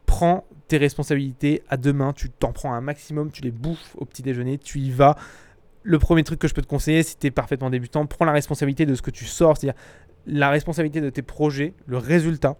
Prends 0.06 0.46
tes 0.68 0.78
responsabilités 0.78 1.64
à 1.70 1.78
deux 1.78 1.94
mains, 1.94 2.14
tu 2.14 2.30
t'en 2.30 2.52
prends 2.52 2.74
un 2.74 2.82
maximum, 2.82 3.32
tu 3.32 3.42
les 3.42 3.52
bouffes 3.52 3.96
au 3.98 4.06
petit 4.06 4.22
déjeuner, 4.22 4.58
tu 4.58 4.80
y 4.80 4.92
vas. 4.92 5.16
Le 5.84 6.00
premier 6.00 6.24
truc 6.24 6.40
que 6.40 6.48
je 6.48 6.54
peux 6.54 6.62
te 6.62 6.68
conseiller, 6.68 7.04
si 7.04 7.18
tu 7.18 7.28
es 7.28 7.32
parfaitement 7.32 7.70
débutant, 7.70 8.06
prends 8.06 8.26
la 8.26 8.34
responsabilité 8.34 8.86
de 8.86 8.94
ce 8.94 9.02
que 9.02 9.12
tu 9.12 9.26
sors, 9.26 9.58
c'est-à-dire 9.58 9.80
la 10.28 10.50
responsabilité 10.50 11.02
de 11.02 11.10
tes 11.10 11.22
projets, 11.22 11.74
le 11.86 11.98
résultat. 11.98 12.58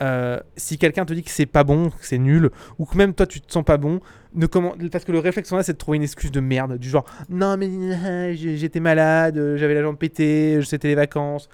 Euh, 0.00 0.38
si 0.56 0.78
quelqu'un 0.78 1.04
te 1.04 1.12
dit 1.12 1.22
que 1.22 1.30
c'est 1.30 1.46
pas 1.46 1.64
bon, 1.64 1.90
que 1.90 2.06
c'est 2.06 2.18
nul, 2.18 2.50
ou 2.78 2.86
que 2.86 2.96
même 2.96 3.14
toi 3.14 3.26
tu 3.26 3.40
te 3.40 3.52
sens 3.52 3.64
pas 3.64 3.76
bon, 3.76 4.00
ne 4.34 4.46
parce 4.46 5.04
que 5.04 5.12
le 5.12 5.18
réflexe 5.18 5.50
là 5.52 5.62
c'est 5.62 5.72
de 5.72 5.78
trouver 5.78 5.96
une 5.96 6.04
excuse 6.04 6.30
de 6.30 6.40
merde, 6.40 6.78
du 6.78 6.88
genre 6.88 7.04
non 7.28 7.56
mais 7.56 7.66
euh, 8.06 8.34
j'étais 8.34 8.80
malade, 8.80 9.36
euh, 9.36 9.56
j'avais 9.56 9.74
la 9.74 9.82
jambe 9.82 9.98
pétée, 9.98 10.60
c'était 10.62 10.88
les 10.88 10.94
vacances. 10.94 11.48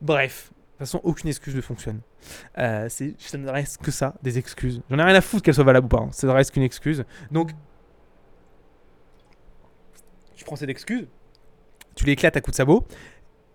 Bref, 0.00 0.50
de 0.50 0.56
toute 0.70 0.78
façon 0.78 1.00
aucune 1.04 1.30
excuse 1.30 1.56
ne 1.56 1.60
fonctionne. 1.62 2.00
Euh, 2.58 2.88
ça 2.88 3.38
ne 3.38 3.48
reste 3.48 3.78
que 3.82 3.90
ça, 3.90 4.14
des 4.22 4.38
excuses. 4.38 4.82
J'en 4.90 4.98
ai 4.98 5.02
rien 5.02 5.14
à 5.14 5.20
foutre 5.20 5.42
qu'elles 5.42 5.54
soient 5.54 5.64
valables 5.64 5.86
ou 5.86 5.88
pas, 5.88 6.02
hein. 6.02 6.08
ça 6.12 6.26
ne 6.26 6.32
reste 6.32 6.52
qu'une 6.52 6.62
excuse. 6.62 7.04
Donc, 7.30 7.52
tu 10.34 10.44
prends 10.44 10.56
cette 10.56 10.68
excuse, 10.68 11.06
tu 11.94 12.04
l'éclates 12.04 12.36
à 12.36 12.40
coups 12.40 12.52
de 12.52 12.56
sabot, 12.56 12.86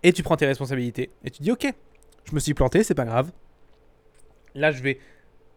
et 0.04 0.14
tu 0.14 0.24
prends 0.24 0.38
tes 0.38 0.46
responsabilités. 0.46 1.12
Et 1.24 1.30
tu 1.30 1.42
dis 1.42 1.52
ok, 1.52 1.68
je 2.26 2.36
me 2.36 2.40
suis 2.40 2.54
planté, 2.54 2.84
c'est 2.84 2.96
pas 2.96 3.06
grave 3.06 3.32
Là, 4.54 4.72
je 4.72 4.82
vais 4.84 5.00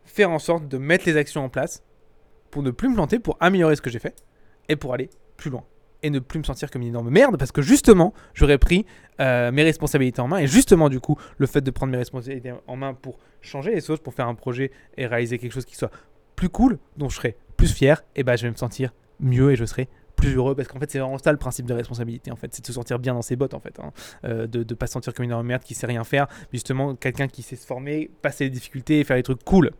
faire 0.05 0.31
en 0.31 0.39
sorte 0.39 0.69
de 0.69 0.79
mettre 0.79 1.07
les 1.07 1.17
actions 1.17 1.45
en 1.45 1.49
place 1.49 1.83
pour 2.51 2.63
ne 2.63 2.71
plus 2.71 2.89
me 2.89 2.95
planter, 2.95 3.19
pour 3.19 3.37
améliorer 3.41 3.75
ce 3.75 3.83
que 3.83 3.91
j'ai 3.91 3.99
fait 3.99 4.15
et 4.69 4.77
pour 4.77 4.95
aller 4.95 5.11
plus 5.37 5.51
loin. 5.51 5.65
Et 6.03 6.11
ne 6.11 6.19
plus 6.19 6.39
me 6.39 6.45
sentir 6.45 6.71
comme 6.71 6.83
une 6.83 6.89
énorme 6.89 7.11
merde 7.11 7.37
parce 7.39 7.51
que 7.51 7.63
justement, 7.63 8.13
j'aurais 8.35 8.59
pris 8.59 8.85
euh, 9.21 9.51
mes 9.51 9.63
responsabilités 9.63 10.21
en 10.21 10.29
main. 10.29 10.39
Et 10.39 10.47
justement, 10.47 10.89
du 10.89 11.01
coup, 11.01 11.17
le 11.39 11.47
fait 11.47 11.63
de 11.63 11.71
prendre 11.71 11.91
mes 11.91 11.99
responsabilités 11.99 12.53
en 12.67 12.77
main 12.77 12.95
pour 12.95 13.19
changer 13.41 13.75
les 13.75 13.81
choses, 13.81 14.01
pour 14.01 14.15
faire 14.15 14.29
un 14.29 14.35
projet 14.35 14.71
et 14.97 15.07
réaliser 15.07 15.39
quelque 15.39 15.53
chose 15.53 15.65
qui 15.65 15.77
soit 15.77 15.91
plus 16.37 16.51
cool, 16.51 16.79
dont 16.97 17.09
je 17.09 17.17
serai 17.17 17.37
plus 17.57 17.73
fier, 17.73 18.05
et 18.17 18.23
bah, 18.23 18.37
je 18.37 18.43
vais 18.43 18.51
me 18.51 18.57
sentir 18.57 18.93
mieux 19.21 19.53
et 19.53 19.57
je 19.57 19.65
serai 19.65 19.89
plus 20.25 20.37
heureux 20.37 20.55
parce 20.55 20.69
qu'en 20.69 20.79
fait 20.79 20.91
c'est 20.91 20.99
vraiment 20.99 21.19
ça 21.19 21.33
le 21.33 21.39
principe 21.39 21.67
de 21.67 21.75
responsabilité 21.75 22.31
en 22.31 22.37
fait 22.37 22.55
c'est 22.55 22.63
de 22.63 22.67
se 22.67 22.73
sentir 22.73 22.99
bien 22.99 23.15
dans 23.15 23.23
ses 23.23 23.37
bottes 23.37 23.55
en 23.55 23.61
fait 23.61 23.79
hein. 23.81 23.93
euh, 24.25 24.47
de 24.47 24.75
pas 24.75 24.87
se 24.87 24.93
sentir 24.93 25.15
comme 25.15 25.25
une 25.25 25.31
énorme 25.31 25.47
merde 25.47 25.63
qui 25.63 25.75
sait 25.75 25.87
rien 25.87 26.05
faire 26.05 26.27
justement 26.53 26.95
quelqu'un 26.95 27.29
qui 27.29 27.43
sait 27.43 27.57
se 27.57 27.67
former 27.67 28.11
passer 28.23 28.45
les 28.45 28.51
difficultés 28.51 29.01
et 29.01 29.05
faire 29.05 29.17
des 29.17 29.23
trucs 29.23 29.45
cool 29.45 29.73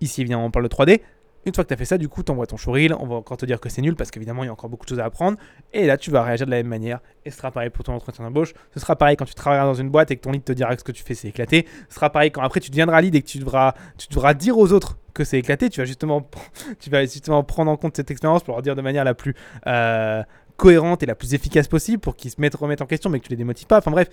ici 0.00 0.20
évidemment 0.20 0.46
on 0.46 0.50
parle 0.50 0.68
de 0.68 0.74
3D 0.74 1.00
une 1.46 1.54
fois 1.54 1.64
que 1.64 1.68
tu 1.68 1.74
as 1.74 1.76
fait 1.76 1.84
ça, 1.84 1.98
du 1.98 2.08
coup, 2.08 2.22
tu 2.22 2.32
envoies 2.32 2.46
ton 2.46 2.56
showreel, 2.56 2.94
on 2.98 3.06
va 3.06 3.16
encore 3.16 3.36
te 3.36 3.44
dire 3.44 3.60
que 3.60 3.68
c'est 3.68 3.82
nul 3.82 3.96
parce 3.96 4.10
qu'évidemment, 4.10 4.44
il 4.44 4.46
y 4.46 4.48
a 4.48 4.52
encore 4.52 4.70
beaucoup 4.70 4.86
de 4.86 4.88
choses 4.88 5.00
à 5.00 5.04
apprendre. 5.04 5.36
Et 5.72 5.86
là, 5.86 5.98
tu 5.98 6.10
vas 6.10 6.22
réagir 6.22 6.46
de 6.46 6.50
la 6.50 6.56
même 6.58 6.68
manière. 6.68 7.00
Et 7.24 7.30
ce 7.30 7.36
sera 7.36 7.50
pareil 7.50 7.70
pour 7.70 7.84
ton 7.84 7.92
entretien 7.92 8.24
d'embauche. 8.24 8.54
Ce 8.72 8.80
sera 8.80 8.96
pareil 8.96 9.16
quand 9.16 9.26
tu 9.26 9.34
travailleras 9.34 9.66
dans 9.66 9.74
une 9.74 9.90
boîte 9.90 10.10
et 10.10 10.16
que 10.16 10.22
ton 10.22 10.32
lead 10.32 10.42
te 10.42 10.52
dira 10.52 10.74
que 10.74 10.80
ce 10.80 10.84
que 10.84 10.92
tu 10.92 11.02
fais, 11.02 11.14
c'est 11.14 11.28
éclaté. 11.28 11.66
Ce 11.90 11.96
sera 11.96 12.10
pareil 12.10 12.30
quand 12.30 12.40
après 12.40 12.60
tu 12.60 12.70
deviendras 12.70 13.00
lead 13.02 13.14
et 13.14 13.20
que 13.20 13.28
tu 13.28 13.38
devras, 13.38 13.74
tu 13.98 14.08
devras 14.08 14.32
dire 14.32 14.56
aux 14.56 14.72
autres 14.72 14.96
que 15.14 15.24
c'est 15.24 15.38
éclaté. 15.38 15.70
Tu 15.70 15.80
vas, 15.80 15.86
justement, 15.86 16.28
tu 16.80 16.90
vas 16.90 17.02
justement 17.02 17.42
prendre 17.44 17.70
en 17.70 17.76
compte 17.76 17.96
cette 17.96 18.10
expérience 18.10 18.42
pour 18.42 18.54
leur 18.54 18.62
dire 18.62 18.76
de 18.76 18.82
manière 18.82 19.04
la 19.04 19.14
plus 19.14 19.34
euh, 19.66 20.22
cohérente 20.56 21.02
et 21.02 21.06
la 21.06 21.14
plus 21.14 21.34
efficace 21.34 21.68
possible 21.68 22.00
pour 22.00 22.16
qu'ils 22.16 22.30
se 22.30 22.40
mettent, 22.40 22.54
remettent 22.54 22.82
en 22.82 22.86
question 22.86 23.10
mais 23.10 23.20
que 23.20 23.24
tu 23.24 23.30
les 23.30 23.36
démotives 23.36 23.66
pas. 23.66 23.78
Enfin 23.78 23.90
bref, 23.90 24.08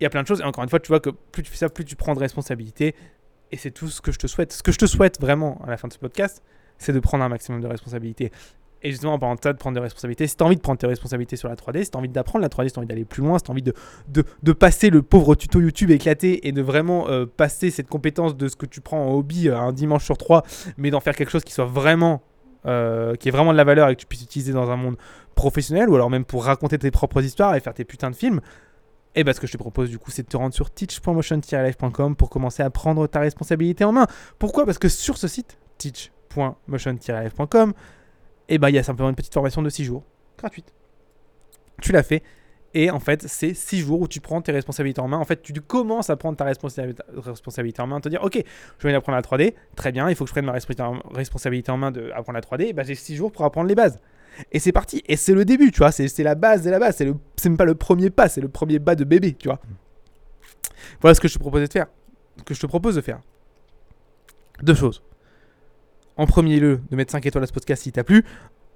il 0.00 0.04
y 0.04 0.06
a 0.06 0.10
plein 0.10 0.22
de 0.22 0.26
choses. 0.26 0.40
Et 0.40 0.44
encore 0.44 0.62
une 0.62 0.70
fois, 0.70 0.80
tu 0.80 0.88
vois 0.88 1.00
que 1.00 1.10
plus 1.10 1.42
tu 1.42 1.50
fais 1.50 1.56
ça, 1.56 1.68
plus 1.68 1.84
tu 1.84 1.96
prends 1.96 2.14
de 2.14 2.20
responsabilité. 2.20 2.94
Et 3.52 3.56
c'est 3.56 3.70
tout 3.70 3.88
ce 3.88 4.00
que 4.00 4.12
je 4.12 4.18
te 4.18 4.26
souhaite. 4.26 4.52
Ce 4.52 4.62
que 4.62 4.72
je 4.72 4.78
te 4.78 4.86
souhaite 4.86 5.20
vraiment 5.20 5.60
à 5.66 5.70
la 5.70 5.76
fin 5.76 5.88
de 5.88 5.92
ce 5.92 5.98
podcast, 5.98 6.42
c'est 6.78 6.92
de 6.92 7.00
prendre 7.00 7.24
un 7.24 7.28
maximum 7.28 7.60
de 7.60 7.66
responsabilités. 7.66 8.32
Et 8.84 8.90
justement, 8.90 9.14
en 9.14 9.18
parlant 9.18 9.34
de 9.34 9.40
ça, 9.42 9.52
de 9.52 9.58
prendre 9.58 9.74
des 9.74 9.80
responsabilités, 9.80 10.26
si 10.26 10.36
tu 10.36 10.42
as 10.42 10.46
envie 10.46 10.56
de 10.56 10.60
prendre 10.60 10.78
tes 10.78 10.86
responsabilités 10.86 11.36
sur 11.36 11.48
la 11.48 11.56
3D, 11.56 11.84
si 11.84 11.90
tu 11.90 11.96
as 11.96 11.98
envie 11.98 12.08
d'apprendre 12.08 12.42
la 12.42 12.48
3D, 12.48 12.68
si 12.68 12.72
tu 12.72 12.78
as 12.78 12.80
envie 12.80 12.86
d'aller 12.86 13.04
plus 13.04 13.22
loin, 13.22 13.38
si 13.38 13.44
tu 13.44 13.50
as 13.50 13.52
envie 13.52 13.62
de, 13.62 13.74
de, 14.42 14.52
passer 14.52 14.90
le 14.90 15.02
pauvre 15.02 15.34
tuto 15.34 15.60
YouTube 15.60 15.90
éclaté 15.90 16.46
et 16.46 16.52
de 16.52 16.62
vraiment 16.62 17.08
euh, 17.08 17.24
passer 17.26 17.70
cette 17.70 17.88
compétence 17.88 18.36
de 18.36 18.46
ce 18.46 18.56
que 18.56 18.66
tu 18.66 18.80
prends 18.80 19.02
en 19.02 19.14
hobby 19.14 19.48
euh, 19.48 19.58
un 19.58 19.72
dimanche 19.72 20.04
sur 20.04 20.18
trois, 20.18 20.44
mais 20.76 20.90
d'en 20.90 21.00
faire 21.00 21.16
quelque 21.16 21.30
chose 21.30 21.44
qui 21.44 21.52
soit 21.52 21.64
vraiment. 21.64 22.22
Euh, 22.66 23.14
qui 23.16 23.28
ait 23.28 23.30
vraiment 23.30 23.52
de 23.52 23.58
la 23.58 23.64
valeur 23.64 23.90
et 23.90 23.94
que 23.94 24.00
tu 24.00 24.06
puisses 24.06 24.22
utiliser 24.22 24.54
dans 24.54 24.70
un 24.70 24.76
monde 24.76 24.96
professionnel 25.34 25.90
ou 25.90 25.96
alors 25.96 26.08
même 26.08 26.24
pour 26.24 26.46
raconter 26.46 26.78
tes 26.78 26.90
propres 26.90 27.22
histoires 27.22 27.54
et 27.54 27.60
faire 27.60 27.74
tes 27.74 27.84
putains 27.84 28.08
de 28.08 28.16
films, 28.16 28.40
et 29.14 29.24
bah, 29.24 29.32
ce 29.32 29.40
que 29.40 29.46
je 29.46 29.52
te 29.52 29.58
propose 29.58 29.90
du 29.90 29.98
coup, 29.98 30.10
c'est 30.10 30.22
de 30.22 30.28
te 30.28 30.36
rendre 30.36 30.54
sur 30.54 30.70
teach.motion-life.com 30.70 32.16
pour 32.16 32.30
commencer 32.30 32.62
à 32.62 32.70
prendre 32.70 33.06
ta 33.06 33.20
responsabilité 33.20 33.84
en 33.84 33.92
main. 33.92 34.06
Pourquoi? 34.38 34.64
Parce 34.64 34.78
que 34.78 34.88
sur 34.88 35.18
ce 35.18 35.28
site, 35.28 35.58
teach.motion-life.com, 35.78 37.74
et 38.48 38.58
bah, 38.58 38.70
il 38.70 38.76
y 38.76 38.78
a 38.78 38.82
simplement 38.82 39.08
une 39.08 39.14
petite 39.14 39.34
formation 39.34 39.62
de 39.62 39.68
6 39.68 39.84
jours, 39.84 40.04
gratuite. 40.38 40.72
Tu 41.80 41.92
l'as 41.92 42.02
fait. 42.02 42.22
Et 42.76 42.90
en 42.90 42.98
fait, 42.98 43.22
c'est 43.28 43.54
6 43.54 43.80
jours 43.80 44.00
où 44.00 44.08
tu 44.08 44.20
prends 44.20 44.42
tes 44.42 44.50
responsabilités 44.50 45.00
en 45.00 45.08
main. 45.08 45.18
En 45.18 45.24
fait, 45.24 45.42
tu 45.42 45.52
commences 45.60 46.10
à 46.10 46.16
prendre 46.16 46.36
ta 46.36 46.44
responsabilité 46.44 47.80
en 47.80 47.86
main, 47.86 48.00
te 48.00 48.08
dire, 48.08 48.22
ok, 48.22 48.42
je 48.78 48.88
viens 48.88 48.96
d'apprendre 48.96 49.16
la 49.16 49.22
3D, 49.22 49.54
très 49.76 49.92
bien, 49.92 50.10
il 50.10 50.16
faut 50.16 50.24
que 50.24 50.28
je 50.28 50.34
prenne 50.34 50.44
ma 50.46 50.52
responsabilité 50.52 51.70
en 51.70 51.76
main 51.76 51.92
d'apprendre 51.92 52.32
la 52.32 52.40
3D, 52.40 52.68
et 52.68 52.72
bah, 52.72 52.82
j'ai 52.82 52.96
6 52.96 53.14
jours 53.16 53.30
pour 53.30 53.44
apprendre 53.44 53.68
les 53.68 53.76
bases. 53.76 54.00
Et 54.50 54.58
c'est 54.58 54.72
parti. 54.72 55.02
Et 55.06 55.16
c'est 55.16 55.34
le 55.34 55.44
début, 55.44 55.70
tu 55.70 55.78
vois. 55.78 55.92
C'est 55.92 56.18
la 56.24 56.34
base 56.34 56.64
de 56.64 56.70
la 56.70 56.80
base. 56.80 56.96
C'est 56.96 57.48
même 57.48 57.56
pas 57.56 57.64
le 57.64 57.76
premier 57.76 58.10
pas, 58.10 58.28
c'est 58.28 58.40
le 58.40 58.48
premier 58.48 58.80
bas 58.80 58.96
de 58.96 59.04
bébé, 59.04 59.34
tu 59.34 59.46
vois. 59.46 59.60
Voilà 61.00 61.14
ce 61.14 61.20
que 61.20 61.28
je 61.28 61.34
te 61.34 61.38
propose 61.38 61.62
de 61.62 61.72
faire. 61.72 61.86
Que 62.44 62.52
je 62.52 62.60
te 62.60 62.66
propose 62.66 62.96
de 62.96 63.00
faire. 63.00 63.20
Deux 64.60 64.74
choses. 64.74 65.04
En 66.16 66.26
premier 66.26 66.60
lieu, 66.60 66.80
de 66.90 66.96
mettre 66.96 67.12
5 67.12 67.24
étoiles 67.26 67.44
à 67.44 67.46
ce 67.46 67.52
podcast 67.52 67.82
si 67.82 67.92
t'a 67.92 68.04
plu. 68.04 68.24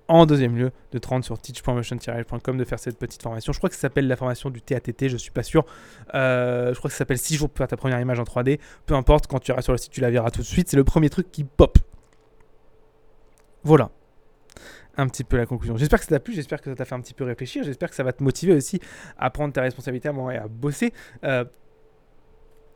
En 0.09 0.24
deuxième 0.24 0.57
lieu, 0.57 0.70
de 0.92 0.98
te 0.98 1.07
rendre 1.07 1.24
sur 1.24 1.38
teach.motion-com, 1.38 2.57
de 2.57 2.64
faire 2.64 2.79
cette 2.79 2.98
petite 2.98 3.22
formation. 3.22 3.53
Je 3.53 3.59
crois 3.59 3.68
que 3.68 3.74
ça 3.74 3.83
s'appelle 3.83 4.09
la 4.09 4.16
formation 4.16 4.48
du 4.48 4.62
TATT, 4.62 5.09
je 5.09 5.18
suis 5.18 5.31
pas 5.31 5.42
sûr. 5.42 5.66
Euh, 6.14 6.72
je 6.72 6.79
crois 6.79 6.88
que 6.88 6.94
ça 6.94 6.98
s'appelle 6.98 7.18
6 7.18 7.37
jours 7.37 7.51
pour 7.51 7.59
faire 7.59 7.68
ta 7.68 7.77
première 7.77 8.01
image 8.01 8.18
en 8.18 8.24
3D. 8.24 8.59
Peu 8.87 8.94
importe, 8.94 9.27
quand 9.27 9.38
tu 9.38 9.53
iras 9.53 9.61
sur 9.61 9.72
le 9.72 9.79
site, 9.79 9.92
tu 9.92 10.01
la 10.01 10.11
verras 10.11 10.31
tout 10.31 10.40
de 10.40 10.46
suite. 10.46 10.70
C'est 10.70 10.79
le 10.79 10.85
premier 10.85 11.11
truc 11.11 11.31
qui 11.31 11.44
pop. 11.44 11.79
Voilà 13.64 13.90
un 14.98 15.07
petit 15.07 15.24
peu 15.24 15.37
la 15.37 15.46
conclusion. 15.46 15.77
J'espère 15.77 16.01
que 16.01 16.05
ça 16.05 16.11
t'a 16.11 16.20
plu, 16.20 16.35
j'espère 16.35 16.61
que 16.61 16.70
ça 16.70 16.74
t'a 16.74 16.85
fait 16.85 16.94
un 16.94 17.01
petit 17.01 17.14
peu 17.14 17.24
réfléchir, 17.24 17.62
j'espère 17.62 17.88
que 17.88 17.94
ça 17.94 18.03
va 18.03 18.12
te 18.12 18.22
motiver 18.22 18.53
aussi 18.53 18.81
à 19.16 19.31
prendre 19.31 19.53
ta 19.53 19.62
responsabilité 19.62 20.09
à 20.09 20.33
et 20.33 20.37
à 20.37 20.48
bosser. 20.48 20.92
Euh, 21.24 21.44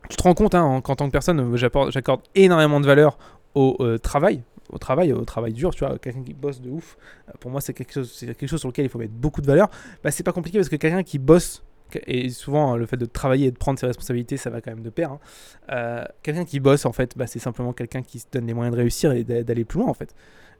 tu 0.08 0.16
te 0.16 0.22
rends 0.22 0.34
compte 0.34 0.54
hein, 0.54 0.80
qu'en 0.82 0.94
tant 0.94 1.06
que 1.06 1.12
personne, 1.12 1.56
j'accorde 1.56 2.22
énormément 2.34 2.80
de 2.80 2.86
valeur 2.86 3.18
au 3.54 3.76
euh, 3.80 3.98
travail, 3.98 4.42
au 4.72 4.78
travail, 4.78 5.12
au 5.12 5.24
travail 5.24 5.52
dur, 5.52 5.74
tu 5.74 5.84
vois, 5.84 5.98
quelqu'un 5.98 6.22
qui 6.22 6.34
bosse 6.34 6.60
de 6.60 6.70
ouf, 6.70 6.96
euh, 7.28 7.32
pour 7.40 7.50
moi 7.50 7.60
c'est 7.60 7.74
quelque 7.74 7.92
chose, 7.92 8.18
quelque 8.18 8.46
chose 8.46 8.60
sur 8.60 8.68
lequel 8.68 8.86
il 8.86 8.88
faut 8.88 8.98
mettre 8.98 9.12
beaucoup 9.14 9.40
de 9.42 9.46
valeur. 9.46 9.68
Bah, 10.02 10.10
c'est 10.10 10.22
pas 10.24 10.32
compliqué 10.32 10.58
parce 10.58 10.68
que 10.68 10.76
quelqu'un 10.76 11.02
qui 11.02 11.18
bosse 11.18 11.62
et 12.06 12.30
souvent 12.30 12.74
le 12.76 12.86
fait 12.86 12.96
de 12.96 13.04
travailler 13.04 13.48
et 13.48 13.50
de 13.50 13.58
prendre 13.58 13.78
ses 13.78 13.84
responsabilités, 13.86 14.38
ça 14.38 14.48
va 14.48 14.62
quand 14.62 14.70
même 14.70 14.82
de 14.82 14.88
pair. 14.88 15.12
hein. 15.12 15.18
Euh, 15.72 16.04
quelqu'un 16.22 16.46
qui 16.46 16.58
bosse, 16.58 16.86
en 16.86 16.92
fait, 16.92 17.18
bah, 17.18 17.26
c'est 17.26 17.38
simplement 17.38 17.74
quelqu'un 17.74 18.00
qui 18.02 18.18
se 18.18 18.24
donne 18.32 18.46
les 18.46 18.54
moyens 18.54 18.74
de 18.74 18.80
réussir 18.80 19.12
et 19.12 19.24
d'a- 19.24 19.42
d'aller 19.42 19.64
plus 19.66 19.78
loin, 19.80 19.88
en 19.88 19.94
fait. 19.94 20.14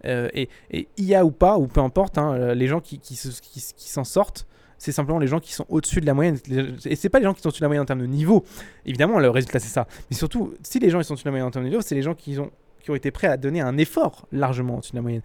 Euh, 0.05 0.29
et, 0.35 0.51
et 0.71 0.89
IA 0.99 1.25
ou 1.25 1.31
pas, 1.31 1.57
ou 1.57 1.69
peu 1.69 1.81
importe, 1.81 2.19
hein, 2.19 2.35
euh, 2.35 2.55
les 2.55 2.67
gens 2.67 2.81
qui, 2.81 2.99
qui, 2.99 3.17
se- 3.17 3.41
qui- 3.41 3.65
qui 3.75 3.89
s'en 3.89 4.05
sortent, 4.05 4.47
c'est 4.77 4.93
simplement 4.93 5.19
les 5.21 5.27
gens 5.29 5.39
qui 5.41 5.53
sont 5.55 5.65
au-dessus 5.71 6.01
de 6.03 6.07
la 6.07 6.13
moyenne. 6.13 6.37
Et 6.85 6.97
c'est 6.97 7.09
pas 7.09 7.19
les 7.21 7.25
gens 7.25 7.33
qui 7.33 7.41
sont 7.41 7.49
au-dessus 7.49 7.61
de 7.61 7.65
la 7.65 7.69
moyenne 7.69 7.83
en 7.85 7.87
termes 7.87 8.01
de 8.01 8.07
niveau. 8.07 8.45
Évidemment, 8.85 9.19
le 9.21 9.31
résultat, 9.31 9.59
c'est 9.61 9.69
ça. 9.69 9.87
Mais 10.11 10.17
surtout, 10.17 10.53
si 10.63 10.81
les 10.81 10.91
gens 10.91 10.99
ils 11.01 11.05
sont 11.05 11.15
au-dessus 11.15 11.25
de 11.25 11.29
la 11.29 11.33
moyenne 11.33 11.47
en 11.47 11.51
termes 11.53 11.65
de 11.65 11.71
niveau, 11.71 11.83
c'est 11.83 11.95
les 11.95 12.03
gens 12.03 12.15
qui 12.15 12.37
ont, 12.39 12.51
qui 12.83 12.91
ont 12.91 12.95
été 12.95 13.11
prêts 13.11 13.29
à 13.29 13.37
donner 13.37 13.61
un 13.61 13.79
effort 13.79 14.27
largement 14.33 14.77
au-dessus 14.77 14.93
de 14.93 14.97
la 14.97 15.03
moyenne. 15.03 15.23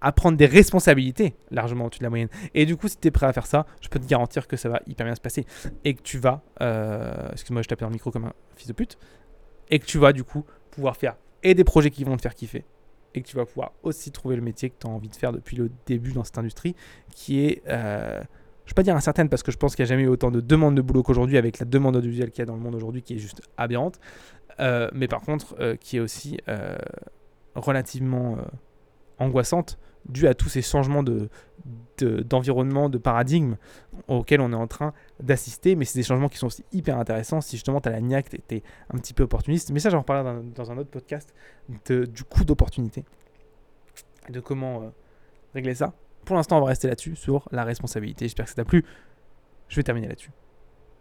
À 0.00 0.12
prendre 0.12 0.36
des 0.36 0.46
responsabilités 0.46 1.34
largement 1.50 1.86
au-dessus 1.86 1.98
de 1.98 2.04
la 2.04 2.10
moyenne. 2.10 2.28
Et 2.54 2.66
du 2.66 2.76
coup, 2.76 2.86
si 2.86 2.96
tu 2.98 3.08
es 3.08 3.10
prêt 3.10 3.26
à 3.26 3.32
faire 3.32 3.46
ça, 3.46 3.66
je 3.80 3.88
peux 3.88 3.98
te 3.98 4.06
garantir 4.06 4.46
que 4.46 4.56
ça 4.56 4.68
va 4.68 4.80
hyper 4.86 5.04
bien 5.06 5.14
se 5.14 5.20
passer. 5.20 5.44
Et 5.84 5.94
que 5.94 6.02
tu 6.02 6.18
vas. 6.18 6.42
euh, 6.60 7.30
Excuse-moi, 7.32 7.62
je 7.62 7.68
tapais 7.68 7.82
dans 7.84 7.88
le 7.88 7.94
micro 7.94 8.10
comme 8.12 8.26
un 8.26 8.32
fils 8.54 8.68
de 8.68 8.72
pute. 8.72 8.96
Et 9.70 9.78
que 9.80 9.86
tu 9.86 9.98
vas, 9.98 10.12
du 10.12 10.22
coup, 10.22 10.44
pouvoir 10.70 10.96
faire 10.96 11.16
et 11.42 11.54
des 11.54 11.64
projets 11.64 11.90
qui 11.90 12.04
vont 12.04 12.16
te 12.16 12.22
faire 12.22 12.34
kiffer. 12.34 12.64
Et 13.14 13.22
que 13.22 13.26
tu 13.28 13.36
vas 13.36 13.44
pouvoir 13.46 13.72
aussi 13.82 14.12
trouver 14.12 14.36
le 14.36 14.42
métier 14.42 14.70
que 14.70 14.76
tu 14.78 14.86
as 14.86 14.90
envie 14.90 15.08
de 15.08 15.16
faire 15.16 15.32
depuis 15.32 15.56
le 15.56 15.70
début 15.86 16.12
dans 16.12 16.24
cette 16.24 16.38
industrie, 16.38 16.76
qui 17.14 17.44
est. 17.44 17.62
euh, 17.68 18.22
je 18.68 18.72
ne 18.72 18.74
vais 18.74 18.80
pas 18.80 18.82
dire 18.82 18.96
incertaine 18.96 19.30
parce 19.30 19.42
que 19.42 19.50
je 19.50 19.56
pense 19.56 19.74
qu'il 19.74 19.82
n'y 19.82 19.88
a 19.88 19.94
jamais 19.94 20.02
eu 20.02 20.08
autant 20.08 20.30
de 20.30 20.42
demandes 20.42 20.74
de 20.74 20.82
boulot 20.82 21.02
qu'aujourd'hui 21.02 21.38
avec 21.38 21.58
la 21.58 21.64
demande 21.64 21.96
audiovisuelle 21.96 22.30
qu'il 22.30 22.40
y 22.40 22.42
a 22.42 22.44
dans 22.44 22.54
le 22.54 22.60
monde 22.60 22.74
aujourd'hui 22.74 23.00
qui 23.00 23.14
est 23.14 23.18
juste 23.18 23.40
aberrante. 23.56 23.98
Euh, 24.60 24.90
mais 24.92 25.08
par 25.08 25.22
contre, 25.22 25.56
euh, 25.58 25.76
qui 25.76 25.96
est 25.96 26.00
aussi 26.00 26.36
euh, 26.48 26.76
relativement 27.54 28.36
angoissante 29.18 29.78
due 30.06 30.26
à 30.26 30.34
tous 30.34 30.50
ces 30.50 30.60
changements 30.60 31.02
de, 31.02 31.30
de- 31.96 32.20
d'environnement, 32.20 32.90
de 32.90 32.98
paradigme 32.98 33.56
auxquels 34.06 34.42
on 34.42 34.52
est 34.52 34.56
en 34.56 34.66
train 34.66 34.92
d'assister. 35.18 35.74
Mais 35.74 35.86
c'est 35.86 35.98
des 35.98 36.02
changements 36.02 36.28
qui 36.28 36.36
sont 36.36 36.48
aussi 36.48 36.66
hyper 36.70 36.98
intéressants 36.98 37.40
si 37.40 37.56
justement 37.56 37.80
tu 37.80 37.88
as 37.88 37.92
la 37.92 38.02
niaque, 38.02 38.28
tu 38.28 38.54
es 38.54 38.62
un 38.92 38.98
petit 38.98 39.14
peu 39.14 39.22
opportuniste. 39.22 39.70
Mais 39.70 39.80
ça, 39.80 39.88
j'en 39.88 40.00
reparlerai 40.00 40.42
dans, 40.54 40.70
un 40.70 40.76
autre 40.76 40.90
podcast 40.90 41.34
du 41.88 42.24
coût 42.24 42.44
d'opportunité, 42.44 43.06
de 44.28 44.40
comment 44.40 44.92
régler 45.54 45.74
ça. 45.74 45.94
Pour 46.28 46.36
l'instant, 46.36 46.58
on 46.58 46.60
va 46.60 46.66
rester 46.66 46.88
là-dessus, 46.88 47.16
sur 47.16 47.48
la 47.52 47.64
responsabilité. 47.64 48.26
J'espère 48.26 48.44
que 48.44 48.50
ça 48.50 48.56
t'a 48.56 48.66
plu. 48.66 48.84
Je 49.68 49.76
vais 49.76 49.82
terminer 49.82 50.08
là-dessus. 50.08 50.30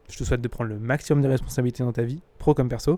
Je 0.10 0.18
te 0.18 0.24
souhaite 0.24 0.40
de 0.40 0.48
prendre 0.48 0.70
le 0.70 0.80
maximum 0.80 1.22
de 1.22 1.28
responsabilités 1.28 1.84
dans 1.84 1.92
ta 1.92 2.04
vie, 2.04 2.22
pro 2.38 2.54
comme 2.54 2.70
perso. 2.70 2.98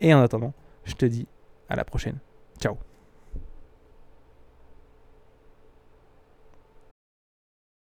Et 0.00 0.12
en 0.12 0.20
attendant, 0.20 0.54
je 0.82 0.94
te 0.94 1.06
dis 1.06 1.28
à 1.68 1.76
la 1.76 1.84
prochaine. 1.84 2.18
Ciao 2.60 2.87